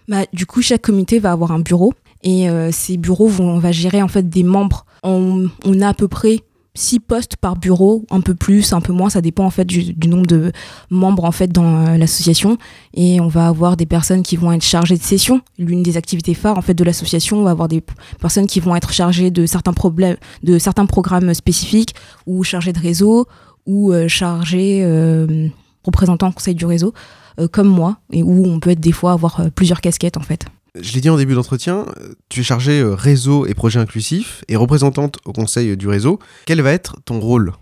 Bah, 0.09 0.25
du 0.33 0.47
coup, 0.47 0.63
chaque 0.63 0.83
comité 0.83 1.19
va 1.19 1.33
avoir 1.33 1.53
un 1.53 1.61
bureau 1.61 1.95
et 2.23 2.49
euh, 2.49 2.71
ces 2.73 2.97
bureaux 2.97 3.29
vont 3.29 3.51
on 3.51 3.59
va 3.59 3.73
gérer 3.73 4.03
en 4.03 4.09
fait 4.09 4.29
des 4.29 4.43
membres. 4.43 4.87
On, 5.03 5.49
on 5.65 5.81
a 5.81 5.89
à 5.89 5.95
peu 5.95 6.09
près 6.09 6.41
six 6.75 7.01
postes 7.01 7.37
par 7.37 7.57
bureau, 7.57 8.07
un 8.11 8.23
peu 8.23 8.35
plus, 8.35 8.73
un 8.73 8.81
peu 8.81 8.95
moins, 8.95 9.11
ça 9.11 9.21
dépend 9.21 9.45
en 9.45 9.51
fait 9.51 9.67
du, 9.67 9.93
du 9.93 10.09
nombre 10.09 10.27
de 10.27 10.53
membres 10.89 11.25
en 11.25 11.33
fait 11.33 11.49
dans 11.49 11.87
euh, 11.87 11.97
l'association. 11.99 12.57
Et 12.95 13.21
on 13.21 13.29
va 13.29 13.49
avoir 13.49 13.77
des 13.77 13.85
personnes 13.85 14.23
qui 14.23 14.37
vont 14.37 14.53
être 14.53 14.65
chargées 14.65 14.97
de 14.97 15.03
sessions. 15.03 15.43
L'une 15.59 15.83
des 15.83 15.97
activités 15.97 16.35
phares 16.35 16.57
en 16.57 16.63
fait 16.63 16.75
de 16.75 16.85
l'association, 16.85 17.41
on 17.41 17.45
va 17.45 17.51
avoir 17.51 17.69
des 17.69 17.83
personnes 18.21 18.47
qui 18.47 18.61
vont 18.61 18.75
être 18.75 18.93
chargées 18.93 19.31
de 19.31 19.45
certains 19.45 19.75
problèmes, 19.75 20.17
de 20.43 20.59
certains 20.59 20.87
programmes 20.87 21.35
spécifiques 21.35 21.95
ou 22.27 22.43
chargées 22.43 22.73
de 22.73 22.81
réseau 22.81 23.27
ou 23.67 23.93
euh, 23.93 24.09
chargées 24.09 24.83
euh, 24.83 25.49
représentants 25.85 26.33
conseil 26.33 26.55
du 26.55 26.67
réseau, 26.67 26.93
euh, 27.39 27.49
comme 27.49 27.69
moi, 27.69 27.99
et 28.13 28.23
où 28.23 28.47
on 28.47 28.61
peut 28.61 28.71
être 28.71 28.81
des 28.81 28.93
fois 28.93 29.13
avoir 29.13 29.51
plusieurs 29.55 29.81
casquettes 29.81 30.17
en 30.17 30.23
fait. 30.23 30.47
Je 30.81 30.95
l'ai 30.95 31.03
dit 31.03 31.11
en 31.11 31.19
début 31.19 31.35
d'entretien, 31.35 31.85
euh, 32.01 32.15
tu 32.31 32.41
es 32.41 32.43
chargée 32.43 32.81
euh, 32.81 32.95
réseau 32.95 33.45
et 33.45 33.53
projet 33.53 33.79
inclusif 33.79 34.43
et 34.49 34.57
représentante 34.57 35.19
au 35.27 35.33
conseil 35.33 35.77
du 35.77 35.87
réseau. 35.87 36.19
Quel 36.47 36.63
va 36.63 36.73
être 36.73 36.97
ton 37.05 37.21
rôle? 37.21 37.53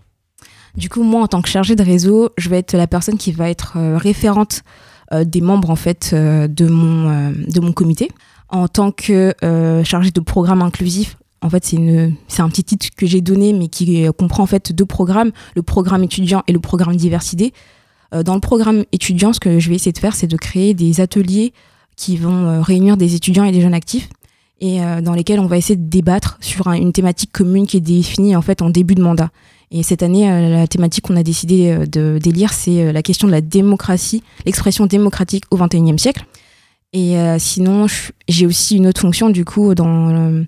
Du 0.77 0.87
coup, 0.87 1.03
moi, 1.03 1.21
en 1.21 1.27
tant 1.27 1.41
que 1.41 1.49
chargée 1.49 1.75
de 1.75 1.83
réseau, 1.83 2.29
je 2.37 2.47
vais 2.47 2.59
être 2.59 2.71
la 2.73 2.87
personne 2.87 3.17
qui 3.17 3.33
va 3.33 3.49
être 3.49 3.73
euh, 3.75 3.97
référente 3.97 4.63
des 5.25 5.41
membres 5.41 5.69
en 5.69 5.75
fait 5.75 6.15
de 6.15 6.67
mon 6.67 7.33
de 7.33 7.59
mon 7.59 7.73
comité. 7.73 8.09
En 8.47 8.69
tant 8.69 8.93
que 8.93 9.35
chargée 9.83 10.11
de 10.11 10.21
programme 10.21 10.61
inclusif, 10.61 11.17
en 11.41 11.49
fait, 11.49 11.65
c'est 11.65 12.41
un 12.41 12.47
petit 12.47 12.63
titre 12.63 12.87
que 12.95 13.05
j'ai 13.05 13.19
donné, 13.19 13.51
mais 13.51 13.67
qui 13.67 14.07
comprend 14.17 14.43
en 14.43 14.45
fait 14.45 14.71
deux 14.71 14.85
programmes, 14.85 15.31
le 15.53 15.63
programme 15.63 16.05
étudiant 16.05 16.43
et 16.47 16.53
le 16.53 16.61
programme 16.61 16.95
diversité. 16.95 17.51
Dans 18.13 18.35
le 18.35 18.39
programme 18.39 18.85
étudiant, 18.93 19.33
ce 19.33 19.41
que 19.41 19.59
je 19.59 19.67
vais 19.67 19.75
essayer 19.75 19.91
de 19.91 19.99
faire, 19.99 20.15
c'est 20.15 20.27
de 20.27 20.37
créer 20.37 20.73
des 20.73 21.01
ateliers 21.01 21.51
qui 21.95 22.17
vont 22.17 22.45
euh, 22.47 22.61
réunir 22.61 22.97
des 22.97 23.15
étudiants 23.15 23.43
et 23.43 23.51
des 23.51 23.61
jeunes 23.61 23.73
actifs 23.73 24.09
et 24.59 24.81
euh, 24.83 25.01
dans 25.01 25.13
lesquels 25.13 25.39
on 25.39 25.47
va 25.47 25.57
essayer 25.57 25.75
de 25.75 25.89
débattre 25.89 26.37
sur 26.41 26.67
un- 26.67 26.73
une 26.73 26.91
thématique 26.93 27.31
commune 27.31 27.65
qui 27.67 27.77
est 27.77 27.81
définie 27.81 28.35
en 28.35 28.41
fait 28.41 28.61
en 28.61 28.69
début 28.69 28.95
de 28.95 29.01
mandat. 29.01 29.29
Et 29.71 29.83
cette 29.83 30.03
année, 30.03 30.29
euh, 30.29 30.49
la 30.49 30.67
thématique 30.67 31.05
qu'on 31.07 31.15
a 31.15 31.23
décidé 31.23 31.77
de 31.87 32.19
d'élire, 32.21 32.53
c'est 32.53 32.91
la 32.91 33.01
question 33.01 33.27
de 33.27 33.31
la 33.31 33.41
démocratie, 33.41 34.21
l'expression 34.45 34.85
démocratique 34.85 35.45
au 35.49 35.57
XXIe 35.57 35.97
siècle. 35.97 36.25
Et 36.93 37.15
sinon, 37.39 37.85
j'ai 38.27 38.45
aussi 38.45 38.75
une 38.75 38.85
autre 38.85 38.99
fonction 38.99 39.29
du 39.29 39.45
coup 39.45 39.73
dans 39.75 40.43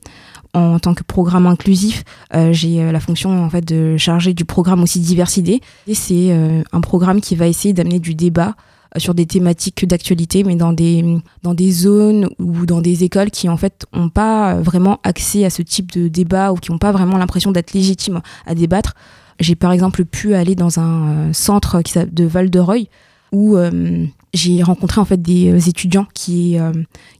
en 0.53 0.77
tant 0.77 0.93
que 0.93 1.01
programme 1.03 1.47
inclusif, 1.47 2.03
j'ai 2.51 2.91
la 2.91 2.99
fonction 2.99 3.45
en 3.45 3.49
fait 3.49 3.63
de 3.63 3.95
charger 3.95 4.33
du 4.33 4.43
programme 4.43 4.83
aussi 4.83 4.99
diversité. 4.99 5.61
Et 5.87 5.95
c'est 5.95 6.37
un 6.73 6.81
programme 6.81 7.21
qui 7.21 7.37
va 7.37 7.47
essayer 7.47 7.73
d'amener 7.73 7.99
du 7.99 8.13
débat 8.13 8.55
sur 8.97 9.13
des 9.13 9.25
thématiques 9.25 9.87
d'actualité, 9.87 10.43
mais 10.43 10.55
dans 10.55 10.73
des 10.73 11.17
dans 11.41 11.53
des 11.53 11.71
zones 11.71 12.29
ou 12.39 12.65
dans 12.65 12.81
des 12.81 13.03
écoles 13.03 13.31
qui 13.31 13.49
en 13.49 13.57
fait 13.57 13.85
ont 13.93 14.09
pas 14.09 14.55
vraiment 14.55 14.99
accès 15.03 15.45
à 15.45 15.49
ce 15.49 15.61
type 15.61 15.91
de 15.91 16.07
débat 16.07 16.51
ou 16.51 16.55
qui 16.55 16.71
n'ont 16.71 16.77
pas 16.77 16.91
vraiment 16.91 17.17
l'impression 17.17 17.51
d'être 17.51 17.73
légitimes 17.73 18.21
à 18.45 18.55
débattre. 18.55 18.93
J'ai 19.39 19.55
par 19.55 19.71
exemple 19.71 20.05
pu 20.05 20.35
aller 20.35 20.55
dans 20.55 20.79
un 20.79 21.07
euh, 21.07 21.33
centre 21.33 21.81
qui 21.81 21.93
de 21.99 22.23
Val-de-Reuil 22.25 22.87
où 23.31 23.57
euh, 23.57 24.05
j'ai 24.33 24.61
rencontré 24.61 25.01
en 25.01 25.05
fait 25.05 25.21
des 25.21 25.51
euh, 25.51 25.57
étudiants 25.57 26.07
qui, 26.13 26.57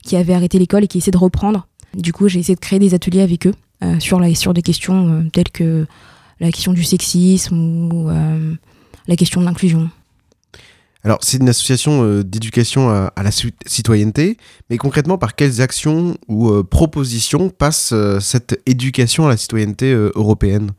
qui 0.02 0.16
avaient 0.16 0.34
arrêté 0.34 0.58
l'école 0.58 0.84
et 0.84 0.88
qui 0.88 0.98
essaient 0.98 1.10
de 1.10 1.18
reprendre. 1.18 1.66
Du 1.94 2.12
coup, 2.12 2.28
j'ai 2.28 2.40
essayé 2.40 2.54
de 2.54 2.60
créer 2.60 2.78
des 2.78 2.94
ateliers 2.94 3.20
avec 3.20 3.46
eux 3.46 3.54
sur, 3.98 4.18
la, 4.18 4.34
sur 4.34 4.54
des 4.54 4.62
questions 4.62 5.28
telles 5.32 5.50
que 5.50 5.86
la 6.40 6.50
question 6.50 6.72
du 6.72 6.82
sexisme 6.82 7.56
ou 7.92 8.08
la 9.06 9.16
question 9.16 9.40
de 9.40 9.46
l'inclusion. 9.46 9.90
Alors, 11.04 11.18
c'est 11.20 11.36
une 11.36 11.48
association 11.50 12.02
euh, 12.02 12.24
d'éducation 12.24 12.88
à, 12.88 13.22
la 13.22 13.30
ci- 13.30 13.52
citoyenneté, 13.66 14.38
mais 14.70 14.78
concrètement, 14.78 15.18
par 15.18 15.36
quelles 15.36 15.60
actions 15.60 16.16
ou 16.28 16.48
euh, 16.48 16.62
propositions 16.62 17.50
passe 17.50 17.90
euh, 17.92 18.20
cette 18.20 18.58
éducation 18.64 19.26
à 19.26 19.28
la 19.28 19.36
citoyenneté 19.36 19.92
européenne? 19.92 20.70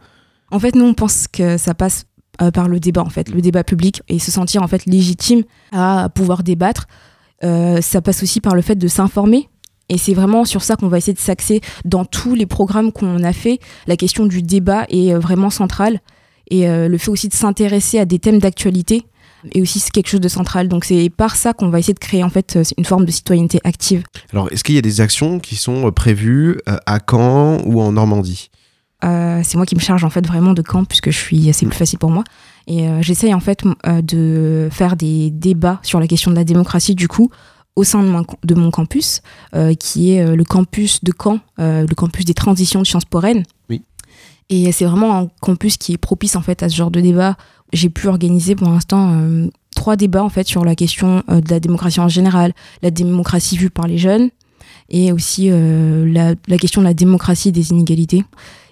En 0.50 0.60
fait, 0.60 0.76
nous, 0.76 0.86
on 0.86 0.96
pense 0.96 1.28
que 1.28 1.58
ça 1.58 1.76
passe 1.76 2.06
par 2.54 2.68
le 2.68 2.80
débat, 2.80 3.02
en 3.02 3.10
fait, 3.10 3.30
le 3.30 3.40
débat 3.40 3.64
public 3.64 4.02
et 4.10 4.20
se 4.20 4.30
sentir 4.30 4.62
en 4.62 4.68
fait 4.68 4.86
légitime 4.86 5.44
à 5.72 6.10
pouvoir 6.14 6.44
débattre. 6.44 6.88
Ça 7.42 8.02
passe 8.04 8.24
aussi 8.24 8.42
par 8.42 8.56
le 8.56 8.62
fait 8.62 8.76
de 8.76 8.88
s'informer. 8.88 9.50
Et 9.88 9.98
c'est 9.98 10.14
vraiment 10.14 10.44
sur 10.44 10.62
ça 10.62 10.76
qu'on 10.76 10.88
va 10.88 10.98
essayer 10.98 11.14
de 11.14 11.20
s'axer 11.20 11.62
dans 11.86 12.04
tous 12.04 12.36
les 12.36 12.46
programmes 12.46 12.92
qu'on 12.92 13.24
a 13.24 13.32
fait. 13.32 13.60
La 13.88 13.96
question 13.96 14.26
du 14.26 14.42
débat 14.42 14.86
est 14.90 15.14
vraiment 15.14 15.50
centrale. 15.50 16.02
Et 16.52 16.68
le 16.68 16.98
fait 16.98 17.10
aussi 17.10 17.30
de 17.30 17.34
s'intéresser 17.34 18.00
à 18.00 18.06
des 18.06 18.20
thèmes 18.20 18.40
d'actualité 18.40 19.06
est 19.54 19.62
aussi 19.62 19.80
quelque 19.92 20.08
chose 20.10 20.22
de 20.22 20.28
central. 20.28 20.68
Donc 20.68 20.86
c'est 20.86 21.10
par 21.10 21.36
ça 21.36 21.54
qu'on 21.54 21.70
va 21.70 21.80
essayer 21.80 21.94
de 21.94 22.00
créer 22.00 22.24
en 22.24 22.30
fait 22.30 22.56
euh, 22.56 22.64
une 22.78 22.86
forme 22.86 23.06
de 23.06 23.12
citoyenneté 23.12 23.60
active. 23.64 24.04
Alors, 24.32 24.52
est-ce 24.52 24.64
qu'il 24.64 24.76
y 24.76 24.78
a 24.78 24.82
des 24.82 25.02
actions 25.02 25.40
qui 25.40 25.56
sont 25.56 25.88
euh, 25.88 25.92
prévues 25.92 26.58
euh, 26.70 26.78
à 26.86 27.00
Caen 27.10 27.60
ou 27.66 27.82
en 27.82 27.92
Normandie? 27.92 28.50
Euh, 29.04 29.42
c'est 29.44 29.58
moi 29.58 29.66
qui 29.66 29.76
me 29.76 29.82
charge 29.82 30.04
en 30.04 30.10
fait 30.10 30.26
vraiment 30.26 30.54
de 30.54 30.62
camp 30.62 30.86
puisque 30.86 31.12
je 31.12 31.18
suis 31.18 31.52
c'est 31.54 31.66
plus 31.66 31.76
facile 31.78 32.00
pour 32.00 32.10
moi 32.10 32.24
et 32.66 32.88
euh, 32.88 33.02
j'essaye 33.02 33.34
en 33.34 33.42
fait 33.42 33.62
euh, 33.86 34.02
de 34.02 34.70
faire 34.72 34.96
des 34.96 35.30
débats 35.32 35.80
sur 35.84 36.00
la 36.00 36.08
question 36.08 36.32
de 36.32 36.36
la 36.36 36.46
démocratie 36.46 36.96
du 36.96 37.10
coup 37.10 37.30
au 37.76 37.84
sein 37.84 38.02
de 38.02 38.08
mon, 38.08 38.26
de 38.46 38.56
mon 38.56 38.72
campus 38.72 39.22
qui 39.80 40.12
est 40.12 40.34
le 40.34 40.44
campus 40.46 41.04
de 41.04 41.12
Caen 41.22 41.40
le 41.58 41.94
campus 41.94 42.24
des 42.24 42.34
transitions 42.34 42.82
de 42.82 42.88
Sciences 42.88 43.04
Po 43.04 43.20
Rennes 43.20 43.44
Oui. 43.70 43.84
et 44.50 44.72
c'est 44.72 44.86
vraiment 44.86 45.20
un 45.20 45.28
campus 45.42 45.76
qui 45.76 45.92
est 45.92 45.98
propice 45.98 46.38
en 46.38 46.42
fait 46.42 46.64
à 46.64 46.70
ce 46.70 46.76
genre 46.76 46.90
de 46.90 47.02
débat 47.02 47.36
j'ai 47.76 47.90
pu 47.90 48.08
organiser 48.08 48.56
pour 48.56 48.70
l'instant 48.70 49.12
euh, 49.14 49.48
trois 49.76 49.96
débats 49.96 50.24
en 50.24 50.30
fait 50.30 50.48
sur 50.48 50.66
la 50.66 50.76
question 50.76 51.24
euh, 51.30 51.42
de 51.42 51.50
la 51.50 51.60
démocratie 51.60 52.00
en 52.00 52.08
général 52.08 52.54
la 52.82 52.92
démocratie 52.92 53.58
vue 53.58 53.70
par 53.70 53.88
les 53.88 53.98
jeunes 53.98 54.30
et 54.90 55.12
aussi 55.12 55.50
euh, 55.52 56.06
la, 56.12 56.58
question 56.58 56.82
de 56.82 56.88
la 56.88 56.94
démocratie 56.94 57.52
des 57.52 57.72
inégalités 57.72 58.24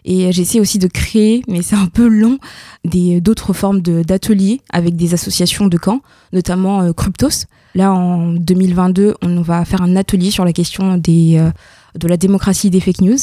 et 0.06 0.34
j'essaie 0.34 0.60
aussi 0.60 0.80
de 0.80 0.88
créer, 0.88 1.44
mais 1.48 1.62
c'est 1.62 1.78
un 1.78 1.86
peu 1.86 2.10
long, 2.10 2.38
d'autres 2.84 3.54
formes 3.54 3.80
d'ateliers 3.80 4.60
avec 4.70 4.98
des 4.98 5.14
associations 5.14 5.68
de 5.68 5.78
camps, 5.78 6.02
notamment 6.34 6.92
Cryptos. 6.92 7.46
Là, 7.74 7.94
en 7.94 8.34
2022, 8.34 9.16
on 9.22 9.42
va 9.42 9.64
faire 9.64 9.82
un 9.82 9.96
atelier 9.96 10.30
sur 10.30 10.44
la 10.44 10.52
question 10.52 10.98
des, 10.98 11.42
de 11.98 12.08
la 12.10 12.18
démocratie 12.18 12.70
des 12.70 12.82
fake 12.82 13.00
news. 13.00 13.16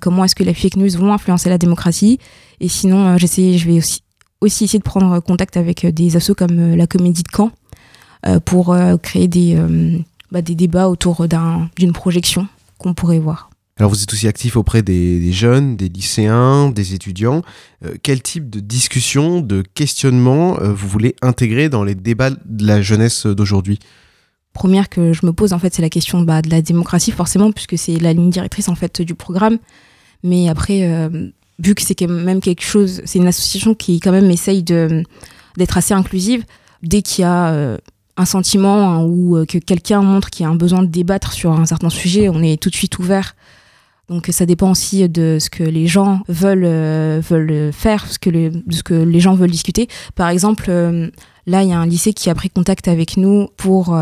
Comment 0.00 0.24
est-ce 0.24 0.36
que 0.36 0.44
les 0.44 0.54
fake 0.54 0.76
news 0.76 0.90
vont 0.96 1.12
influencer 1.12 1.50
la 1.50 1.58
démocratie 1.58 2.20
Et 2.60 2.68
sinon, 2.68 3.18
j'essaie, 3.18 3.58
je 3.58 3.66
vais 3.66 3.78
aussi, 3.78 4.03
aussi 4.44 4.64
essayer 4.64 4.78
de 4.78 4.84
prendre 4.84 5.18
contact 5.20 5.56
avec 5.56 5.84
euh, 5.84 5.92
des 5.92 6.16
assos 6.16 6.34
comme 6.34 6.58
euh, 6.58 6.76
la 6.76 6.86
Comédie 6.86 7.22
de 7.22 7.28
Caen 7.36 7.50
euh, 8.26 8.40
pour 8.40 8.76
créer 9.02 9.28
des, 9.28 9.58
bah, 10.30 10.40
des 10.42 10.54
débats 10.54 10.88
autour 10.88 11.26
d'un- 11.28 11.68
d'une 11.76 11.92
projection 11.92 12.46
qu'on 12.78 12.94
pourrait 12.94 13.18
voir. 13.18 13.50
Alors 13.76 13.90
vous 13.90 14.00
êtes 14.02 14.12
aussi 14.12 14.28
actif 14.28 14.56
auprès 14.56 14.82
des, 14.82 15.18
des 15.18 15.32
jeunes, 15.32 15.76
des 15.76 15.88
lycéens, 15.88 16.70
des 16.70 16.94
étudiants. 16.94 17.42
Euh, 17.84 17.94
quel 18.02 18.22
type 18.22 18.48
de 18.48 18.60
discussion, 18.60 19.40
de 19.40 19.64
questionnement 19.74 20.60
euh, 20.60 20.72
vous 20.72 20.86
voulez 20.88 21.16
intégrer 21.22 21.68
dans 21.68 21.82
les 21.82 21.96
débats 21.96 22.30
de 22.30 22.66
la 22.66 22.82
jeunesse 22.82 23.26
d'aujourd'hui? 23.26 23.80
Première 24.52 24.88
que 24.88 25.12
je 25.12 25.26
me 25.26 25.32
pose 25.32 25.52
en 25.52 25.58
fait, 25.58 25.74
c'est 25.74 25.82
la 25.82 25.90
question 25.90 26.22
bah, 26.22 26.40
de 26.40 26.50
la 26.50 26.62
démocratie 26.62 27.10
forcément, 27.10 27.50
puisque 27.50 27.76
c'est 27.76 27.98
la 27.98 28.12
ligne 28.12 28.30
directrice 28.30 28.68
en 28.68 28.76
fait 28.76 29.02
du 29.02 29.16
programme. 29.16 29.58
Mais 30.22 30.48
après, 30.48 30.84
euh, 30.84 31.30
vu 31.58 31.74
que 31.74 31.82
c'est 31.82 31.94
quand 31.94 32.08
même 32.08 32.40
quelque 32.40 32.62
chose, 32.64 33.00
c'est 33.04 33.18
une 33.18 33.26
association 33.28 33.74
qui 33.74 34.00
quand 34.00 34.12
même 34.12 34.30
essaye 34.30 34.62
d'être 34.62 35.76
assez 35.76 35.94
inclusive. 35.94 36.44
Dès 36.82 37.00
qu'il 37.02 37.22
y 37.22 37.24
a 37.24 37.48
euh, 37.48 37.78
un 38.16 38.24
sentiment 38.24 38.90
hein, 38.90 39.04
ou 39.04 39.36
euh, 39.36 39.46
que 39.46 39.58
quelqu'un 39.58 40.02
montre 40.02 40.30
qu'il 40.30 40.44
y 40.44 40.46
a 40.46 40.50
un 40.50 40.56
besoin 40.56 40.82
de 40.82 40.88
débattre 40.88 41.32
sur 41.32 41.52
un 41.52 41.64
certain 41.66 41.90
sujet, 41.90 42.28
on 42.28 42.42
est 42.42 42.60
tout 42.60 42.70
de 42.70 42.74
suite 42.74 42.98
ouvert. 42.98 43.34
Donc 44.10 44.28
ça 44.30 44.44
dépend 44.44 44.70
aussi 44.70 45.08
de 45.08 45.38
ce 45.40 45.48
que 45.48 45.62
les 45.64 45.86
gens 45.86 46.20
veulent, 46.28 46.66
euh, 46.66 47.22
veulent 47.26 47.72
faire, 47.72 48.06
ce 48.06 48.18
que 48.18 48.28
le- 48.28 48.50
de 48.50 48.74
ce 48.74 48.82
que 48.82 48.92
les 48.92 49.18
gens 49.20 49.34
veulent 49.34 49.50
discuter. 49.50 49.88
Par 50.14 50.28
exemple, 50.28 50.70
là, 51.46 51.62
il 51.62 51.70
y 51.70 51.72
a 51.72 51.78
un 51.78 51.86
lycée 51.86 52.12
qui 52.12 52.28
a 52.28 52.34
pris 52.34 52.50
contact 52.50 52.86
avec 52.86 53.16
nous 53.16 53.48
pour 53.56 53.96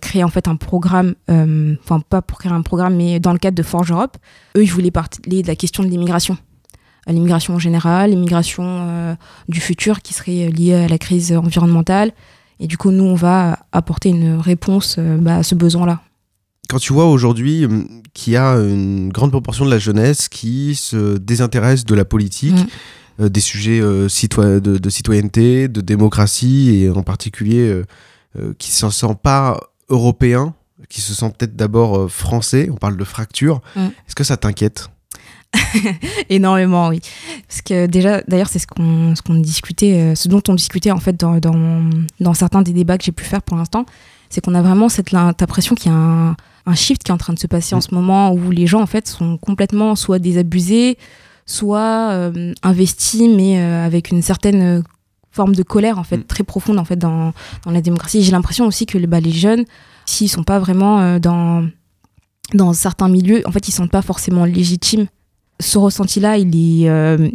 créer 0.00 0.24
en 0.24 0.28
fait 0.28 0.48
un 0.48 0.56
programme, 0.56 1.16
enfin 1.28 2.00
pas 2.08 2.22
pour 2.22 2.38
créer 2.38 2.52
un 2.52 2.62
programme, 2.62 2.96
mais 2.96 3.20
dans 3.20 3.32
le 3.32 3.38
cadre 3.38 3.56
de 3.56 3.62
Forge 3.62 3.92
Europe. 3.92 4.16
Eux, 4.56 4.62
ils 4.62 4.72
voulaient 4.72 4.90
parler 4.90 5.42
de 5.42 5.46
la 5.46 5.54
question 5.56 5.82
de 5.82 5.88
l'immigration. 5.90 6.38
Euh, 7.08 7.12
L'immigration 7.12 7.54
en 7.54 7.58
général, 7.58 8.10
l'immigration 8.10 8.64
euh, 8.66 9.14
du 9.48 9.60
futur 9.60 10.02
qui 10.02 10.12
serait 10.14 10.48
liée 10.48 10.74
à 10.74 10.88
la 10.88 10.98
crise 10.98 11.32
environnementale. 11.32 12.12
Et 12.58 12.66
du 12.66 12.76
coup, 12.78 12.90
nous, 12.90 13.04
on 13.04 13.14
va 13.14 13.58
apporter 13.72 14.08
une 14.08 14.36
réponse 14.38 14.96
euh, 14.98 15.16
bah, 15.18 15.36
à 15.36 15.42
ce 15.42 15.54
besoin-là. 15.54 16.00
Quand 16.68 16.78
tu 16.78 16.92
vois 16.92 17.06
aujourd'hui 17.06 17.64
hum, 17.66 17.86
qu'il 18.12 18.32
y 18.32 18.36
a 18.36 18.54
une 18.54 19.10
grande 19.10 19.30
proportion 19.30 19.64
de 19.64 19.70
la 19.70 19.78
jeunesse 19.78 20.28
qui 20.28 20.74
se 20.74 21.16
désintéresse 21.18 21.84
de 21.84 21.94
la 21.94 22.04
politique, 22.04 22.54
Mm. 22.56 23.22
euh, 23.24 23.28
des 23.28 23.40
sujets 23.40 23.80
euh, 23.80 24.08
citoy- 24.08 24.60
de, 24.60 24.78
de 24.78 24.90
citoyenneté, 24.90 25.68
de 25.68 25.80
démocratie, 25.80 26.70
et 26.82 26.90
en 26.90 27.02
particulier 27.02 27.60
euh, 27.68 27.84
euh, 28.38 28.52
qui 28.58 28.70
ne 28.70 28.90
se 28.90 28.90
sent 28.90 29.16
pas 29.22 29.60
européen, 29.88 30.54
qui 30.88 31.00
se 31.00 31.14
sent 31.14 31.30
peut-être 31.38 31.54
d'abord 31.56 31.96
euh, 31.98 32.08
français, 32.08 32.68
on 32.72 32.76
parle 32.76 32.96
de 32.96 33.04
fracture, 33.04 33.60
Mm. 33.76 33.80
est-ce 34.08 34.14
que 34.16 34.24
ça 34.24 34.36
t'inquiète? 34.36 34.88
Énormément, 36.28 36.88
oui. 36.88 37.00
Parce 37.48 37.62
que 37.62 37.86
déjà, 37.86 38.22
d'ailleurs, 38.28 38.48
c'est 38.48 38.58
ce 38.58 38.66
qu'on 38.66 39.14
ce 39.14 39.22
qu'on 39.22 39.34
discutait, 39.34 39.94
euh, 39.94 40.14
ce 40.14 40.28
dont 40.28 40.42
on 40.48 40.54
discutait 40.54 40.90
en 40.90 41.00
fait 41.00 41.18
dans, 41.18 41.38
dans, 41.38 41.88
dans 42.20 42.34
certains 42.34 42.62
des 42.62 42.72
débats 42.72 42.98
que 42.98 43.04
j'ai 43.04 43.12
pu 43.12 43.24
faire 43.24 43.42
pour 43.42 43.56
l'instant, 43.56 43.86
c'est 44.30 44.44
qu'on 44.44 44.54
a 44.54 44.62
vraiment 44.62 44.88
cette 44.88 45.12
impression 45.14 45.74
qu'il 45.74 45.90
y 45.90 45.94
a 45.94 45.98
un, 45.98 46.36
un 46.66 46.74
shift 46.74 47.02
qui 47.02 47.10
est 47.10 47.14
en 47.14 47.18
train 47.18 47.32
de 47.32 47.38
se 47.38 47.46
passer 47.46 47.74
en 47.74 47.80
ce 47.80 47.94
moment 47.94 48.32
où 48.32 48.50
les 48.50 48.66
gens 48.66 48.80
en 48.80 48.86
fait 48.86 49.06
sont 49.06 49.38
complètement 49.38 49.94
soit 49.94 50.18
désabusés, 50.18 50.98
soit 51.46 52.10
euh, 52.10 52.52
investis, 52.62 53.28
mais 53.28 53.60
euh, 53.60 53.86
avec 53.86 54.10
une 54.10 54.22
certaine 54.22 54.82
forme 55.30 55.54
de 55.54 55.62
colère 55.62 55.98
en 55.98 56.04
fait 56.04 56.16
Mm. 56.16 56.24
très 56.24 56.44
profonde 56.44 56.78
en 56.78 56.84
fait 56.84 56.96
dans, 56.96 57.32
dans 57.64 57.70
la 57.70 57.80
démocratie. 57.80 58.22
J'ai 58.22 58.32
l'impression 58.32 58.66
aussi 58.66 58.86
que 58.86 58.98
bah, 59.06 59.20
les 59.20 59.32
jeunes, 59.32 59.64
s'ils 60.06 60.30
sont 60.30 60.44
pas 60.44 60.58
vraiment 60.58 61.00
euh, 61.00 61.18
dans 61.18 61.68
dans 62.54 62.72
certains 62.72 63.08
milieux, 63.08 63.42
en 63.44 63.50
fait, 63.50 63.66
ils 63.66 63.72
sont 63.72 63.88
pas 63.88 64.02
forcément 64.02 64.44
légitimes 64.44 65.06
ce 65.60 65.78
ressenti-là, 65.78 66.38
il 66.38 66.82
est, 66.82 66.88
euh, 66.88 67.28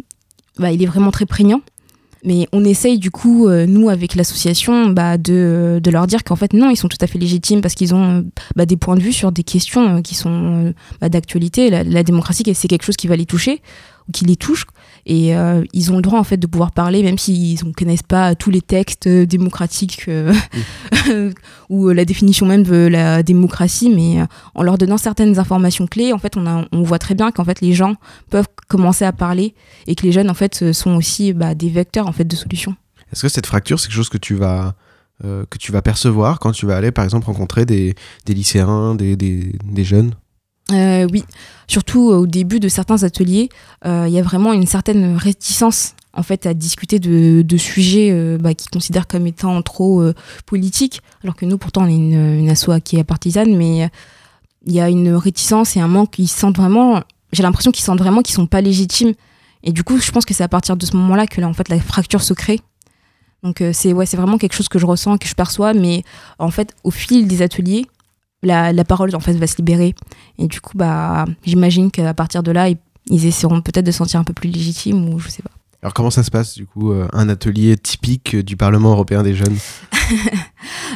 bah, 0.58 0.72
il 0.72 0.82
est 0.82 0.86
vraiment 0.86 1.10
très 1.10 1.26
prégnant. 1.26 1.60
Mais 2.24 2.46
on 2.52 2.64
essaye 2.64 2.98
du 2.98 3.10
coup, 3.10 3.48
euh, 3.48 3.66
nous, 3.66 3.88
avec 3.88 4.14
l'association, 4.14 4.90
bah, 4.90 5.18
de, 5.18 5.80
de 5.82 5.90
leur 5.90 6.06
dire 6.06 6.22
qu'en 6.22 6.36
fait, 6.36 6.52
non, 6.52 6.70
ils 6.70 6.76
sont 6.76 6.86
tout 6.86 6.98
à 7.00 7.08
fait 7.08 7.18
légitimes 7.18 7.60
parce 7.60 7.74
qu'ils 7.74 7.96
ont 7.96 8.18
euh, 8.18 8.22
bah, 8.54 8.64
des 8.64 8.76
points 8.76 8.94
de 8.94 9.02
vue 9.02 9.12
sur 9.12 9.32
des 9.32 9.42
questions 9.42 10.02
qui 10.02 10.14
sont 10.14 10.72
bah, 11.00 11.08
d'actualité. 11.08 11.68
La, 11.68 11.82
la 11.82 12.02
démocratie, 12.04 12.44
c'est 12.54 12.68
quelque 12.68 12.84
chose 12.84 12.96
qui 12.96 13.08
va 13.08 13.16
les 13.16 13.26
toucher 13.26 13.60
ou 14.08 14.12
qui 14.12 14.24
les 14.24 14.36
touche. 14.36 14.66
Et 15.06 15.34
euh, 15.36 15.64
ils 15.72 15.92
ont 15.92 15.96
le 15.96 16.02
droit 16.02 16.18
en 16.18 16.24
fait 16.24 16.36
de 16.36 16.46
pouvoir 16.46 16.72
parler, 16.72 17.02
même 17.02 17.18
s'ils 17.18 17.64
ne 17.66 17.72
connaissent 17.72 18.02
pas 18.02 18.34
tous 18.34 18.50
les 18.50 18.60
textes 18.60 19.06
euh, 19.06 19.26
démocratiques 19.26 20.04
euh, 20.08 20.32
ou 21.68 21.88
euh, 21.88 21.92
la 21.92 22.04
définition 22.04 22.46
même 22.46 22.62
de 22.62 22.86
la 22.86 23.22
démocratie. 23.22 23.90
Mais 23.90 24.24
en 24.54 24.62
leur 24.62 24.78
donnant 24.78 24.98
certaines 24.98 25.38
informations 25.38 25.86
clés, 25.86 26.12
en 26.12 26.18
fait, 26.18 26.36
on, 26.36 26.46
a, 26.46 26.64
on 26.72 26.82
voit 26.82 26.98
très 26.98 27.14
bien 27.14 27.30
qu'en 27.32 27.44
fait, 27.44 27.60
les 27.60 27.72
gens 27.72 27.96
peuvent 28.30 28.48
commencer 28.68 29.04
à 29.04 29.12
parler 29.12 29.54
et 29.86 29.94
que 29.94 30.04
les 30.04 30.12
jeunes 30.12 30.30
en 30.30 30.34
fait 30.34 30.72
sont 30.72 30.94
aussi 30.94 31.32
bah, 31.32 31.54
des 31.54 31.68
vecteurs 31.68 32.06
en 32.06 32.12
fait 32.12 32.24
de 32.24 32.36
solutions. 32.36 32.76
Est-ce 33.12 33.22
que 33.22 33.28
cette 33.28 33.46
fracture, 33.46 33.78
c'est 33.78 33.88
quelque 33.88 33.96
chose 33.96 34.08
que 34.08 34.18
tu 34.18 34.34
vas, 34.34 34.74
euh, 35.24 35.44
que 35.50 35.58
tu 35.58 35.70
vas 35.70 35.82
percevoir 35.82 36.38
quand 36.38 36.52
tu 36.52 36.66
vas 36.66 36.76
aller, 36.76 36.90
par 36.90 37.04
exemple, 37.04 37.26
rencontrer 37.26 37.66
des, 37.66 37.94
des 38.24 38.34
lycéens, 38.34 38.94
des, 38.94 39.16
des, 39.16 39.52
des 39.64 39.84
jeunes? 39.84 40.14
Euh, 40.70 41.06
oui, 41.12 41.24
surtout 41.66 42.10
euh, 42.10 42.18
au 42.18 42.26
début 42.26 42.60
de 42.60 42.68
certains 42.68 43.02
ateliers, 43.02 43.48
euh, 43.84 44.04
il 44.06 44.14
y 44.14 44.18
a 44.18 44.22
vraiment 44.22 44.52
une 44.52 44.66
certaine 44.66 45.16
réticence 45.16 45.94
en 46.14 46.22
fait 46.22 46.46
à 46.46 46.54
discuter 46.54 46.98
de, 46.98 47.42
de 47.42 47.56
sujets 47.56 48.10
euh, 48.12 48.38
bah, 48.38 48.54
qu'ils 48.54 48.70
considèrent 48.70 49.06
comme 49.06 49.26
étant 49.26 49.60
trop 49.62 50.04
politiques, 50.46 51.02
alors 51.24 51.34
que 51.34 51.44
nous 51.44 51.58
pourtant 51.58 51.82
on 51.84 51.88
est 51.88 51.94
une, 51.94 52.38
une 52.38 52.50
asso 52.50 52.70
qui 52.84 52.96
est 52.96 53.04
partisane, 53.04 53.56
mais 53.56 53.90
il 54.66 54.72
y 54.72 54.80
a 54.80 54.88
une 54.88 55.14
réticence 55.14 55.76
et 55.76 55.80
un 55.80 55.88
manque. 55.88 56.18
Ils 56.18 56.28
sentent 56.28 56.56
vraiment, 56.56 57.02
j'ai 57.32 57.42
l'impression 57.42 57.72
qu'ils 57.72 57.84
sentent 57.84 57.98
vraiment 57.98 58.22
qu'ils 58.22 58.34
sont 58.34 58.46
pas 58.46 58.60
légitimes. 58.60 59.14
Et 59.64 59.72
du 59.72 59.82
coup, 59.84 59.98
je 59.98 60.10
pense 60.10 60.24
que 60.24 60.34
c'est 60.34 60.44
à 60.44 60.48
partir 60.48 60.76
de 60.76 60.86
ce 60.86 60.96
moment-là 60.96 61.26
que 61.26 61.40
là, 61.40 61.48
en 61.48 61.52
fait, 61.52 61.68
la 61.68 61.80
fracture 61.80 62.22
se 62.22 62.34
crée. 62.34 62.60
Donc 63.42 63.62
c'est 63.72 63.92
ouais, 63.92 64.06
c'est 64.06 64.16
vraiment 64.16 64.38
quelque 64.38 64.54
chose 64.54 64.68
que 64.68 64.78
je 64.78 64.86
ressens, 64.86 65.18
que 65.18 65.26
je 65.26 65.34
perçois, 65.34 65.74
mais 65.74 66.04
en 66.38 66.50
fait, 66.50 66.74
au 66.84 66.92
fil 66.92 67.26
des 67.26 67.42
ateliers, 67.42 67.86
la, 68.42 68.72
la 68.72 68.84
parole 68.84 69.14
en 69.14 69.20
fait 69.20 69.32
va 69.34 69.46
se 69.46 69.56
libérer. 69.56 69.94
Et 70.38 70.46
du 70.46 70.60
coup, 70.60 70.76
bah, 70.76 71.24
j'imagine 71.44 71.90
qu'à 71.90 72.14
partir 72.14 72.42
de 72.42 72.50
là, 72.52 72.68
ils, 72.68 72.76
ils 73.08 73.26
essaieront 73.26 73.60
peut-être 73.60 73.86
de 73.86 73.90
se 73.92 73.98
sentir 73.98 74.20
un 74.20 74.24
peu 74.24 74.32
plus 74.32 74.50
légitimes 74.50 75.08
ou 75.08 75.18
je 75.18 75.28
sais 75.28 75.42
pas. 75.42 75.50
Alors 75.82 75.94
comment 75.94 76.10
ça 76.10 76.22
se 76.22 76.30
passe 76.30 76.54
du 76.54 76.64
coup 76.64 76.92
euh, 76.92 77.08
un 77.12 77.28
atelier 77.28 77.76
typique 77.76 78.36
du 78.36 78.56
Parlement 78.56 78.90
européen 78.92 79.22
des 79.22 79.34
jeunes? 79.34 79.56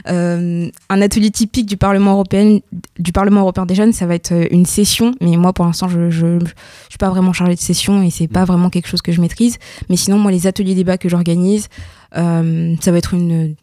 Euh, 0.08 0.68
un 0.88 1.02
atelier 1.02 1.30
typique 1.30 1.66
du 1.66 1.76
Parlement 1.76 2.12
européen, 2.12 2.58
du 2.98 3.12
Parlement 3.12 3.40
européen 3.40 3.66
des 3.66 3.74
jeunes, 3.74 3.92
ça 3.92 4.06
va 4.06 4.14
être 4.14 4.32
euh, 4.32 4.46
une 4.50 4.66
session. 4.66 5.14
Mais 5.20 5.36
moi, 5.36 5.52
pour 5.52 5.64
l'instant, 5.64 5.88
je, 5.88 6.10
je, 6.10 6.38
je 6.38 6.44
suis 6.90 6.98
pas 6.98 7.08
vraiment 7.10 7.32
chargée 7.32 7.54
de 7.54 7.60
session 7.60 8.02
et 8.02 8.10
c'est 8.10 8.28
pas 8.28 8.44
vraiment 8.44 8.70
quelque 8.70 8.86
chose 8.88 9.02
que 9.02 9.10
je 9.10 9.20
maîtrise. 9.20 9.56
Mais 9.88 9.96
sinon, 9.96 10.18
moi, 10.18 10.30
les 10.30 10.46
ateliers 10.46 10.74
débats 10.74 10.98
que 10.98 11.08
j'organise, 11.08 11.68
euh, 12.16 12.74
ça 12.80 12.92
va 12.92 12.98
être 12.98 13.14
une- 13.14 13.56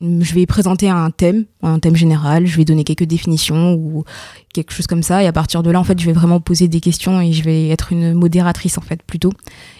je 0.00 0.34
vais 0.34 0.44
présenter 0.46 0.90
un 0.90 1.10
thème, 1.10 1.44
un 1.62 1.78
thème 1.78 1.96
général. 1.96 2.46
Je 2.46 2.56
vais 2.56 2.64
donner 2.64 2.84
quelques 2.84 3.04
définitions 3.04 3.74
ou 3.74 4.04
quelque 4.52 4.72
chose 4.72 4.86
comme 4.86 5.02
ça. 5.02 5.22
Et 5.22 5.26
à 5.26 5.32
partir 5.32 5.62
de 5.62 5.70
là, 5.70 5.80
en 5.80 5.84
fait, 5.84 5.98
je 5.98 6.06
vais 6.06 6.12
vraiment 6.12 6.40
poser 6.40 6.68
des 6.68 6.80
questions 6.80 7.20
et 7.20 7.32
je 7.32 7.42
vais 7.44 7.68
être 7.68 7.92
une 7.92 8.12
modératrice 8.12 8.76
en 8.78 8.82
fait 8.82 9.02
plutôt. 9.02 9.32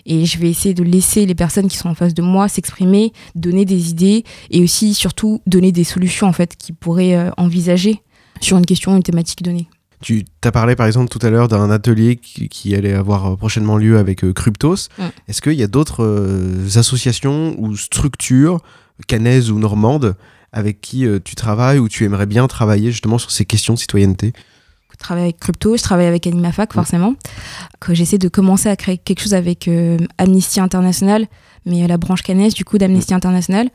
Et 0.07 0.25
je 0.25 0.39
vais 0.39 0.49
essayer 0.49 0.75
de 0.75 0.83
laisser 0.83 1.27
les 1.27 1.35
personnes 1.35 1.69
qui 1.69 1.77
sont 1.77 1.89
en 1.89 1.95
face 1.95 2.15
de 2.15 2.23
moi 2.23 2.49
s'exprimer, 2.49 3.13
donner 3.35 3.65
des 3.65 3.91
idées 3.91 4.25
et 4.51 4.63
aussi 4.63 4.95
surtout 4.95 5.43
donner 5.47 5.73
des 5.73 5.85
solutions 5.85 6.27
en 6.27 6.33
fait 6.33 6.57
qu'ils 6.57 6.75
pourraient 6.75 7.17
euh, 7.17 7.31
envisager 7.37 8.01
sur 8.41 8.57
une 8.57 8.67
question, 8.67 8.97
une 8.97 9.03
thématique 9.03 9.43
donnée. 9.43 9.69
Tu 10.05 10.25
t'as 10.43 10.53
parlé 10.53 10.77
par 10.77 10.87
exemple 10.87 11.09
tout 11.09 11.25
à 11.27 11.31
l'heure 11.31 11.49
d'un 11.49 11.71
atelier 11.71 12.17
qui, 12.17 12.51
qui 12.51 12.75
allait 12.75 12.93
avoir 12.93 13.25
euh, 13.33 13.37
prochainement 13.37 13.79
lieu 13.79 13.97
avec 13.97 14.23
euh, 14.23 14.35
Cryptos. 14.35 14.89
Est-ce 15.29 15.41
qu'il 15.41 15.55
y 15.55 15.63
a 15.63 15.67
d'autres 15.67 16.05
euh, 16.05 16.67
associations 16.75 17.55
ou 17.59 17.75
structures, 17.75 18.61
canaises 19.07 19.51
ou 19.51 19.59
normandes, 19.59 20.17
avec 20.53 20.81
qui 20.81 21.07
euh, 21.07 21.19
tu 21.23 21.35
travailles 21.35 21.79
ou 21.79 21.89
tu 21.89 22.05
aimerais 22.05 22.27
bien 22.27 22.47
travailler 22.47 22.93
justement 22.93 23.19
sur 23.19 23.31
ces 23.31 23.45
questions 23.45 23.75
de 23.75 23.79
citoyenneté? 23.79 24.33
Je 24.93 24.97
travaille 24.99 25.25
avec 25.25 25.41
Crypto, 25.41 25.77
je 25.77 25.83
travaille 25.83 26.07
avec 26.07 26.27
Animafac 26.27 26.71
Mm. 26.71 26.75
forcément. 26.75 27.15
J'essaie 27.91 28.19
de 28.19 28.29
commencer 28.29 28.69
à 28.69 28.77
créer 28.77 28.97
quelque 28.97 29.21
chose 29.21 29.35
avec 29.35 29.67
euh, 29.67 29.99
Amnesty 30.19 30.61
International, 30.61 31.27
mais 31.67 31.87
la 31.89 31.97
branche 31.99 32.23
canaise 32.23 32.55
du 32.55 32.65
coup 32.65 32.79
d'Amnesty 32.79 33.13
International 33.13 33.69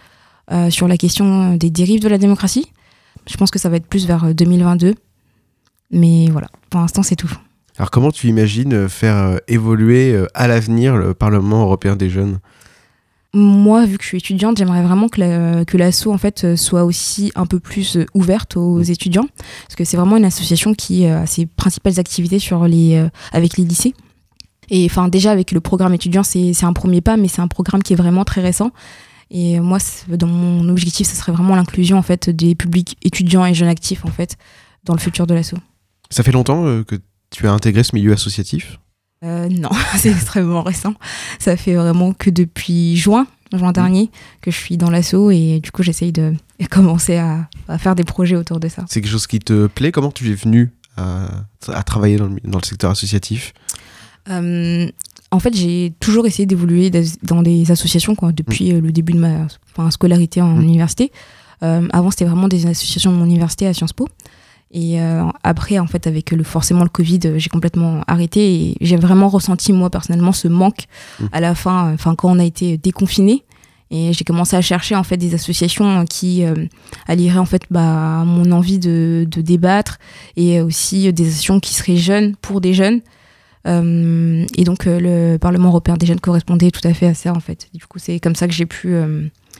euh, 0.52 0.70
sur 0.70 0.88
la 0.88 0.98
question 0.98 1.56
des 1.56 1.70
dérives 1.70 2.02
de 2.02 2.08
la 2.08 2.18
démocratie. 2.18 2.72
Je 3.30 3.36
pense 3.36 3.52
que 3.52 3.60
ça 3.60 3.68
va 3.70 3.76
être 3.76 3.86
plus 3.86 4.08
vers 4.08 4.24
euh, 4.24 4.34
2022. 4.34 4.96
Mais 5.92 6.30
voilà, 6.32 6.48
pour 6.70 6.80
l'instant 6.80 7.04
c'est 7.04 7.18
tout. 7.18 7.32
Alors 7.78 7.92
comment 7.92 8.12
tu 8.12 8.28
imagines 8.28 8.88
faire 8.88 9.40
évoluer 9.48 10.18
à 10.34 10.48
l'avenir 10.48 10.96
le 10.98 11.14
Parlement 11.14 11.64
européen 11.64 11.96
des 11.96 12.10
jeunes? 12.10 12.40
Moi, 13.34 13.86
vu 13.86 13.98
que 13.98 14.04
je 14.04 14.08
suis 14.10 14.18
étudiante, 14.18 14.58
j'aimerais 14.58 14.82
vraiment 14.82 15.08
que 15.08 15.20
la- 15.20 15.64
que 15.64 15.78
l'asso 15.78 16.08
en 16.08 16.18
fait 16.18 16.44
euh, 16.44 16.56
soit 16.56 16.84
aussi 16.84 17.32
un 17.36 17.46
peu 17.46 17.60
plus 17.60 17.96
euh, 17.98 18.06
ouverte 18.16 18.58
aux 18.58 18.82
étudiants, 18.82 19.28
parce 19.64 19.76
que 19.76 19.84
c'est 19.86 19.98
vraiment 19.98 20.18
une 20.18 20.26
association 20.26 20.74
qui 20.74 21.06
euh, 21.06 21.22
a 21.22 21.26
ses 21.28 21.46
principales 21.46 22.00
activités 22.00 22.40
sur 22.40 22.68
les 22.68 23.08
avec 23.32 23.58
les 23.58 23.66
lycées. 23.66 23.94
Et 24.72 24.86
enfin 24.86 25.08
déjà 25.10 25.32
avec 25.32 25.52
le 25.52 25.62
programme 25.62 25.94
étudiant, 25.94 26.24
c'est 26.24 26.54
c'est 26.54 26.66
un 26.66 26.74
premier 26.74 27.02
pas, 27.02 27.18
mais 27.18 27.28
c'est 27.28 27.42
un 27.42 27.48
programme 27.48 27.84
qui 27.84 27.94
est 27.94 27.96
vraiment 27.96 28.26
très 28.26 28.42
récent. 28.42 28.72
Et 29.32 29.60
moi, 29.60 29.78
dans 30.08 30.26
mon 30.26 30.68
objectif, 30.70 31.08
ce 31.08 31.16
serait 31.16 31.32
vraiment 31.32 31.56
l'inclusion 31.56 32.00
en 32.00 32.02
fait 32.02 32.32
des 32.32 32.56
publics 32.56 32.98
étudiants 33.04 33.46
et 33.46 33.54
jeunes 33.54 33.70
actifs 33.70 34.04
en 34.06 34.10
fait 34.12 34.38
dans 34.86 34.94
le 34.94 35.00
futur 35.00 35.28
de 35.28 35.36
l'asso. 35.36 35.54
Ça 36.10 36.24
fait 36.24 36.32
longtemps 36.32 36.64
que 36.84 36.96
tu 37.30 37.48
as 37.48 37.52
intégré 37.54 37.84
ce 37.84 37.96
milieu 37.96 38.12
associatif? 38.14 38.80
Euh, 39.24 39.50
non, 39.50 39.70
c'est 39.98 40.12
extrêmement 40.12 40.64
récent. 40.64 40.94
Ça 41.40 41.58
fait 41.58 41.76
vraiment 41.76 42.14
que 42.14 42.30
depuis 42.30 42.96
juin, 42.96 43.28
juin 43.54 43.72
dernier, 43.72 44.10
que 44.42 44.52
je 44.52 44.56
suis 44.58 44.78
dans 44.78 44.90
l'assaut 44.90 45.30
et 45.32 45.60
du 45.60 45.72
coup 45.72 45.84
j'essaye 45.84 46.12
de 46.12 46.34
commencer 46.72 47.18
à, 47.18 47.50
à 47.68 47.78
faire 47.78 47.96
des 47.96 48.04
projets 48.06 48.36
autour 48.36 48.60
de 48.60 48.68
ça. 48.70 48.86
C'est 48.88 49.02
quelque 49.02 49.12
chose 49.12 49.28
qui 49.28 49.40
te 49.40 49.68
plaît? 49.68 49.92
Comment 49.92 50.12
tu 50.12 50.30
es 50.32 50.36
venu 50.36 50.72
à, 50.98 51.28
à 51.68 51.84
travailler 51.84 52.18
dans 52.18 52.28
le, 52.28 52.38
dans 52.46 52.60
le 52.60 52.66
secteur 52.66 52.92
associatif? 52.92 53.54
Euh, 54.30 54.88
en 55.32 55.40
fait, 55.40 55.56
j'ai 55.56 55.94
toujours 56.00 56.26
essayé 56.26 56.46
d'évoluer 56.46 56.92
dans- 57.24 57.42
des 57.44 57.72
associations 57.72 58.16
quoi, 58.16 58.32
depuis 58.32 58.74
euh, 58.74 58.82
le 58.82 58.92
début 58.92 59.14
de 59.14 59.20
ma 59.20 59.48
enfin, 59.76 59.90
scolarité 59.92 60.42
en 60.42 60.56
Mm. 60.56 60.62
université. 60.64 61.12
Euh, 61.62 61.88
avant, 61.92 62.10
c'était 62.10 62.26
vraiment 62.26 62.48
des 62.48 62.66
associations 62.68 63.12
de 63.12 63.18
mon 63.18 63.26
université 63.26 63.68
à 63.68 63.74
Sciences 63.74 63.94
Po. 63.94 64.08
Et 64.72 65.02
euh, 65.02 65.24
après, 65.44 65.80
en 65.80 65.88
fait, 65.88 66.06
avec 66.06 66.32
le, 66.32 66.44
forcément 66.44 66.84
le 66.84 66.90
Covid, 66.90 67.20
euh, 67.26 67.40
j'ai 67.40 67.50
complètement 67.50 68.02
arrêté 68.08 68.54
et 68.54 68.78
j'ai 68.82 68.98
vraiment 68.98 69.28
ressenti, 69.28 69.74
moi, 69.74 69.90
personnellement, 69.90 70.32
ce 70.32 70.48
manque 70.48 70.86
Mm. 71.20 71.26
à 71.32 71.40
la 71.40 71.56
fin, 71.56 71.88
euh, 71.88 71.94
enfin, 71.96 72.16
quand 72.16 72.32
on 72.32 72.40
a 72.40 72.44
été 72.44 72.78
déconfiné. 72.78 73.44
Et 73.92 74.14
j'ai 74.14 74.24
commencé 74.24 74.56
à 74.56 74.62
chercher, 74.62 74.96
en 74.96 75.04
fait, 75.04 75.18
des 75.18 75.34
associations 75.34 76.06
qui 76.06 76.46
euh, 76.46 76.54
allieraient, 77.08 77.40
en 77.40 77.46
fait, 77.46 77.64
bah, 77.72 78.24
mon 78.24 78.52
envie 78.52 78.78
de, 78.78 79.26
de 79.28 79.42
débattre 79.42 79.98
et 80.38 80.62
aussi 80.62 81.12
des 81.12 81.24
associations 81.24 81.60
qui 81.60 81.74
seraient 81.74 81.98
jeunes 81.98 82.36
pour 82.36 82.62
des 82.62 82.76
jeunes. 82.76 83.02
Euh, 83.68 84.46
et 84.56 84.64
donc 84.64 84.86
le 84.86 85.38
Parlement 85.38 85.68
européen 85.68 85.98
des 85.98 86.06
jeunes 86.06 86.22
correspondait 86.22 86.72
tout 86.72 86.88
à 86.88 86.94
fait 86.94 87.08
à 87.08 87.14
ça 87.14 87.34
en 87.34 87.42
fait. 87.42 87.68
Du 87.74 87.86
coup 87.86 88.00
c'est 88.00 88.22
comme 88.22 88.34
ça 88.34 88.48
que 88.48 88.54
j'ai 88.54 88.66
pu 88.66 88.96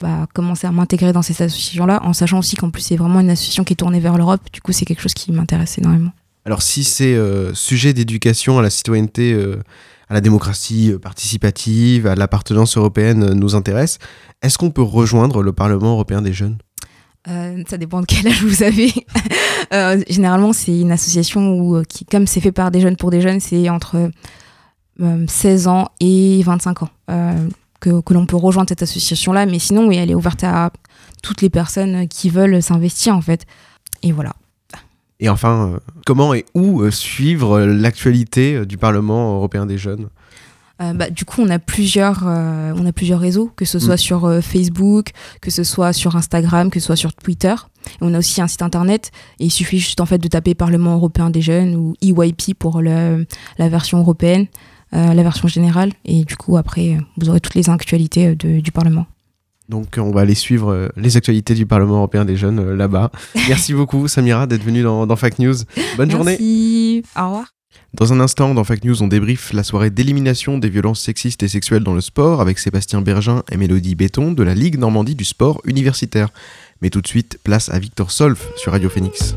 bah, 0.00 0.26
commencer 0.34 0.66
à 0.66 0.72
m'intégrer 0.72 1.12
dans 1.12 1.22
ces 1.22 1.40
associations-là, 1.42 2.00
en 2.02 2.12
sachant 2.12 2.38
aussi 2.38 2.56
qu'en 2.56 2.70
plus 2.70 2.82
c'est 2.82 2.96
vraiment 2.96 3.20
une 3.20 3.30
association 3.30 3.64
qui 3.64 3.74
est 3.74 3.76
tournée 3.76 4.00
vers 4.00 4.16
l'Europe. 4.16 4.40
Du 4.52 4.60
coup 4.60 4.72
c'est 4.72 4.84
quelque 4.84 5.02
chose 5.02 5.14
qui 5.14 5.32
m'intéresse 5.32 5.78
énormément. 5.78 6.12
Alors 6.44 6.62
si 6.62 6.84
ces 6.84 7.14
euh, 7.14 7.54
sujets 7.54 7.92
d'éducation 7.92 8.58
à 8.58 8.62
la 8.62 8.70
citoyenneté, 8.70 9.32
euh, 9.32 9.62
à 10.08 10.14
la 10.14 10.20
démocratie 10.20 10.90
euh, 10.90 10.98
participative, 10.98 12.06
à 12.06 12.16
l'appartenance 12.16 12.76
européenne 12.76 13.22
euh, 13.22 13.34
nous 13.34 13.54
intéressent, 13.54 13.98
est-ce 14.42 14.58
qu'on 14.58 14.70
peut 14.70 14.82
rejoindre 14.82 15.42
le 15.42 15.52
Parlement 15.52 15.92
européen 15.92 16.20
des 16.20 16.32
jeunes? 16.32 16.58
Euh, 17.28 17.62
ça 17.68 17.76
dépend 17.76 18.00
de 18.00 18.06
quel 18.06 18.26
âge 18.26 18.42
vous 18.44 18.62
avez. 18.62 18.92
Euh, 19.72 20.02
généralement, 20.08 20.52
c'est 20.52 20.76
une 20.80 20.90
association 20.90 21.52
où, 21.52 21.82
qui, 21.84 22.04
comme 22.04 22.26
c'est 22.26 22.40
fait 22.40 22.50
par 22.50 22.72
des 22.72 22.80
jeunes 22.80 22.96
pour 22.96 23.12
des 23.12 23.20
jeunes, 23.20 23.38
c'est 23.38 23.68
entre 23.68 24.10
euh, 25.00 25.24
16 25.28 25.68
ans 25.68 25.90
et 26.00 26.42
25 26.42 26.82
ans 26.82 26.88
que, 27.80 28.00
que 28.00 28.14
l'on 28.14 28.26
peut 28.26 28.36
rejoindre 28.36 28.68
cette 28.68 28.82
association-là. 28.82 29.46
Mais 29.46 29.58
sinon, 29.58 29.86
oui, 29.88 29.96
elle 29.96 30.10
est 30.10 30.14
ouverte 30.14 30.44
à 30.44 30.70
toutes 31.22 31.42
les 31.42 31.50
personnes 31.50 32.08
qui 32.08 32.30
veulent 32.30 32.62
s'investir, 32.62 33.16
en 33.16 33.20
fait. 33.20 33.46
Et 34.02 34.12
voilà. 34.12 34.34
Et 35.22 35.28
enfin, 35.28 35.72
euh, 35.74 35.78
comment 36.06 36.32
et 36.32 36.46
où 36.54 36.80
euh, 36.80 36.90
suivre 36.90 37.60
l'actualité 37.60 38.54
euh, 38.54 38.64
du 38.64 38.78
Parlement 38.78 39.34
européen 39.36 39.66
des 39.66 39.76
jeunes? 39.76 40.08
Euh, 40.80 40.94
bah, 40.94 41.10
du 41.10 41.26
coup, 41.26 41.42
on 41.42 41.50
a 41.50 41.58
plusieurs, 41.58 42.24
euh, 42.26 42.72
on 42.74 42.86
a 42.86 42.92
plusieurs 42.92 43.20
réseaux, 43.20 43.50
que 43.54 43.66
ce 43.66 43.78
soit 43.78 43.96
Mm. 43.96 43.98
sur 43.98 44.24
euh, 44.24 44.40
Facebook, 44.40 45.10
que 45.42 45.50
ce 45.50 45.62
soit 45.62 45.92
sur 45.92 46.16
Instagram, 46.16 46.70
que 46.70 46.80
ce 46.80 46.86
soit 46.86 46.96
sur 46.96 47.12
Twitter. 47.12 47.54
Et 47.86 47.98
on 48.00 48.14
a 48.14 48.18
aussi 48.18 48.40
un 48.40 48.46
site 48.46 48.62
internet. 48.62 49.10
Et 49.40 49.44
il 49.44 49.50
suffit 49.50 49.78
juste 49.78 50.00
en 50.00 50.06
fait 50.06 50.16
de 50.18 50.28
taper 50.28 50.54
Parlement 50.54 50.94
européen 50.94 51.28
des 51.28 51.42
jeunes 51.42 51.76
ou 51.76 51.94
EYP 52.00 52.54
pour 52.58 52.80
le, 52.80 53.26
la 53.58 53.68
version 53.68 53.98
européenne, 53.98 54.46
la 54.92 55.22
version 55.22 55.48
générale. 55.48 55.92
Et 56.04 56.24
du 56.24 56.36
coup, 56.36 56.56
après, 56.56 56.94
euh, 56.94 57.00
vous 57.18 57.28
aurez 57.28 57.40
toutes 57.40 57.54
les 57.54 57.68
actualités 57.70 58.28
euh, 58.28 58.34
de- 58.34 58.60
du 58.60 58.72
Parlement. 58.72 59.06
Donc 59.68 59.98
on 59.98 60.10
va 60.10 60.22
aller 60.22 60.34
suivre 60.34 60.72
euh, 60.72 60.88
les 60.96 61.16
actualités 61.16 61.54
du 61.54 61.64
Parlement 61.64 61.98
européen 61.98 62.24
des 62.24 62.36
jeunes 62.36 62.58
euh, 62.58 62.74
là-bas. 62.76 63.12
Merci 63.48 63.72
beaucoup 63.72 64.08
Samira 64.08 64.46
d'être 64.48 64.64
venue 64.64 64.82
dans, 64.82 65.06
dans 65.06 65.14
Fact 65.16 65.38
News. 65.38 65.54
Bonne 65.96 66.10
journée. 66.10 66.32
Merci. 66.32 67.02
Au 67.16 67.24
revoir. 67.26 67.44
Dans 67.94 68.12
un 68.12 68.18
instant, 68.20 68.52
dans 68.54 68.64
Fact 68.64 68.84
News, 68.84 69.00
on 69.02 69.06
débriefe 69.08 69.52
la 69.52 69.62
soirée 69.62 69.90
d'élimination 69.90 70.58
des 70.58 70.68
violences 70.68 71.00
sexistes 71.00 71.42
et 71.44 71.48
sexuelles 71.48 71.84
dans 71.84 71.94
le 71.94 72.00
sport 72.00 72.40
avec 72.40 72.58
Sébastien 72.58 73.00
Bergin 73.00 73.42
et 73.50 73.56
Mélodie 73.56 73.94
Béton 73.94 74.32
de 74.32 74.42
la 74.42 74.54
Ligue 74.54 74.78
Normandie 74.78 75.14
du 75.14 75.24
sport 75.24 75.60
universitaire. 75.64 76.30
Mais 76.82 76.90
tout 76.90 77.00
de 77.00 77.06
suite, 77.08 77.38
place 77.44 77.68
à 77.68 77.78
Victor 77.78 78.10
Solf 78.10 78.48
sur 78.56 78.72
Radio 78.72 78.88
Phoenix. 78.88 79.34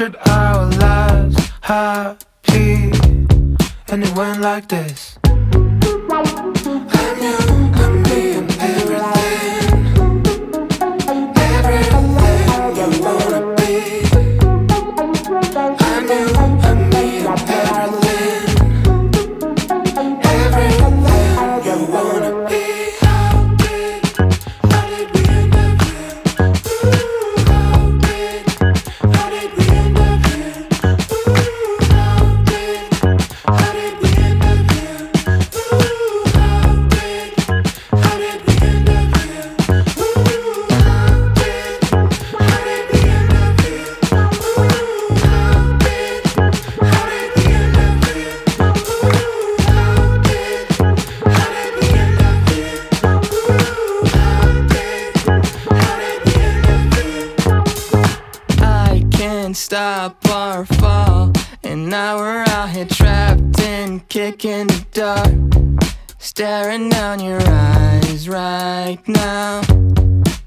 Pictured 0.00 0.16
our 0.28 0.64
lives 0.78 1.50
happy, 1.60 2.90
and 3.88 4.02
it 4.02 4.16
went 4.16 4.40
like 4.40 4.66
this. 4.66 5.19
Can't 59.50 59.56
stop 59.56 60.28
our 60.28 60.64
fall, 60.64 61.32
and 61.64 61.88
now 61.88 62.18
we're 62.18 62.44
out 62.50 62.68
here 62.68 62.84
trapped 62.84 63.58
in 63.58 63.98
kicking 64.08 64.68
the 64.68 64.86
dark. 64.92 65.82
Staring 66.18 66.88
down 66.88 67.18
your 67.18 67.42
eyes 67.42 68.28
right 68.28 69.00
now. 69.08 69.62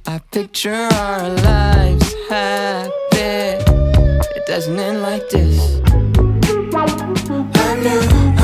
I 0.05 0.19
picture 0.31 0.87
our 0.93 1.27
lives 1.27 2.15
happy. 2.29 3.59
It 4.37 4.45
doesn't 4.47 4.79
end 4.79 5.01
like 5.01 5.27
this. 5.29 5.81
I'm 6.73 7.83
you, 7.83 8.42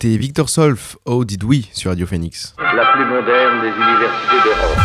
C'était 0.00 0.16
Victor 0.16 0.48
Solf, 0.48 0.96
Oh 1.06 1.24
Did 1.24 1.42
We 1.42 1.64
sur 1.72 1.90
Radio 1.90 2.06
Phoenix. 2.06 2.54
La 2.56 2.92
plus 2.92 3.04
moderne 3.04 3.62
des 3.62 3.70
universités 3.70 4.36
d'Europe. 4.44 4.78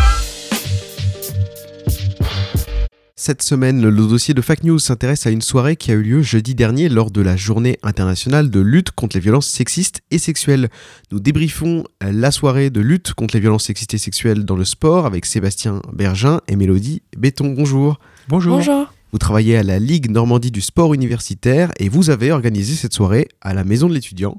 Cette 3.14 3.42
semaine, 3.42 3.88
le 3.88 4.08
dossier 4.08 4.34
de 4.34 4.40
Fact 4.40 4.64
News 4.64 4.80
s'intéresse 4.80 5.24
à 5.28 5.30
une 5.30 5.40
soirée 5.40 5.76
qui 5.76 5.92
a 5.92 5.94
eu 5.94 6.02
lieu 6.02 6.22
jeudi 6.22 6.56
dernier 6.56 6.88
lors 6.88 7.12
de 7.12 7.20
la 7.20 7.36
journée 7.36 7.78
internationale 7.84 8.50
de 8.50 8.58
lutte 8.58 8.90
contre 8.90 9.16
les 9.16 9.20
violences 9.20 9.46
sexistes 9.46 10.02
et 10.10 10.18
sexuelles. 10.18 10.68
Nous 11.12 11.20
débriefons 11.20 11.84
la 12.00 12.32
soirée 12.32 12.70
de 12.70 12.80
lutte 12.80 13.14
contre 13.14 13.36
les 13.36 13.40
violences 13.40 13.66
sexistes 13.66 13.94
et 13.94 13.98
sexuelles 13.98 14.44
dans 14.44 14.56
le 14.56 14.64
sport 14.64 15.06
avec 15.06 15.26
Sébastien 15.26 15.80
Bergin 15.92 16.40
et 16.48 16.56
Mélodie 16.56 17.02
Béton. 17.16 17.54
Bonjour. 17.56 18.00
Bonjour. 18.26 18.92
Vous 19.12 19.18
travaillez 19.18 19.56
à 19.56 19.62
la 19.62 19.78
Ligue 19.78 20.10
Normandie 20.10 20.50
du 20.50 20.60
sport 20.60 20.92
universitaire 20.92 21.70
et 21.78 21.88
vous 21.88 22.10
avez 22.10 22.32
organisé 22.32 22.74
cette 22.74 22.94
soirée 22.94 23.28
à 23.42 23.54
la 23.54 23.62
Maison 23.62 23.88
de 23.88 23.94
l'étudiant. 23.94 24.38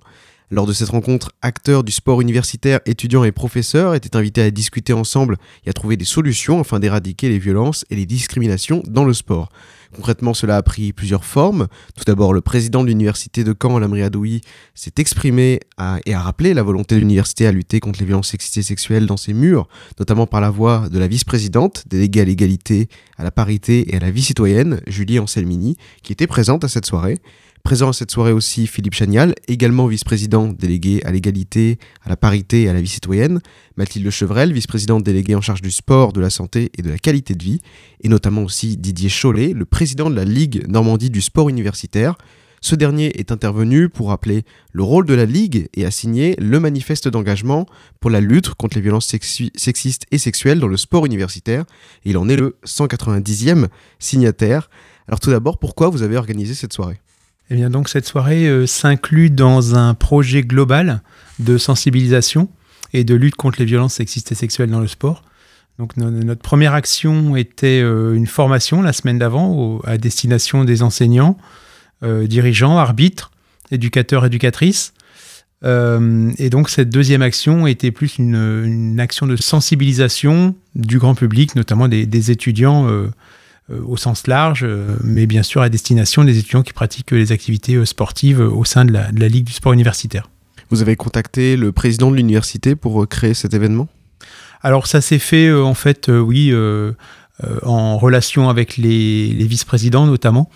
Lors 0.52 0.68
de 0.68 0.74
cette 0.74 0.90
rencontre, 0.90 1.32
acteurs 1.42 1.84
du 1.84 1.92
sport 1.92 2.22
universitaire, 2.22 2.80
étudiants 2.86 3.24
et 3.24 3.32
professeurs 3.32 3.96
étaient 3.96 4.16
invités 4.16 4.44
à 4.44 4.52
discuter 4.52 4.94
ensemble 4.94 5.38
et 5.66 5.70
à 5.72 5.74
trouver 5.74 5.98
des 5.98 6.06
solutions 6.06 6.60
afin 6.60 6.80
d'éradiquer 6.80 7.30
les 7.30 7.40
violences 7.40 7.84
et 7.90 7.96
les 7.96 8.06
discriminations 8.06 8.84
dans 8.86 9.06
le 9.06 9.14
sport. 9.14 9.50
Concrètement, 9.96 10.34
cela 10.34 10.58
a 10.58 10.62
pris 10.62 10.94
plusieurs 10.94 11.26
formes. 11.26 11.68
Tout 11.96 12.04
d'abord, 12.06 12.34
le 12.34 12.42
président 12.42 12.84
de 12.84 12.90
l'université 12.90 13.44
de 13.44 13.56
Caen, 13.60 13.80
Lamri 13.80 14.04
Adoui, 14.04 14.42
s'est 14.76 14.94
exprimé 14.98 15.62
et 16.06 16.14
a 16.14 16.20
rappelé 16.20 16.54
la 16.54 16.64
volonté 16.64 16.96
de 16.96 17.00
l'université 17.00 17.48
à 17.48 17.52
lutter 17.52 17.80
contre 17.80 18.00
les 18.00 18.06
violences 18.06 18.30
sexistes 18.30 18.58
et 18.58 18.64
sexuelles 18.64 19.08
dans 19.08 19.18
ses 19.18 19.34
murs, 19.34 19.68
notamment 19.98 20.28
par 20.28 20.42
la 20.42 20.50
voix 20.50 20.90
de 20.90 21.00
la 21.00 21.08
vice-présidente, 21.08 21.86
déléguée 21.88 22.22
à 22.22 22.26
l'égalité, 22.26 22.90
à 23.18 23.24
la 23.24 23.32
parité 23.32 23.94
et 23.94 23.98
à 23.98 24.00
la 24.00 24.12
vie 24.12 24.22
citoyenne, 24.22 24.82
Julie 24.86 25.18
Anselmini, 25.18 25.78
qui 26.04 26.12
était 26.12 26.28
présente 26.28 26.64
à 26.64 26.68
cette 26.68 26.86
soirée. 26.86 27.20
Présent 27.66 27.90
à 27.90 27.94
cette 27.94 28.12
soirée 28.12 28.32
aussi 28.32 28.68
Philippe 28.68 28.94
Chagnal, 28.94 29.34
également 29.48 29.88
vice-président 29.88 30.50
délégué 30.50 31.02
à 31.04 31.12
l'égalité, 31.12 31.80
à 32.04 32.10
la 32.10 32.16
parité 32.16 32.62
et 32.62 32.70
à 32.70 32.74
la 32.74 32.80
vie 32.80 32.88
citoyenne, 32.88 33.40
Mathilde 33.76 34.08
Chevrel, 34.12 34.54
vice-présidente 34.54 35.04
déléguée 35.04 35.34
en 35.34 35.42
charge 35.42 35.64
du 35.64 35.72
sport, 35.72 36.14
de 36.14 36.22
la 36.22 36.30
santé 36.30 36.72
et 36.78 36.84
de 36.84 36.92
la 36.92 37.00
qualité 37.00 37.34
de 37.34 37.44
vie, 37.44 37.62
et 38.02 38.08
notamment 38.08 38.44
aussi 38.44 38.78
Didier 38.78 39.10
Chollet, 39.10 39.54
le 39.54 39.66
président 39.66 40.12
de 40.12 40.16
la 40.16 40.26
Ligue 40.26 40.64
Normandie 40.68 41.10
du 41.10 41.22
sport 41.22 41.50
universitaire. 41.50 42.20
Ce 42.62 42.76
dernier 42.76 43.20
est 43.20 43.32
intervenu 43.32 43.90
pour 43.90 44.10
rappeler 44.10 44.44
le 44.72 44.84
rôle 44.84 45.08
de 45.08 45.16
la 45.16 45.26
Ligue 45.26 45.68
et 45.74 45.88
a 45.88 45.92
signé 45.92 46.36
le 46.38 46.60
manifeste 46.60 47.08
d'engagement 47.08 47.66
pour 48.00 48.12
la 48.12 48.22
lutte 48.22 48.54
contre 48.54 48.78
les 48.78 48.82
violences 48.82 49.08
sexistes 49.08 50.06
et 50.12 50.20
sexuelles 50.20 50.60
dans 50.60 50.68
le 50.68 50.78
sport 50.78 51.08
universitaire. 51.08 51.66
Il 52.04 52.20
en 52.20 52.30
est 52.30 52.36
le 52.36 52.58
190e 52.64 53.70
signataire. 53.98 54.70
Alors 55.08 55.20
tout 55.20 55.32
d'abord, 55.32 55.58
pourquoi 55.58 55.90
vous 55.90 56.04
avez 56.04 56.16
organisé 56.16 56.54
cette 56.54 56.72
soirée? 56.72 57.00
Eh 57.50 57.56
bien, 57.56 57.70
donc, 57.70 57.90
cette 57.90 58.06
soirée 58.08 58.48
euh, 58.48 58.66
s'inclut 58.66 59.30
dans 59.30 59.76
un 59.76 59.94
projet 59.94 60.42
global 60.42 61.02
de 61.40 61.58
sensibilisation 61.58 62.50
et 62.94 63.04
de 63.04 63.14
lutte 63.14 63.36
contre 63.36 63.60
les 63.60 63.66
violences 63.66 63.96
sexistes 63.96 64.32
et 64.32 64.36
sexuelles 64.36 64.72
dans 64.72 64.80
le 64.80 64.88
sport. 64.88 65.24
Donc, 65.78 65.96
no- 65.98 66.10
notre 66.10 66.42
première 66.42 66.74
action 66.74 67.36
était 67.36 67.82
euh, 67.84 68.16
une 68.16 68.26
formation 68.26 68.82
la 68.82 68.94
semaine 68.94 69.20
d'avant 69.20 69.80
à 69.84 69.98
destination 69.98 70.64
des 70.64 70.82
enseignants, 70.82 71.38
euh, 72.04 72.26
dirigeants, 72.26 72.78
arbitres, 72.78 73.32
éducateurs, 73.72 74.26
éducatrices. 74.26 74.94
Et 76.38 76.50
donc, 76.52 76.70
cette 76.70 76.90
deuxième 76.90 77.24
action 77.24 77.66
était 77.66 77.90
plus 77.90 78.20
une, 78.20 79.00
action 79.00 79.26
de 79.26 79.36
sensibilisation 79.36 80.54
du 80.76 81.00
grand 81.00 81.16
public, 81.16 81.56
notamment 81.56 81.88
des, 81.88 82.30
étudiants 82.30 82.88
au 83.70 83.98
sens 83.98 84.28
large, 84.28 84.64
euh, 84.64 84.96
mais 85.04 85.26
bien 85.26 85.44
sûr 85.44 85.62
à 85.62 85.70
destination 85.70 86.24
des 86.24 86.38
étudiants 86.38 86.64
qui 86.64 86.74
pratiquent 86.74 87.12
les 87.12 87.32
activités 87.32 87.76
euh, 87.76 87.86
sportives 87.86 88.42
euh, 88.42 88.50
au 88.50 88.66
sein 88.66 88.86
de 88.86 88.92
la, 88.92 89.12
de 89.12 89.20
la 89.20 89.28
Ligue 89.28 89.46
du 89.46 89.54
sport 89.54 89.74
universitaire. 89.74 90.30
Vous 90.70 90.82
avez 90.82 90.96
contacté 90.96 91.58
le 91.58 91.72
président 91.72 92.12
de 92.12 92.16
l'université 92.16 92.76
pour 92.76 93.02
euh, 93.02 93.06
créer 93.08 93.34
cet 93.34 93.54
événement? 93.54 93.88
Alors 94.62 94.88
ça 94.88 95.02
s'est 95.02 95.20
fait 95.20 95.48
euh, 95.48 95.64
en 95.64 95.74
fait, 95.74 96.10
euh, 96.10 96.20
oui, 96.20 96.50
euh, 96.52 96.92
euh, 97.44 97.60
en 97.64 97.98
relation 97.98 98.50
avec 98.50 98.78
les, 98.78 99.28
les 99.34 99.48
vice-présidents 99.48 100.06
notamment, 100.06 100.50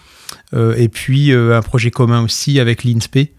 euh, 0.53 0.75
et 0.77 0.87
puis 0.87 1.31
euh, 1.31 1.57
un 1.57 1.61
projet 1.61 1.91
commun 1.91 2.23
aussi 2.23 2.59
avec 2.59 2.83
l'INSPE 2.83 3.31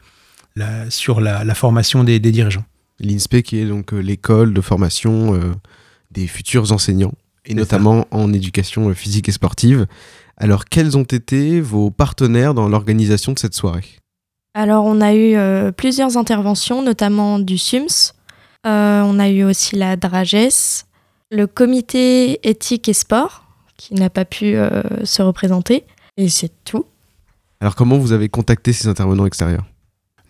la- 0.57 0.91
sur 0.91 1.21
la, 1.21 1.45
la 1.45 1.55
formation 1.55 2.05
des, 2.05 2.19
des 2.19 2.33
dirigeants. 2.33 2.65
L'INSPE 2.99 3.43
qui 3.43 3.59
est 3.59 3.67
donc 3.67 3.95
euh, 3.95 4.01
l'école 4.01 4.53
de 4.53 4.61
formation 4.61 5.35
euh, 5.35 5.55
des 6.11 6.27
futurs 6.27 6.71
enseignants, 6.73 7.15
et 7.47 7.55
notamment 7.55 8.07
en 8.11 8.33
éducation 8.33 8.93
physique 8.95 9.29
et 9.29 9.33
sportive. 9.33 9.87
Alors 10.37 10.65
quels 10.65 10.97
ont 10.97 11.05
été 11.05 11.61
vos 11.61 11.91
partenaires 11.91 12.55
dans 12.55 12.69
l'organisation 12.69 13.33
de 13.33 13.39
cette 13.39 13.55
soirée? 13.55 13.85
Alors, 14.55 14.85
on 14.85 15.01
a 15.01 15.15
eu 15.15 15.37
euh, 15.37 15.71
plusieurs 15.71 16.17
interventions, 16.17 16.83
notamment 16.83 17.39
du 17.39 17.57
SUMS. 17.57 18.15
Euh, 18.67 19.01
on 19.03 19.21
a 19.21 19.29
eu 19.29 19.45
aussi 19.45 19.77
la 19.77 19.95
DRAGES, 19.95 20.87
le 21.31 21.47
comité 21.47 22.49
éthique 22.49 22.89
et 22.89 22.93
sport, 22.93 23.45
qui 23.77 23.95
n'a 23.95 24.11
pas 24.11 24.25
pu 24.25 24.57
euh, 24.57 24.83
se 25.05 25.23
représenter. 25.23 25.85
Et 26.17 26.29
c'est 26.29 26.53
tout. 26.65 26.85
Alors 27.61 27.77
comment 27.77 27.99
vous 27.99 28.13
avez 28.13 28.29
contacté 28.29 28.73
ces 28.73 28.89
intervenants 28.89 29.27
extérieurs? 29.27 29.65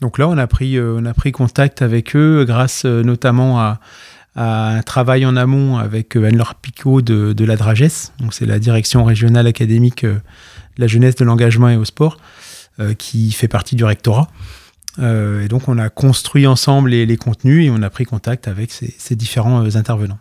Donc 0.00 0.18
là, 0.18 0.28
on 0.28 0.38
a 0.38 0.46
pris, 0.46 0.76
euh, 0.76 0.96
on 0.98 1.04
a 1.04 1.14
pris 1.14 1.32
contact 1.32 1.82
avec 1.82 2.16
eux 2.16 2.44
grâce 2.46 2.84
euh, 2.84 3.02
notamment 3.02 3.60
à, 3.60 3.80
à 4.36 4.76
un 4.76 4.82
travail 4.82 5.26
en 5.26 5.36
amont 5.36 5.78
avec 5.78 6.16
euh, 6.16 6.26
Anne-Laure 6.26 6.54
Picot 6.54 7.02
de, 7.02 7.44
la 7.44 7.56
DRAGES, 7.56 8.12
donc 8.20 8.32
c'est 8.32 8.46
la 8.46 8.58
direction 8.58 9.04
régionale 9.04 9.46
académique 9.46 10.04
euh, 10.04 10.14
de 10.14 10.80
la 10.80 10.86
jeunesse, 10.86 11.16
de 11.16 11.24
l'engagement 11.24 11.68
et 11.68 11.76
au 11.76 11.84
sport, 11.84 12.16
euh, 12.78 12.94
qui 12.94 13.32
fait 13.32 13.48
partie 13.48 13.76
du 13.76 13.84
rectorat. 13.84 14.28
Et 14.98 15.48
donc 15.48 15.68
on 15.68 15.78
a 15.78 15.88
construit 15.88 16.46
ensemble 16.46 16.90
les, 16.90 17.16
contenus 17.16 17.64
et 17.64 17.70
on 17.70 17.80
a 17.80 17.88
pris 17.88 18.04
contact 18.04 18.48
avec 18.48 18.70
ces, 18.70 19.16
différents 19.16 19.74
intervenants. 19.74 20.18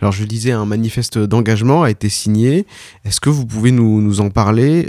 Alors 0.00 0.12
je 0.12 0.24
disais, 0.24 0.52
un 0.52 0.64
manifeste 0.64 1.18
d'engagement 1.18 1.82
a 1.82 1.90
été 1.90 2.08
signé. 2.08 2.64
Est-ce 3.04 3.20
que 3.20 3.28
vous 3.28 3.44
pouvez 3.44 3.70
nous, 3.70 4.20
en 4.20 4.30
parler 4.30 4.88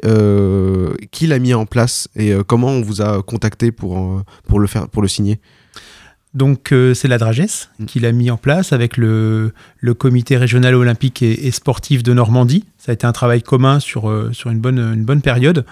Qui 1.12 1.28
l'a 1.28 1.40
mis 1.40 1.54
en 1.54 1.66
place 1.66 2.08
et 2.16 2.34
comment 2.48 2.68
on 2.68 2.82
vous 2.82 3.02
a 3.02 3.22
contacté 3.24 3.74
pour, 3.74 4.24
pour, 4.48 4.60
le, 4.60 4.68
faire, 4.68 4.88
pour 4.88 5.02
le 5.02 5.10
signer? 5.10 5.42
Donc 6.36 6.74
euh, 6.74 6.94
c'est 6.94 7.08
la 7.08 7.18
DRAGES 7.18 7.70
qui 7.88 8.02
l'a 8.02 8.12
mis 8.12 8.30
en 8.30 8.36
place 8.36 8.74
avec 8.74 8.98
le, 8.98 9.54
le 9.80 9.94
comité 9.94 10.36
régional 10.36 10.76
olympique 10.76 11.22
et, 11.22 11.48
et 11.48 11.52
sportif 11.52 12.04
de 12.04 12.14
Normandie. 12.14 12.66
Ça 12.78 12.92
a 12.92 12.94
été 12.94 13.08
un 13.08 13.14
travail 13.14 13.42
commun 13.42 13.80
sur, 13.80 14.10
euh, 14.10 14.30
sur 14.34 14.52
une, 14.52 14.60
bonne, 14.60 14.80
une 14.80 15.06
bonne 15.06 15.22
période. 15.22 15.66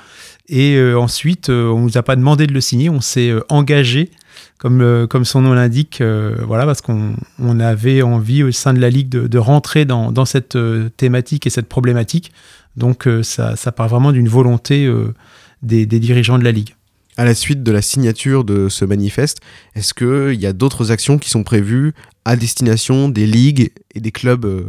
Et 0.47 0.75
euh, 0.75 0.97
ensuite, 0.97 1.49
euh, 1.49 1.67
on 1.67 1.81
nous 1.81 1.97
a 1.97 2.01
pas 2.01 2.15
demandé 2.15 2.47
de 2.47 2.53
le 2.53 2.61
signer, 2.61 2.89
on 2.89 3.01
s'est 3.01 3.29
euh, 3.29 3.41
engagé, 3.49 4.09
comme, 4.57 4.81
euh, 4.81 5.05
comme 5.05 5.25
son 5.25 5.41
nom 5.41 5.53
l'indique, 5.53 5.99
euh, 5.99 6.37
voilà, 6.47 6.65
parce 6.65 6.81
qu'on 6.81 7.15
on 7.39 7.59
avait 7.59 8.01
envie 8.01 8.41
au 8.43 8.51
sein 8.51 8.73
de 8.73 8.79
la 8.79 8.89
Ligue 8.89 9.09
de, 9.09 9.27
de 9.27 9.37
rentrer 9.37 9.83
dans, 9.85 10.13
dans 10.13 10.25
cette 10.25 10.57
thématique 10.95 11.45
et 11.45 11.49
cette 11.49 11.67
problématique. 11.67 12.31
Donc 12.77 13.05
euh, 13.05 13.21
ça, 13.21 13.57
ça 13.57 13.73
part 13.73 13.89
vraiment 13.89 14.13
d'une 14.13 14.29
volonté 14.29 14.85
euh, 14.85 15.13
des, 15.61 15.85
des 15.85 15.99
dirigeants 15.99 16.39
de 16.39 16.43
la 16.45 16.51
Ligue. 16.51 16.73
À 17.15 17.25
la 17.25 17.35
suite 17.35 17.61
de 17.61 17.71
la 17.71 17.81
signature 17.81 18.43
de 18.43 18.69
ce 18.69 18.85
manifeste, 18.85 19.39
est-ce 19.75 19.93
qu'il 19.93 20.39
y 20.41 20.47
a 20.47 20.53
d'autres 20.53 20.91
actions 20.91 21.19
qui 21.19 21.29
sont 21.29 21.43
prévues 21.43 21.93
à 22.25 22.35
destination 22.35 23.07
des 23.07 23.27
ligues 23.27 23.71
et 23.93 23.99
des 23.99 24.11
clubs 24.11 24.45
euh, 24.45 24.63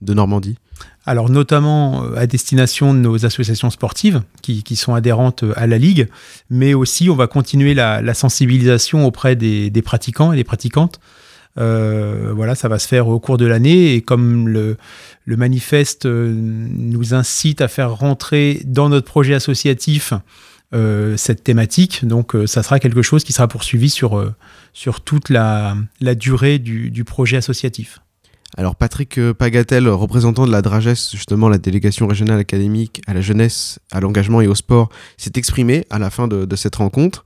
de 0.00 0.14
Normandie? 0.14 0.56
Alors 1.04 1.28
notamment 1.28 2.04
euh, 2.04 2.16
à 2.16 2.26
destination 2.26 2.94
de 2.94 2.98
nos 2.98 3.26
associations 3.26 3.68
sportives 3.68 4.22
qui, 4.40 4.64
sont 4.76 4.94
adhérentes 4.94 5.42
euh, 5.42 5.52
à 5.56 5.66
la 5.66 5.76
Ligue, 5.76 6.08
mais 6.48 6.72
aussi 6.72 7.10
on 7.10 7.14
va 7.14 7.26
continuer 7.26 7.74
la, 7.74 8.14
sensibilisation 8.14 9.06
auprès 9.06 9.36
des, 9.36 9.70
pratiquants 9.84 10.32
et 10.32 10.36
des 10.36 10.44
pratiquantes. 10.44 10.98
Voilà, 11.56 12.54
ça 12.54 12.68
va 12.68 12.78
se 12.78 12.88
faire 12.88 13.08
au 13.08 13.20
cours 13.20 13.36
de 13.36 13.44
l'année 13.44 13.94
et 13.94 14.00
comme 14.00 14.48
le, 14.48 14.78
manifeste 15.26 16.06
nous 16.06 17.12
incite 17.12 17.60
à 17.60 17.68
faire 17.68 17.94
rentrer 17.94 18.62
dans 18.64 18.88
notre 18.88 19.06
projet 19.06 19.34
associatif 19.34 20.14
cette 21.16 21.44
thématique, 21.44 22.06
donc 22.06 22.34
euh, 22.34 22.46
ça 22.46 22.62
sera 22.62 22.80
quelque 22.80 23.02
chose 23.02 23.24
qui 23.24 23.32
sera 23.32 23.48
poursuivi 23.48 23.90
sur, 23.90 24.18
euh, 24.18 24.34
sur 24.72 25.00
toute 25.00 25.28
la, 25.28 25.76
durée 26.00 26.58
du, 26.58 27.04
projet 27.04 27.36
associatif. 27.36 27.98
Alors 28.56 28.76
Patrick 28.76 29.18
euh, 29.18 29.32
Pagatel, 29.32 29.88
représentant 29.88 30.46
de 30.46 30.52
la 30.52 30.62
DRAGES, 30.62 31.10
justement 31.12 31.48
la 31.48 31.58
délégation 31.58 32.06
régionale 32.06 32.38
académique 32.38 33.00
à 33.06 33.14
la 33.14 33.20
jeunesse, 33.20 33.78
à 33.90 34.00
l'engagement 34.00 34.40
et 34.40 34.46
au 34.46 34.54
sport, 34.54 34.90
s'est 35.16 35.32
exprimé 35.36 35.86
à 35.90 35.98
la 35.98 36.10
fin 36.10 36.28
de, 36.28 36.56
cette 36.56 36.76
rencontre. 36.76 37.24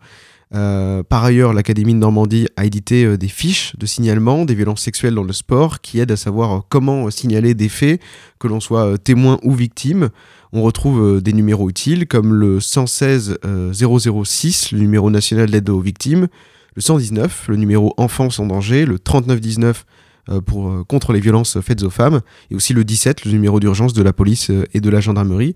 Euh, 0.54 1.02
par 1.02 1.24
ailleurs, 1.24 1.52
l'Académie 1.52 1.94
de 1.94 1.98
Normandie 1.98 2.46
a 2.56 2.64
édité 2.64 3.04
euh, 3.04 3.18
des 3.18 3.28
fiches 3.28 3.74
de 3.76 3.84
signalement 3.84 4.44
des 4.44 4.54
violences 4.54 4.82
sexuelles 4.82 5.14
dans 5.14 5.24
le 5.24 5.32
sport 5.32 5.80
qui 5.80 5.98
aident 5.98 6.12
à 6.12 6.16
savoir 6.16 6.52
euh, 6.52 6.60
comment 6.68 7.06
euh, 7.06 7.10
signaler 7.10 7.54
des 7.54 7.68
faits, 7.68 8.00
que 8.38 8.46
l'on 8.46 8.60
soit 8.60 8.86
euh, 8.86 8.96
témoin 8.96 9.38
ou 9.42 9.52
victime. 9.52 10.10
On 10.52 10.62
retrouve 10.62 11.00
euh, 11.00 11.20
des 11.20 11.32
numéros 11.32 11.68
utiles 11.68 12.06
comme 12.06 12.32
le 12.32 12.60
116 12.60 13.38
euh, 13.44 13.72
006, 13.72 14.72
le 14.72 14.78
numéro 14.78 15.10
national 15.10 15.50
d'aide 15.50 15.68
aux 15.68 15.80
victimes, 15.80 16.28
le 16.74 16.82
119, 16.82 17.46
le 17.48 17.56
numéro 17.56 17.94
Enfance 17.96 18.38
en 18.38 18.46
danger, 18.46 18.86
le 18.86 18.98
3919 18.98 19.84
euh, 20.28 20.40
pour, 20.40 20.68
euh, 20.68 20.84
contre 20.84 21.12
les 21.12 21.20
violences 21.20 21.60
faites 21.60 21.82
aux 21.82 21.90
femmes, 21.90 22.20
et 22.50 22.54
aussi 22.54 22.72
le 22.72 22.84
17, 22.84 23.24
le 23.24 23.32
numéro 23.32 23.60
d'urgence 23.60 23.92
de 23.92 24.02
la 24.02 24.12
police 24.12 24.50
euh, 24.50 24.64
et 24.74 24.80
de 24.80 24.90
la 24.90 25.00
gendarmerie. 25.00 25.54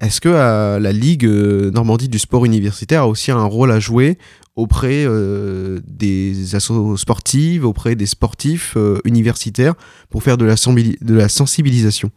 Est-ce 0.00 0.20
que 0.20 0.30
euh, 0.30 0.78
la 0.78 0.92
Ligue 0.92 1.26
euh, 1.26 1.70
Normandie 1.70 2.08
du 2.08 2.18
sport 2.18 2.46
universitaire 2.46 3.02
a 3.02 3.08
aussi 3.08 3.30
un 3.30 3.44
rôle 3.44 3.70
à 3.70 3.80
jouer 3.80 4.16
auprès 4.56 5.04
euh, 5.04 5.78
des 5.86 6.54
assos 6.54 6.96
sportives, 6.96 7.66
auprès 7.66 7.94
des 7.96 8.06
sportifs 8.06 8.74
euh, 8.76 8.98
universitaires 9.04 9.74
pour 10.08 10.22
faire 10.22 10.38
de 10.38 10.46
la 10.46 11.28
sensibilisation? 11.28 12.10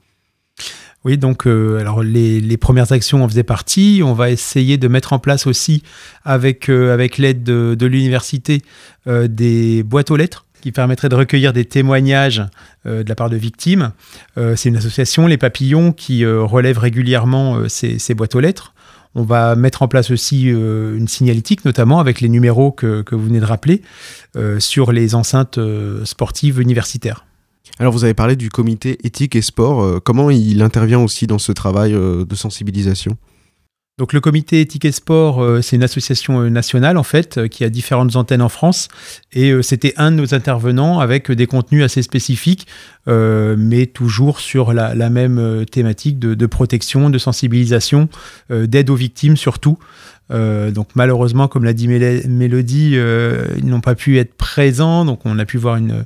Oui, 1.05 1.17
donc 1.17 1.47
euh, 1.47 1.79
alors 1.79 2.01
les, 2.01 2.39
les 2.39 2.57
premières 2.57 2.93
actions 2.93 3.23
en 3.23 3.27
faisaient 3.27 3.43
partie. 3.43 4.01
On 4.03 4.13
va 4.13 4.31
essayer 4.31 4.77
de 4.77 4.87
mettre 4.87 5.11
en 5.11 5.19
place 5.19 5.47
aussi, 5.47 5.83
avec, 6.23 6.69
euh, 6.69 6.93
avec 6.93 7.17
l'aide 7.17 7.43
de, 7.43 7.75
de 7.77 7.85
l'université, 7.85 8.61
euh, 9.07 9.27
des 9.27 9.83
boîtes 9.83 10.11
aux 10.11 10.15
lettres 10.15 10.45
qui 10.61 10.71
permettraient 10.71 11.09
de 11.09 11.15
recueillir 11.15 11.51
des 11.51 11.65
témoignages 11.65 12.41
euh, 12.85 13.03
de 13.03 13.09
la 13.09 13.15
part 13.15 13.29
de 13.29 13.35
victimes. 13.35 13.91
Euh, 14.37 14.55
C'est 14.55 14.69
une 14.69 14.77
association, 14.77 15.27
les 15.27 15.37
Papillons, 15.37 15.91
qui 15.91 16.23
euh, 16.23 16.41
relève 16.41 16.77
régulièrement 16.77 17.67
ces, 17.67 17.99
ces 17.99 18.13
boîtes 18.13 18.33
aux 18.35 18.39
lettres. 18.39 18.73
On 19.13 19.23
va 19.23 19.57
mettre 19.57 19.81
en 19.81 19.89
place 19.89 20.09
aussi 20.09 20.45
une 20.45 21.07
signalétique, 21.07 21.65
notamment 21.65 21.99
avec 21.99 22.19
les 22.19 22.29
numéros 22.29 22.71
que, 22.71 23.03
que 23.03 23.13
vous 23.13 23.25
venez 23.25 23.39
de 23.39 23.45
rappeler, 23.45 23.83
sur 24.57 24.91
les 24.91 25.13
enceintes 25.13 25.59
sportives 26.03 26.59
universitaires. 26.59 27.23
Alors 27.79 27.93
vous 27.93 28.03
avez 28.03 28.13
parlé 28.13 28.35
du 28.35 28.49
comité 28.49 28.97
éthique 29.03 29.35
et 29.35 29.41
sport, 29.41 29.81
euh, 29.81 29.99
comment 30.03 30.29
il 30.29 30.61
intervient 30.61 30.99
aussi 30.99 31.27
dans 31.27 31.39
ce 31.39 31.51
travail 31.51 31.93
euh, 31.93 32.25
de 32.25 32.35
sensibilisation? 32.35 33.17
Donc 33.99 34.11
le 34.11 34.21
comité 34.21 34.59
éthique 34.59 34.85
et 34.85 34.91
sport, 34.91 35.41
euh, 35.41 35.61
c'est 35.61 35.75
une 35.75 35.83
association 35.83 36.49
nationale 36.49 36.97
en 36.97 37.03
fait, 37.03 37.47
qui 37.47 37.63
a 37.63 37.69
différentes 37.69 38.15
antennes 38.15 38.41
en 38.41 38.49
France. 38.49 38.89
Et 39.31 39.53
c'était 39.61 39.93
un 39.97 40.11
de 40.11 40.17
nos 40.17 40.33
intervenants 40.33 40.99
avec 40.99 41.31
des 41.31 41.45
contenus 41.47 41.83
assez 41.83 42.01
spécifiques, 42.01 42.67
mais 43.07 43.85
toujours 43.85 44.39
sur 44.39 44.73
la, 44.73 45.09
même 45.09 45.65
thématique 45.71 46.17
de, 46.19 46.45
protection, 46.45 47.09
de 47.09 47.17
sensibilisation, 47.17 48.09
d'aide 48.49 48.89
aux 48.89 48.95
victimes 48.95 49.37
surtout. 49.37 49.77
Euh, 50.31 50.71
donc 50.71 50.89
malheureusement, 50.95 51.47
comme 51.47 51.63
l'a 51.63 51.73
dit 51.73 51.87
Mél- 51.87 52.27
Mélodie, 52.27 52.93
euh, 52.95 53.45
ils 53.57 53.65
n'ont 53.65 53.81
pas 53.81 53.95
pu 53.95 54.17
être 54.17 54.33
présents, 54.35 55.05
donc 55.05 55.21
on 55.25 55.37
a 55.37 55.45
pu 55.45 55.57
voir 55.57 55.77
une, 55.77 56.05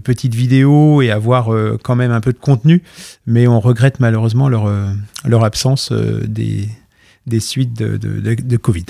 petite 0.00 0.34
vidéo 0.34 1.02
et 1.02 1.10
avoir 1.10 1.52
euh, 1.52 1.78
quand 1.82 1.94
même 1.94 2.10
un 2.10 2.20
peu 2.20 2.32
de 2.32 2.38
contenu, 2.38 2.82
mais 3.26 3.46
on 3.46 3.60
regrette 3.60 4.00
malheureusement 4.00 4.48
leur, 4.48 5.44
absence 5.44 5.92
des, 5.92 6.68
suites 7.40 7.74
de, 7.74 7.96
de- 7.96 8.56
Covid. 8.56 8.86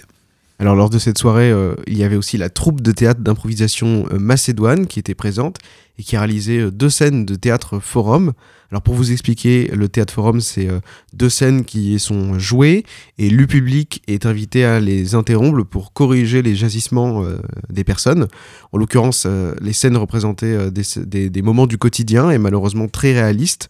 Alors 0.60 0.74
lors 0.74 0.90
de 0.90 0.98
cette 0.98 1.18
soirée, 1.18 1.52
il 1.86 1.96
y 1.96 2.02
avait 2.02 2.16
aussi 2.16 2.36
la 2.36 2.48
troupe 2.48 2.80
de 2.80 2.90
théâtre 2.90 3.20
d'improvisation 3.20 4.06
Macédoine 4.12 4.86
qui 4.86 4.98
était 4.98 5.14
présente 5.14 5.58
et 5.98 6.02
qui 6.02 6.16
a 6.16 6.20
réalisé 6.20 6.70
deux 6.70 6.90
scènes 6.90 7.24
de 7.24 7.34
théâtre 7.34 7.80
forum. 7.80 8.32
Alors 8.70 8.82
pour 8.82 8.94
vous 8.94 9.12
expliquer, 9.12 9.68
le 9.68 9.88
théâtre 9.88 10.12
forum, 10.12 10.40
c'est 10.40 10.68
euh, 10.68 10.80
deux 11.14 11.30
scènes 11.30 11.64
qui 11.64 11.98
sont 11.98 12.38
jouées 12.38 12.84
et 13.16 13.30
le 13.30 13.46
public 13.46 14.02
est 14.06 14.26
invité 14.26 14.64
à 14.64 14.78
les 14.78 15.14
interrompre 15.14 15.64
pour 15.64 15.94
corriger 15.94 16.42
les 16.42 16.54
jagissements 16.54 17.24
euh, 17.24 17.38
des 17.70 17.82
personnes. 17.82 18.28
En 18.72 18.78
l'occurrence, 18.78 19.24
euh, 19.26 19.54
les 19.62 19.72
scènes 19.72 19.96
représentaient 19.96 20.70
des, 20.70 21.42
moments 21.42 21.66
du 21.66 21.78
quotidien 21.78 22.30
et 22.30 22.36
malheureusement 22.36 22.88
très 22.88 23.14
réalistes. 23.14 23.68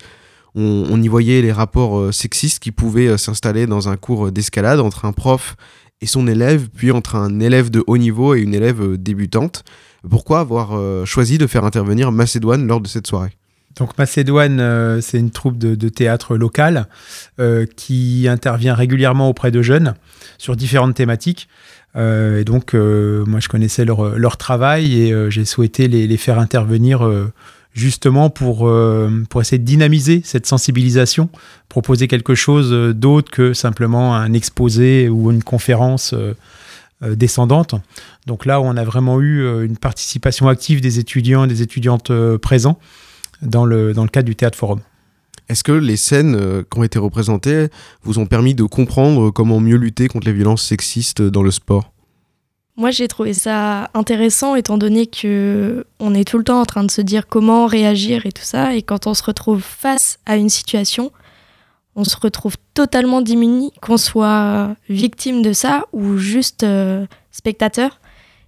On, 0.56 0.86
on 0.90 1.00
y 1.00 1.06
voyait 1.06 1.42
les 1.42 1.52
rapports 1.52 2.12
sexistes 2.12 2.58
qui 2.58 2.72
pouvaient 2.72 3.16
s'installer 3.18 3.66
dans 3.66 3.88
un 3.88 3.96
cours 3.96 4.32
d'escalade 4.32 4.80
entre 4.80 5.04
un 5.04 5.12
prof 5.12 5.54
et 6.00 6.06
son 6.06 6.26
élève, 6.26 6.68
puis 6.74 6.90
entre 6.90 7.14
un 7.14 7.38
élève 7.38 7.70
de 7.70 7.84
haut 7.86 7.98
niveau 7.98 8.34
et 8.34 8.40
une 8.40 8.54
élève 8.54 8.96
débutante. 8.96 9.62
Pourquoi 10.08 10.40
avoir 10.40 11.06
choisi 11.06 11.38
de 11.38 11.46
faire 11.46 11.64
intervenir 11.64 12.10
Macédoine 12.10 12.66
lors 12.66 12.80
de 12.80 12.88
cette 12.88 13.06
soirée? 13.06 13.38
Donc 13.78 13.96
Macédoine, 13.96 14.58
euh, 14.60 15.00
c'est 15.00 15.18
une 15.18 15.30
troupe 15.30 15.56
de, 15.56 15.88
théâtre 15.88 16.36
locale 16.36 16.86
euh, 17.38 17.64
qui 17.76 18.26
intervient 18.28 18.74
régulièrement 18.74 19.28
auprès 19.28 19.50
de 19.50 19.62
jeunes 19.62 19.94
sur 20.36 20.56
différentes 20.56 20.94
thématiques. 20.94 21.48
Euh, 21.96 22.40
et 22.40 22.44
donc, 22.44 22.74
moi, 22.74 23.40
je 23.40 23.48
connaissais 23.48 23.84
leur, 23.84 24.36
travail 24.36 25.00
et 25.00 25.30
j'ai 25.30 25.44
souhaité 25.44 25.88
les, 25.88 26.16
faire 26.16 26.38
intervenir 26.38 27.08
justement 27.72 28.30
pour, 28.30 28.70
pour 29.30 29.40
essayer 29.40 29.58
de 29.58 29.64
dynamiser 29.64 30.20
cette 30.24 30.46
sensibilisation, 30.46 31.28
proposer 31.68 32.08
quelque 32.08 32.34
chose 32.34 32.70
d'autre 32.94 33.30
que 33.30 33.52
simplement 33.52 34.16
un 34.16 34.32
exposé 34.32 35.08
ou 35.08 35.30
une 35.30 35.42
conférence 35.42 36.14
descendante. 37.00 37.74
Donc 38.26 38.44
là, 38.44 38.60
on 38.60 38.76
a 38.76 38.84
vraiment 38.84 39.20
eu 39.20 39.64
une 39.64 39.76
participation 39.76 40.48
active 40.48 40.80
des 40.80 40.98
étudiants 40.98 41.44
et 41.44 41.48
des 41.48 41.62
étudiantes 41.62 42.12
présents 42.38 42.78
dans 43.42 43.64
le, 43.64 43.92
dans 43.92 44.02
le 44.02 44.08
cadre 44.08 44.26
du 44.26 44.36
Théâtre 44.36 44.58
Forum. 44.58 44.80
Est-ce 45.48 45.64
que 45.64 45.72
les 45.72 45.96
scènes 45.96 46.34
euh, 46.34 46.62
qui 46.62 46.78
ont 46.78 46.82
été 46.82 46.98
représentées 46.98 47.68
vous 48.02 48.18
ont 48.18 48.26
permis 48.26 48.54
de 48.54 48.64
comprendre 48.64 49.30
comment 49.30 49.60
mieux 49.60 49.76
lutter 49.76 50.08
contre 50.08 50.26
les 50.26 50.32
violences 50.32 50.62
sexistes 50.62 51.22
dans 51.22 51.42
le 51.42 51.50
sport? 51.50 51.92
Moi, 52.76 52.90
j'ai 52.92 53.08
trouvé 53.08 53.34
ça 53.34 53.90
intéressant 53.94 54.54
étant 54.54 54.78
donné 54.78 55.06
que 55.06 55.84
on 55.98 56.14
est 56.14 56.28
tout 56.28 56.38
le 56.38 56.44
temps 56.44 56.60
en 56.60 56.64
train 56.64 56.84
de 56.84 56.90
se 56.90 57.00
dire 57.00 57.26
comment 57.26 57.66
réagir 57.66 58.24
et 58.24 58.30
tout 58.30 58.44
ça. 58.44 58.74
Et 58.76 58.82
quand 58.82 59.08
on 59.08 59.14
se 59.14 59.22
retrouve 59.24 59.60
face 59.60 60.20
à 60.26 60.36
une 60.36 60.48
situation, 60.48 61.10
on 61.96 62.04
se 62.04 62.16
retrouve 62.16 62.54
totalement 62.74 63.20
démuni, 63.20 63.72
qu'on 63.82 63.96
soit 63.96 64.76
victime 64.88 65.42
de 65.42 65.52
ça 65.52 65.86
ou 65.92 66.18
juste 66.18 66.62
euh, 66.62 67.06
spectateur. 67.32 68.00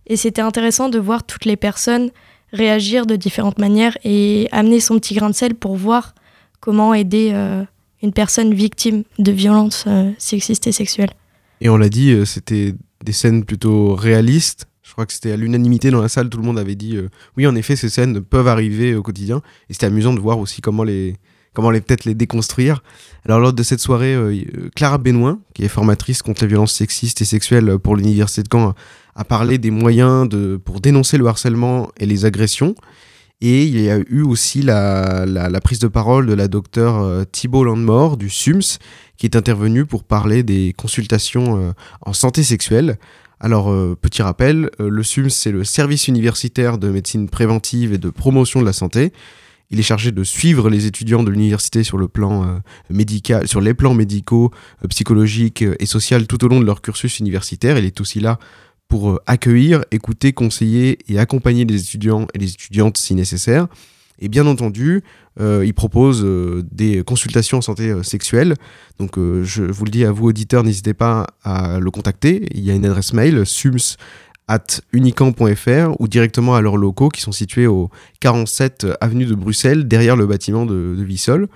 Et 0.06 0.16
c'était 0.16 0.42
intéressant 0.42 0.88
de 0.88 1.00
voir 1.00 1.24
toutes 1.24 1.44
les 1.44 1.56
personnes 1.56 2.10
réagir 2.52 3.06
de 3.06 3.16
différentes 3.16 3.58
manières 3.58 3.96
et 4.04 4.48
amener 4.52 4.80
son 4.80 4.98
petit 4.98 5.14
grain 5.14 5.30
de 5.30 5.34
sel 5.34 5.54
pour 5.54 5.76
voir 5.76 6.14
comment 6.60 6.94
aider 6.94 7.30
euh, 7.32 7.64
une 8.02 8.12
personne 8.12 8.54
victime 8.54 9.04
de 9.18 9.32
violences 9.32 9.84
euh, 9.86 10.10
sexistes 10.18 10.66
et 10.66 10.72
sexuelles. 10.72 11.12
Et 11.60 11.68
on 11.68 11.76
l'a 11.76 11.88
dit, 11.88 12.12
euh, 12.12 12.24
c'était 12.24 12.74
des 13.04 13.12
scènes 13.12 13.44
plutôt 13.44 13.94
réalistes. 13.94 14.66
Je 14.82 14.92
crois 14.92 15.06
que 15.06 15.12
c'était 15.12 15.32
à 15.32 15.36
l'unanimité 15.36 15.90
dans 15.90 16.02
la 16.02 16.08
salle, 16.08 16.28
tout 16.28 16.38
le 16.38 16.44
monde 16.44 16.58
avait 16.58 16.74
dit 16.74 16.98
oui, 17.36 17.46
en 17.46 17.54
effet, 17.54 17.76
ces 17.76 17.88
scènes 17.88 18.20
peuvent 18.22 18.48
arriver 18.48 18.96
au 18.96 19.02
quotidien. 19.02 19.40
Et 19.68 19.72
c'était 19.72 19.86
amusant 19.86 20.12
de 20.12 20.18
voir 20.18 20.40
aussi 20.40 20.60
comment 20.60 20.82
les 20.82 21.14
comment 21.52 21.70
les 21.70 21.80
peut-être 21.80 22.04
les 22.06 22.14
déconstruire. 22.14 22.82
Alors 23.24 23.38
lors 23.38 23.52
de 23.52 23.62
cette 23.62 23.78
soirée, 23.78 24.16
Clara 24.74 24.98
Benoît, 24.98 25.38
qui 25.54 25.62
est 25.62 25.68
formatrice 25.68 26.22
contre 26.22 26.42
les 26.42 26.48
violences 26.48 26.72
sexistes 26.72 27.22
et 27.22 27.24
sexuelles 27.24 27.78
pour 27.78 27.94
l'université 27.94 28.42
de 28.42 28.48
Caen, 28.50 28.74
a 29.20 29.24
parlé 29.24 29.58
des 29.58 29.70
moyens 29.70 30.26
de 30.26 30.56
pour 30.56 30.80
dénoncer 30.80 31.18
le 31.18 31.26
harcèlement 31.26 31.90
et 31.98 32.06
les 32.06 32.24
agressions. 32.24 32.74
Et 33.42 33.64
il 33.64 33.78
y 33.78 33.90
a 33.90 33.98
eu 33.98 34.22
aussi 34.22 34.62
la, 34.62 35.60
prise 35.62 35.78
de 35.78 35.88
parole 35.88 36.26
de 36.26 36.32
la 36.32 36.48
docteure 36.48 37.00
euh, 37.00 37.24
Thibault 37.30 37.64
Landemort 37.64 38.16
du 38.16 38.30
SUMS, 38.30 38.78
qui 39.18 39.26
est 39.26 39.36
intervenue 39.36 39.84
pour 39.84 40.04
parler 40.04 40.42
des 40.42 40.74
consultations 40.76 41.58
euh, 41.58 41.72
en 42.00 42.14
santé 42.14 42.42
sexuelle. 42.42 42.98
Alors, 43.40 43.70
euh, 43.70 43.94
petit 44.00 44.22
rappel, 44.22 44.70
le 44.78 45.02
SUMS, 45.02 45.28
c'est 45.28 45.52
le 45.52 45.64
service 45.64 46.08
universitaire 46.08 46.78
de 46.78 46.88
médecine 46.88 47.28
préventive 47.28 47.92
et 47.92 47.98
de 47.98 48.08
promotion 48.08 48.60
de 48.60 48.66
la 48.66 48.72
santé. 48.72 49.12
Il 49.70 49.78
est 49.78 49.84
chargé 49.84 50.12
de 50.12 50.24
suivre 50.24 50.70
les 50.70 50.86
étudiants 50.86 51.22
de 51.22 51.30
l'université 51.30 51.84
sur 51.84 51.96
le 51.98 52.08
plan 52.08 52.60
médical, 52.88 53.46
sur 53.46 53.60
les 53.60 53.72
plans 53.72 53.94
médicaux, 53.94 54.50
psychologiques 54.88 55.62
et 55.78 55.86
sociaux 55.86 56.20
tout 56.22 56.44
au 56.44 56.48
long 56.48 56.58
de 56.58 56.64
leur 56.64 56.82
cursus 56.82 57.20
universitaire. 57.20 57.78
Il 57.78 57.84
est 57.84 58.00
aussi 58.00 58.18
là 58.18 58.40
pour 58.90 59.10
euh, 59.10 59.22
accueillir, 59.26 59.82
écouter, 59.92 60.34
conseiller 60.34 60.98
et 61.08 61.18
accompagner 61.18 61.64
les 61.64 61.80
étudiants 61.80 62.26
et 62.34 62.38
les 62.38 62.52
étudiantes 62.52 62.98
si 62.98 63.14
nécessaire. 63.14 63.68
Et 64.18 64.28
bien 64.28 64.46
entendu, 64.46 65.02
euh, 65.40 65.64
il 65.64 65.72
propose 65.72 66.22
euh, 66.22 66.62
des 66.70 67.02
consultations 67.04 67.58
en 67.58 67.62
santé 67.62 67.94
sexuelle. 68.02 68.56
Donc 68.98 69.16
je 69.16 69.62
vous 69.62 69.86
le 69.86 69.90
dis 69.90 70.04
à 70.04 70.12
vous 70.12 70.26
auditeurs, 70.26 70.62
n'hésitez 70.62 70.92
pas 70.92 71.28
à 71.42 71.78
le 71.78 71.90
contacter. 71.90 72.46
Il 72.52 72.60
y 72.60 72.70
a 72.70 72.74
une 72.74 72.84
adresse 72.84 73.14
mail 73.14 73.46
sums 73.46 73.96
at 74.50 74.80
unicamp.fr 74.92 75.94
ou 76.00 76.08
directement 76.08 76.56
à 76.56 76.60
leurs 76.60 76.76
locaux 76.76 77.08
qui 77.08 77.20
sont 77.20 77.30
situés 77.30 77.68
au 77.68 77.88
47 78.18 78.88
avenue 79.00 79.24
de 79.24 79.36
Bruxelles, 79.36 79.86
derrière 79.86 80.16
le 80.16 80.26
bâtiment 80.26 80.66
de, 80.66 80.96
Vissol. 80.98 81.48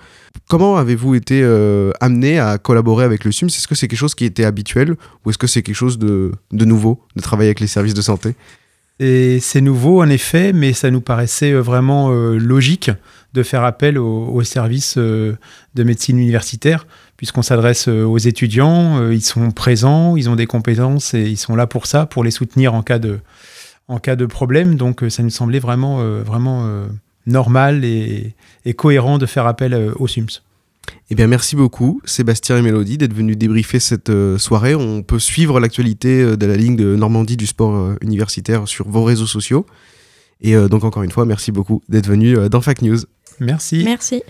Comment 0.47 0.77
avez-vous 0.77 1.13
été 1.13 1.41
euh, 1.43 1.91
amené 1.99 2.39
à 2.39 2.57
collaborer 2.57 3.03
avec 3.03 3.25
le 3.25 3.33
SUMS 3.33 3.47
Est-ce 3.47 3.67
que 3.67 3.75
c'est 3.75 3.89
quelque 3.89 3.99
chose 3.99 4.15
qui 4.15 4.23
était 4.23 4.45
habituel 4.45 4.95
ou 5.25 5.29
est-ce 5.29 5.37
que 5.37 5.45
c'est 5.45 5.61
quelque 5.61 5.75
chose 5.75 5.99
de, 5.99 6.31
de 6.51 6.65
nouveau 6.65 7.01
de 7.17 7.21
travailler 7.21 7.49
avec 7.49 7.59
les 7.59 7.67
services 7.67 7.93
de 7.93 8.01
santé? 8.01 8.33
C'est 8.99 9.61
nouveau 9.61 10.01
en 10.01 10.09
effet, 10.09 10.53
mais 10.53 10.73
ça 10.73 10.89
nous 10.91 11.01
paraissait 11.01 11.51
euh, 11.51 11.61
vraiment 11.61 12.11
euh, 12.11 12.37
logique 12.37 12.91
de 13.33 13.43
faire 13.43 13.63
appel 13.63 13.97
au, 13.97 14.27
au 14.27 14.43
service 14.43 14.95
euh, 14.97 15.35
de 15.73 15.83
médecine 15.83 16.17
universitaire, 16.17 16.87
puisqu'on 17.17 17.41
s'adresse 17.41 17.87
aux 17.87 18.17
étudiants, 18.17 19.09
ils 19.09 19.21
sont 19.21 19.51
présents, 19.51 20.15
ils 20.15 20.29
ont 20.29 20.35
des 20.35 20.45
compétences 20.45 21.13
et 21.13 21.23
ils 21.23 21.37
sont 21.37 21.55
là 21.55 21.67
pour 21.67 21.85
ça, 21.85 22.05
pour 22.05 22.23
les 22.23 22.31
soutenir 22.31 22.73
en 22.73 22.81
cas 22.81 22.99
de, 22.99 23.19
en 23.87 23.99
cas 23.99 24.15
de 24.15 24.25
problème. 24.25 24.75
Donc 24.75 25.03
ça 25.09 25.23
nous 25.23 25.29
semblait 25.29 25.59
vraiment, 25.59 25.97
vraiment 26.21 26.87
normal 27.25 27.83
et, 27.85 28.35
et 28.65 28.73
cohérent 28.73 29.17
de 29.17 29.25
faire 29.25 29.47
appel 29.47 29.73
euh, 29.73 29.91
au 29.97 30.07
SUMS. 30.07 30.41
Eh 31.11 31.15
bien, 31.15 31.27
merci 31.27 31.55
beaucoup, 31.55 32.01
Sébastien 32.03 32.57
et 32.57 32.61
Mélodie, 32.61 32.97
d'être 32.97 33.13
venus 33.13 33.37
débriefer 33.37 33.79
cette 33.79 34.09
euh, 34.09 34.37
soirée. 34.39 34.73
On 34.73 35.03
peut 35.03 35.19
suivre 35.19 35.59
l'actualité 35.59 36.21
euh, 36.21 36.35
de 36.35 36.45
la 36.47 36.57
ligne 36.57 36.75
de 36.75 36.95
Normandie 36.95 37.37
du 37.37 37.45
sport 37.45 37.75
euh, 37.75 37.95
universitaire 38.01 38.67
sur 38.67 38.89
vos 38.89 39.03
réseaux 39.03 39.27
sociaux. 39.27 39.65
Et 40.41 40.53
donc, 40.53 40.83
encore 40.83 41.01
une 41.01 41.11
fois, 41.11 41.25
merci 41.25 41.53
beaucoup 41.53 41.81
d'être 41.87 42.07
venus 42.07 42.37
dans 42.51 42.59
Fact 42.59 42.81
News. 42.81 42.99
Merci. 43.39 43.83
Merci. 43.85 44.21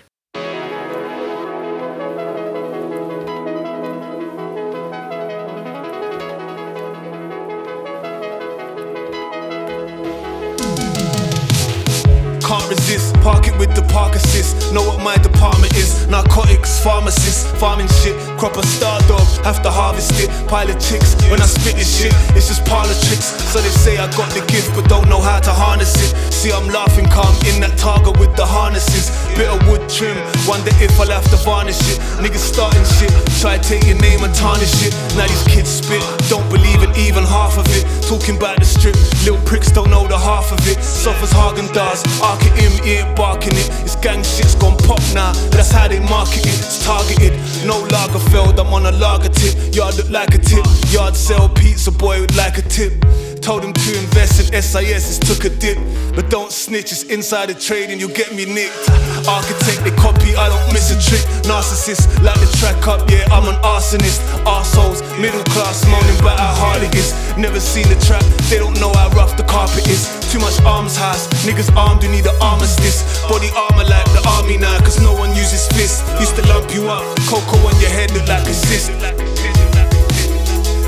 Narcotics, 16.15 16.81
pharmacists, 16.81 17.43
farming 17.59 17.89
shit. 17.89 18.15
Crop 18.39 18.55
a 18.55 18.65
star 18.65 19.01
dog, 19.01 19.14
have 19.45 19.61
to 19.61 19.69
harvest 19.69 20.17
it. 20.17 20.27
Pile 20.49 20.65
of 20.65 20.81
chicks. 20.81 21.13
When 21.29 21.39
I 21.39 21.45
spit 21.45 21.77
this 21.77 22.01
shit, 22.01 22.13
it's 22.33 22.49
just 22.49 22.65
parlor 22.65 22.97
tricks. 23.05 23.29
So 23.53 23.61
they 23.61 23.69
say 23.69 23.93
I 24.01 24.09
got 24.17 24.33
the 24.33 24.41
gift, 24.49 24.73
but 24.73 24.89
don't 24.89 25.07
know 25.07 25.21
how 25.21 25.39
to 25.39 25.53
harness 25.53 25.93
it. 26.01 26.17
See, 26.33 26.51
I'm 26.51 26.67
laughing 26.73 27.05
calm 27.13 27.29
in 27.45 27.61
that 27.61 27.77
target 27.77 28.17
with 28.17 28.33
the 28.35 28.45
harnesses. 28.45 29.13
Bit 29.37 29.53
of 29.53 29.61
wood 29.69 29.85
trim. 29.85 30.17
Wonder 30.49 30.73
if 30.81 30.97
I'll 30.97 31.13
have 31.13 31.29
to 31.29 31.37
varnish 31.45 31.77
it. 31.93 32.01
Niggas 32.17 32.41
starting 32.41 32.85
shit. 32.97 33.13
Try 33.37 33.61
to 33.61 33.63
take 33.63 33.85
your 33.85 34.01
name 34.01 34.25
and 34.25 34.33
tarnish 34.33 34.73
it. 34.81 34.91
Now 35.13 35.29
these 35.29 35.45
kids 35.45 35.69
spit. 35.69 36.01
Don't 36.25 36.49
believe 36.49 36.81
in 36.81 36.89
even 36.97 37.21
half 37.21 37.61
of 37.61 37.69
it. 37.77 37.85
Talking 38.09 38.41
about 38.41 38.57
the 38.57 38.65
strip. 38.65 38.97
Little 39.29 39.41
pricks 39.45 39.69
don't 39.69 39.93
know 39.93 40.09
the 40.09 40.17
half 40.17 40.49
of 40.51 40.59
it. 40.65 40.81
As 40.81 41.31
Hagen 41.31 41.69
does. 41.69 42.01
Arc 42.21 42.41
it 42.41 42.55
in, 42.57 42.73
ear 42.89 43.05
barking 43.13 43.53
it. 43.53 43.69
It's 43.85 43.95
gang 43.95 44.25
shit's 44.25 44.55
gone 44.55 44.77
pop 44.89 45.01
now. 45.13 45.33
That's 45.53 45.69
how 45.69 45.87
they 45.87 46.01
market 46.01 46.49
it. 46.49 46.57
It's 46.57 46.81
targeted. 46.83 47.33
No 47.65 47.85
Lagerfeld, 47.93 48.59
I'm 48.59 48.73
on 48.73 48.85
a 48.85 48.91
lager 48.91 49.34
tip. 49.35 49.75
Yard 49.75 49.95
look 49.97 50.09
like 50.09 50.33
a 50.33 50.37
tip. 50.37 50.65
Yard 50.91 51.15
sell 51.15 51.49
pizza 51.49 51.91
boy 51.91 52.19
would 52.21 52.35
like 52.35 52.57
a 52.57 52.61
tip. 52.63 52.93
Told 53.41 53.63
him 53.63 53.73
to 53.73 53.89
invest 53.99 54.41
in 54.41 54.61
SIS, 54.61 55.05
it's 55.05 55.19
took 55.19 55.45
a 55.45 55.53
dip. 55.55 55.77
But 56.15 56.31
don't 56.31 56.51
snitch, 56.51 56.91
it's 56.91 57.03
insider 57.03 57.53
trading, 57.53 57.99
you'll 57.99 58.17
get 58.17 58.33
me 58.33 58.45
nicked. 58.45 58.89
Architect, 59.29 59.83
they 59.83 59.93
copy, 60.01 60.33
I 60.35 60.49
don't 60.49 60.73
miss 60.73 60.89
a 60.89 60.97
trick. 60.97 61.21
Narcissist, 61.45 62.09
like 62.23 62.39
the 62.39 62.49
track 62.57 62.87
up, 62.87 63.07
yeah, 63.07 63.27
I'm 63.29 63.45
an 63.45 63.61
arsonist. 63.61 64.17
Arseholes, 64.49 65.05
middle 65.21 65.43
class, 65.53 65.85
moaning 65.85 66.19
about 66.19 66.39
how 66.39 66.53
hard 66.57 66.81
it 66.81 66.95
is. 66.95 67.13
Never 67.37 67.59
seen 67.59 67.87
the 67.87 67.99
trap, 68.05 68.23
they 68.49 68.57
don't 68.57 68.79
know 68.79 68.91
how 68.93 69.09
rough 69.09 69.37
the 69.37 69.43
carpet 69.43 69.87
is. 69.87 70.24
Too 70.35 70.41
much 70.41 70.61
arms 70.63 70.97
house, 70.97 71.29
niggas 71.47 71.73
armed, 71.77 72.03
you 72.03 72.09
need 72.09 72.25
an 72.25 72.35
armistice. 72.41 73.21
Body 73.29 73.47
armor 73.55 73.85
like 73.85 74.03
the 74.11 74.21
army 74.27 74.57
now, 74.57 74.77
cause 74.79 74.99
no 74.99 75.13
one 75.13 75.29
uses 75.29 75.65
fists. 75.69 76.03
Used 76.19 76.35
to 76.35 76.45
lump 76.49 76.75
you 76.75 76.89
up, 76.89 77.03
cocoa 77.29 77.55
on 77.65 77.79
your 77.79 77.89
head 77.89 78.11
look 78.11 78.27
like 78.27 78.45
a 78.45 78.53
cyst. 78.53 78.91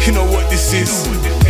You 0.06 0.12
know 0.12 0.26
what 0.26 0.50
this 0.50 0.74
is. 0.74 1.47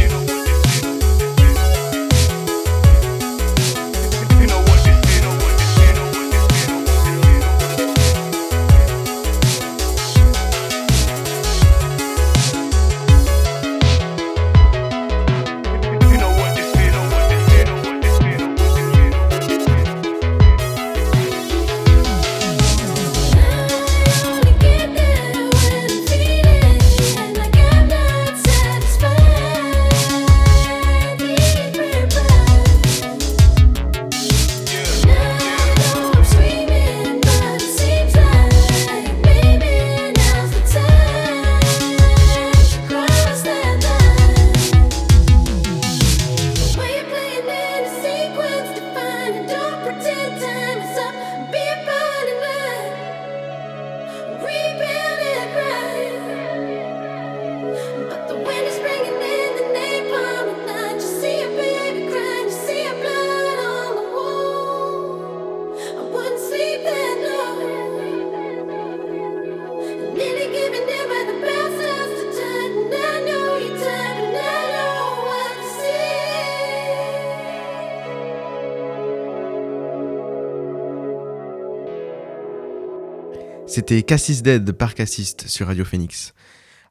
C'était 83.78 84.02
Cassis 84.02 84.42
Dead 84.42 84.72
par 84.72 84.96
Cassiste 84.96 85.48
sur 85.48 85.68
Radio 85.68 85.86
Phoenix. 85.86 86.34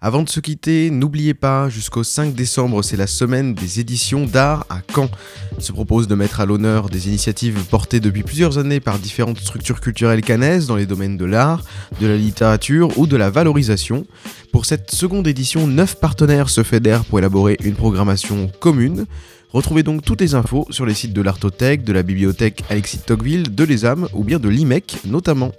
Avant 0.00 0.22
de 0.22 0.28
se 0.28 0.38
quitter, 0.38 0.90
n'oubliez 0.90 1.34
pas, 1.34 1.68
jusqu'au 1.68 2.04
5 2.04 2.32
décembre, 2.32 2.80
c'est 2.82 2.96
la 2.96 3.08
semaine 3.08 3.54
des 3.54 3.80
éditions 3.80 4.24
d'art 4.24 4.66
à 4.70 4.82
Caen. 4.94 5.10
Il 5.58 5.64
se 5.64 5.72
propose 5.72 6.06
de 6.06 6.14
mettre 6.14 6.38
à 6.38 6.46
l'honneur 6.46 6.88
des 6.88 7.08
initiatives 7.08 7.60
portées 7.64 7.98
depuis 7.98 8.22
plusieurs 8.22 8.58
années 8.58 8.78
par 8.78 9.00
différentes 9.00 9.40
structures 9.40 9.80
culturelles 9.80 10.20
canaises 10.20 10.68
dans 10.68 10.76
les 10.76 10.86
domaines 10.86 11.16
de 11.16 11.24
l'art, 11.24 11.64
de 12.00 12.06
la 12.06 12.16
littérature 12.16 12.96
ou 12.96 13.08
de 13.08 13.16
la 13.16 13.30
valorisation. 13.30 14.06
Pour 14.52 14.64
cette 14.64 14.92
seconde 14.92 15.26
édition, 15.26 15.66
9 15.66 15.98
partenaires 15.98 16.50
se 16.50 16.62
fédèrent 16.62 17.04
pour 17.04 17.18
élaborer 17.18 17.56
une 17.64 17.74
programmation 17.74 18.48
commune. 18.60 19.06
Retrouvez 19.50 19.82
donc 19.82 20.04
toutes 20.04 20.20
les 20.20 20.36
infos 20.36 20.68
sur 20.70 20.86
les 20.86 20.94
sites 20.94 21.12
de 21.12 21.22
l'Artothèque, 21.22 21.82
de 21.82 21.92
la 21.92 22.04
bibliothèque 22.04 22.62
Alexis 22.70 23.00
Tocqueville, 23.00 23.52
de 23.52 23.64
l'ESAM 23.64 24.06
ou 24.12 24.22
bien 24.22 24.38
de 24.38 24.48
l'IMEC 24.48 24.98
notamment. 25.04 25.50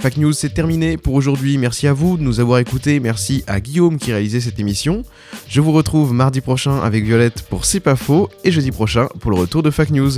Fact 0.00 0.16
News, 0.16 0.32
c'est 0.32 0.54
terminé 0.54 0.96
pour 0.96 1.12
aujourd'hui. 1.12 1.58
Merci 1.58 1.86
à 1.86 1.92
vous 1.92 2.16
de 2.16 2.22
nous 2.22 2.40
avoir 2.40 2.58
écoutés. 2.58 3.00
Merci 3.00 3.44
à 3.46 3.60
Guillaume 3.60 3.98
qui 3.98 4.12
réalisait 4.12 4.40
cette 4.40 4.58
émission. 4.58 5.04
Je 5.46 5.60
vous 5.60 5.72
retrouve 5.72 6.14
mardi 6.14 6.40
prochain 6.40 6.80
avec 6.80 7.04
Violette 7.04 7.42
pour 7.42 7.66
C'est 7.66 7.80
pas 7.80 7.96
faux 7.96 8.30
et 8.42 8.50
jeudi 8.50 8.70
prochain 8.70 9.08
pour 9.20 9.30
le 9.30 9.36
retour 9.36 9.62
de 9.62 9.70
Fact 9.70 9.90
News. 9.90 10.12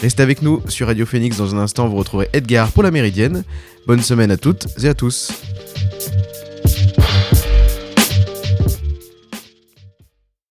Restez 0.00 0.22
avec 0.22 0.40
nous 0.40 0.62
sur 0.68 0.86
Radio 0.86 1.04
Phoenix. 1.04 1.36
Dans 1.36 1.54
un 1.54 1.58
instant, 1.58 1.88
vous 1.88 1.96
retrouverez 1.96 2.30
Edgar 2.32 2.72
pour 2.72 2.82
la 2.82 2.90
Méridienne. 2.90 3.44
Bonne 3.86 4.00
semaine 4.00 4.30
à 4.30 4.38
toutes 4.38 4.66
et 4.82 4.88
à 4.88 4.94
tous. 4.94 5.30